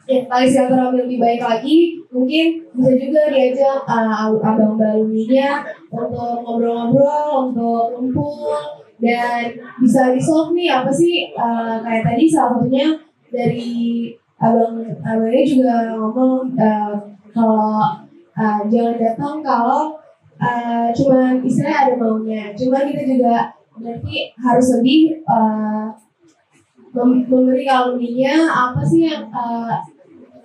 yang 0.06 0.30
tali 0.30 0.46
silaturahmi 0.46 1.02
lebih 1.02 1.18
baik 1.18 1.42
lagi, 1.42 1.98
mungkin 2.14 2.62
bisa 2.78 2.94
juga 2.94 3.22
diajak 3.34 3.82
uh, 3.90 4.38
abang 4.38 4.78
baluminya 4.78 5.66
untuk 5.90 6.46
ngobrol-ngobrol, 6.46 7.50
untuk 7.50 7.98
kumpul, 7.98 8.54
dan 9.02 9.58
bisa 9.82 10.14
di 10.14 10.22
solve 10.22 10.54
nih 10.54 10.70
apa 10.70 10.94
sih 10.94 11.34
uh, 11.34 11.82
kayak 11.82 12.06
tadi 12.06 12.24
salah 12.30 12.62
satunya 12.62 12.94
dari 13.34 14.14
abang 14.38 14.78
abangnya 15.02 15.44
juga 15.44 15.76
ngomong 15.98 16.54
uh, 16.54 16.94
kalau 17.34 17.82
uh, 18.38 18.62
jangan 18.70 18.96
datang 19.02 19.42
kalau 19.42 19.98
uh, 20.38 20.88
cuman 20.94 21.42
istilahnya 21.42 21.78
ada 21.82 21.94
maunya, 21.98 22.44
cuma 22.54 22.86
kita 22.86 23.04
juga 23.10 23.55
berarti 23.76 24.32
harus 24.40 24.68
lebih 24.80 25.22
uh, 25.28 25.92
mem- 26.96 27.28
memberi 27.28 27.68
alumninya 27.68 28.48
apa 28.50 28.82
sih 28.82 29.12
yang 29.12 29.28
uh, 29.30 29.84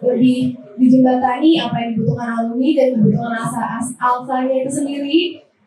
lebih 0.01 0.57
dijembatani 0.81 1.61
apa 1.61 1.76
yang 1.76 1.91
dibutuhkan 1.95 2.28
alumni 2.41 2.68
dan 2.72 2.89
kebutuhan 2.97 3.35
as- 3.37 3.97
alfanya 4.01 4.55
itu 4.64 4.70
sendiri 4.72 5.20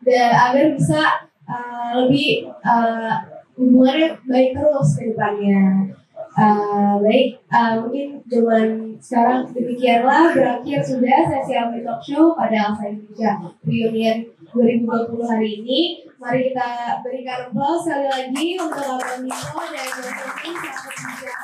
dan 0.04 0.30
agar 0.34 0.74
bisa 0.76 1.00
uh, 1.48 1.90
lebih 2.04 2.50
uh, 2.60 3.14
hubungannya 3.56 4.18
baik 4.26 4.50
terus 4.58 4.88
ke 4.98 5.14
depannya. 5.14 5.88
Uh, 6.34 6.98
baik, 6.98 7.38
uh, 7.46 7.78
mungkin 7.78 8.18
cuman 8.26 8.90
sekarang 8.98 9.46
demikianlah 9.54 10.34
berakhir 10.34 10.82
sudah 10.82 11.22
sesi 11.30 11.54
Alumni 11.54 11.86
Talk 11.86 12.02
Show 12.02 12.34
pada 12.34 12.74
Alfa 12.74 12.90
Indonesia 12.90 13.38
Reunion 13.62 14.18
2020 14.54 15.18
hari 15.26 15.50
ini. 15.60 15.80
Mari 16.22 16.54
kita 16.54 17.02
berikan 17.02 17.50
aplaus 17.50 17.82
sekali 17.82 18.06
lagi 18.06 18.46
untuk 18.62 18.86
Abang 18.86 19.26
Niko 19.26 19.62
dan 19.74 19.88
Sofi 19.90 20.50
selamat 20.54 20.94
bicara 20.94 21.34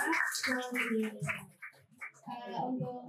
malam 0.47 0.71
ini. 0.79 1.03
Uh, 2.31 2.59
untuk 2.71 3.00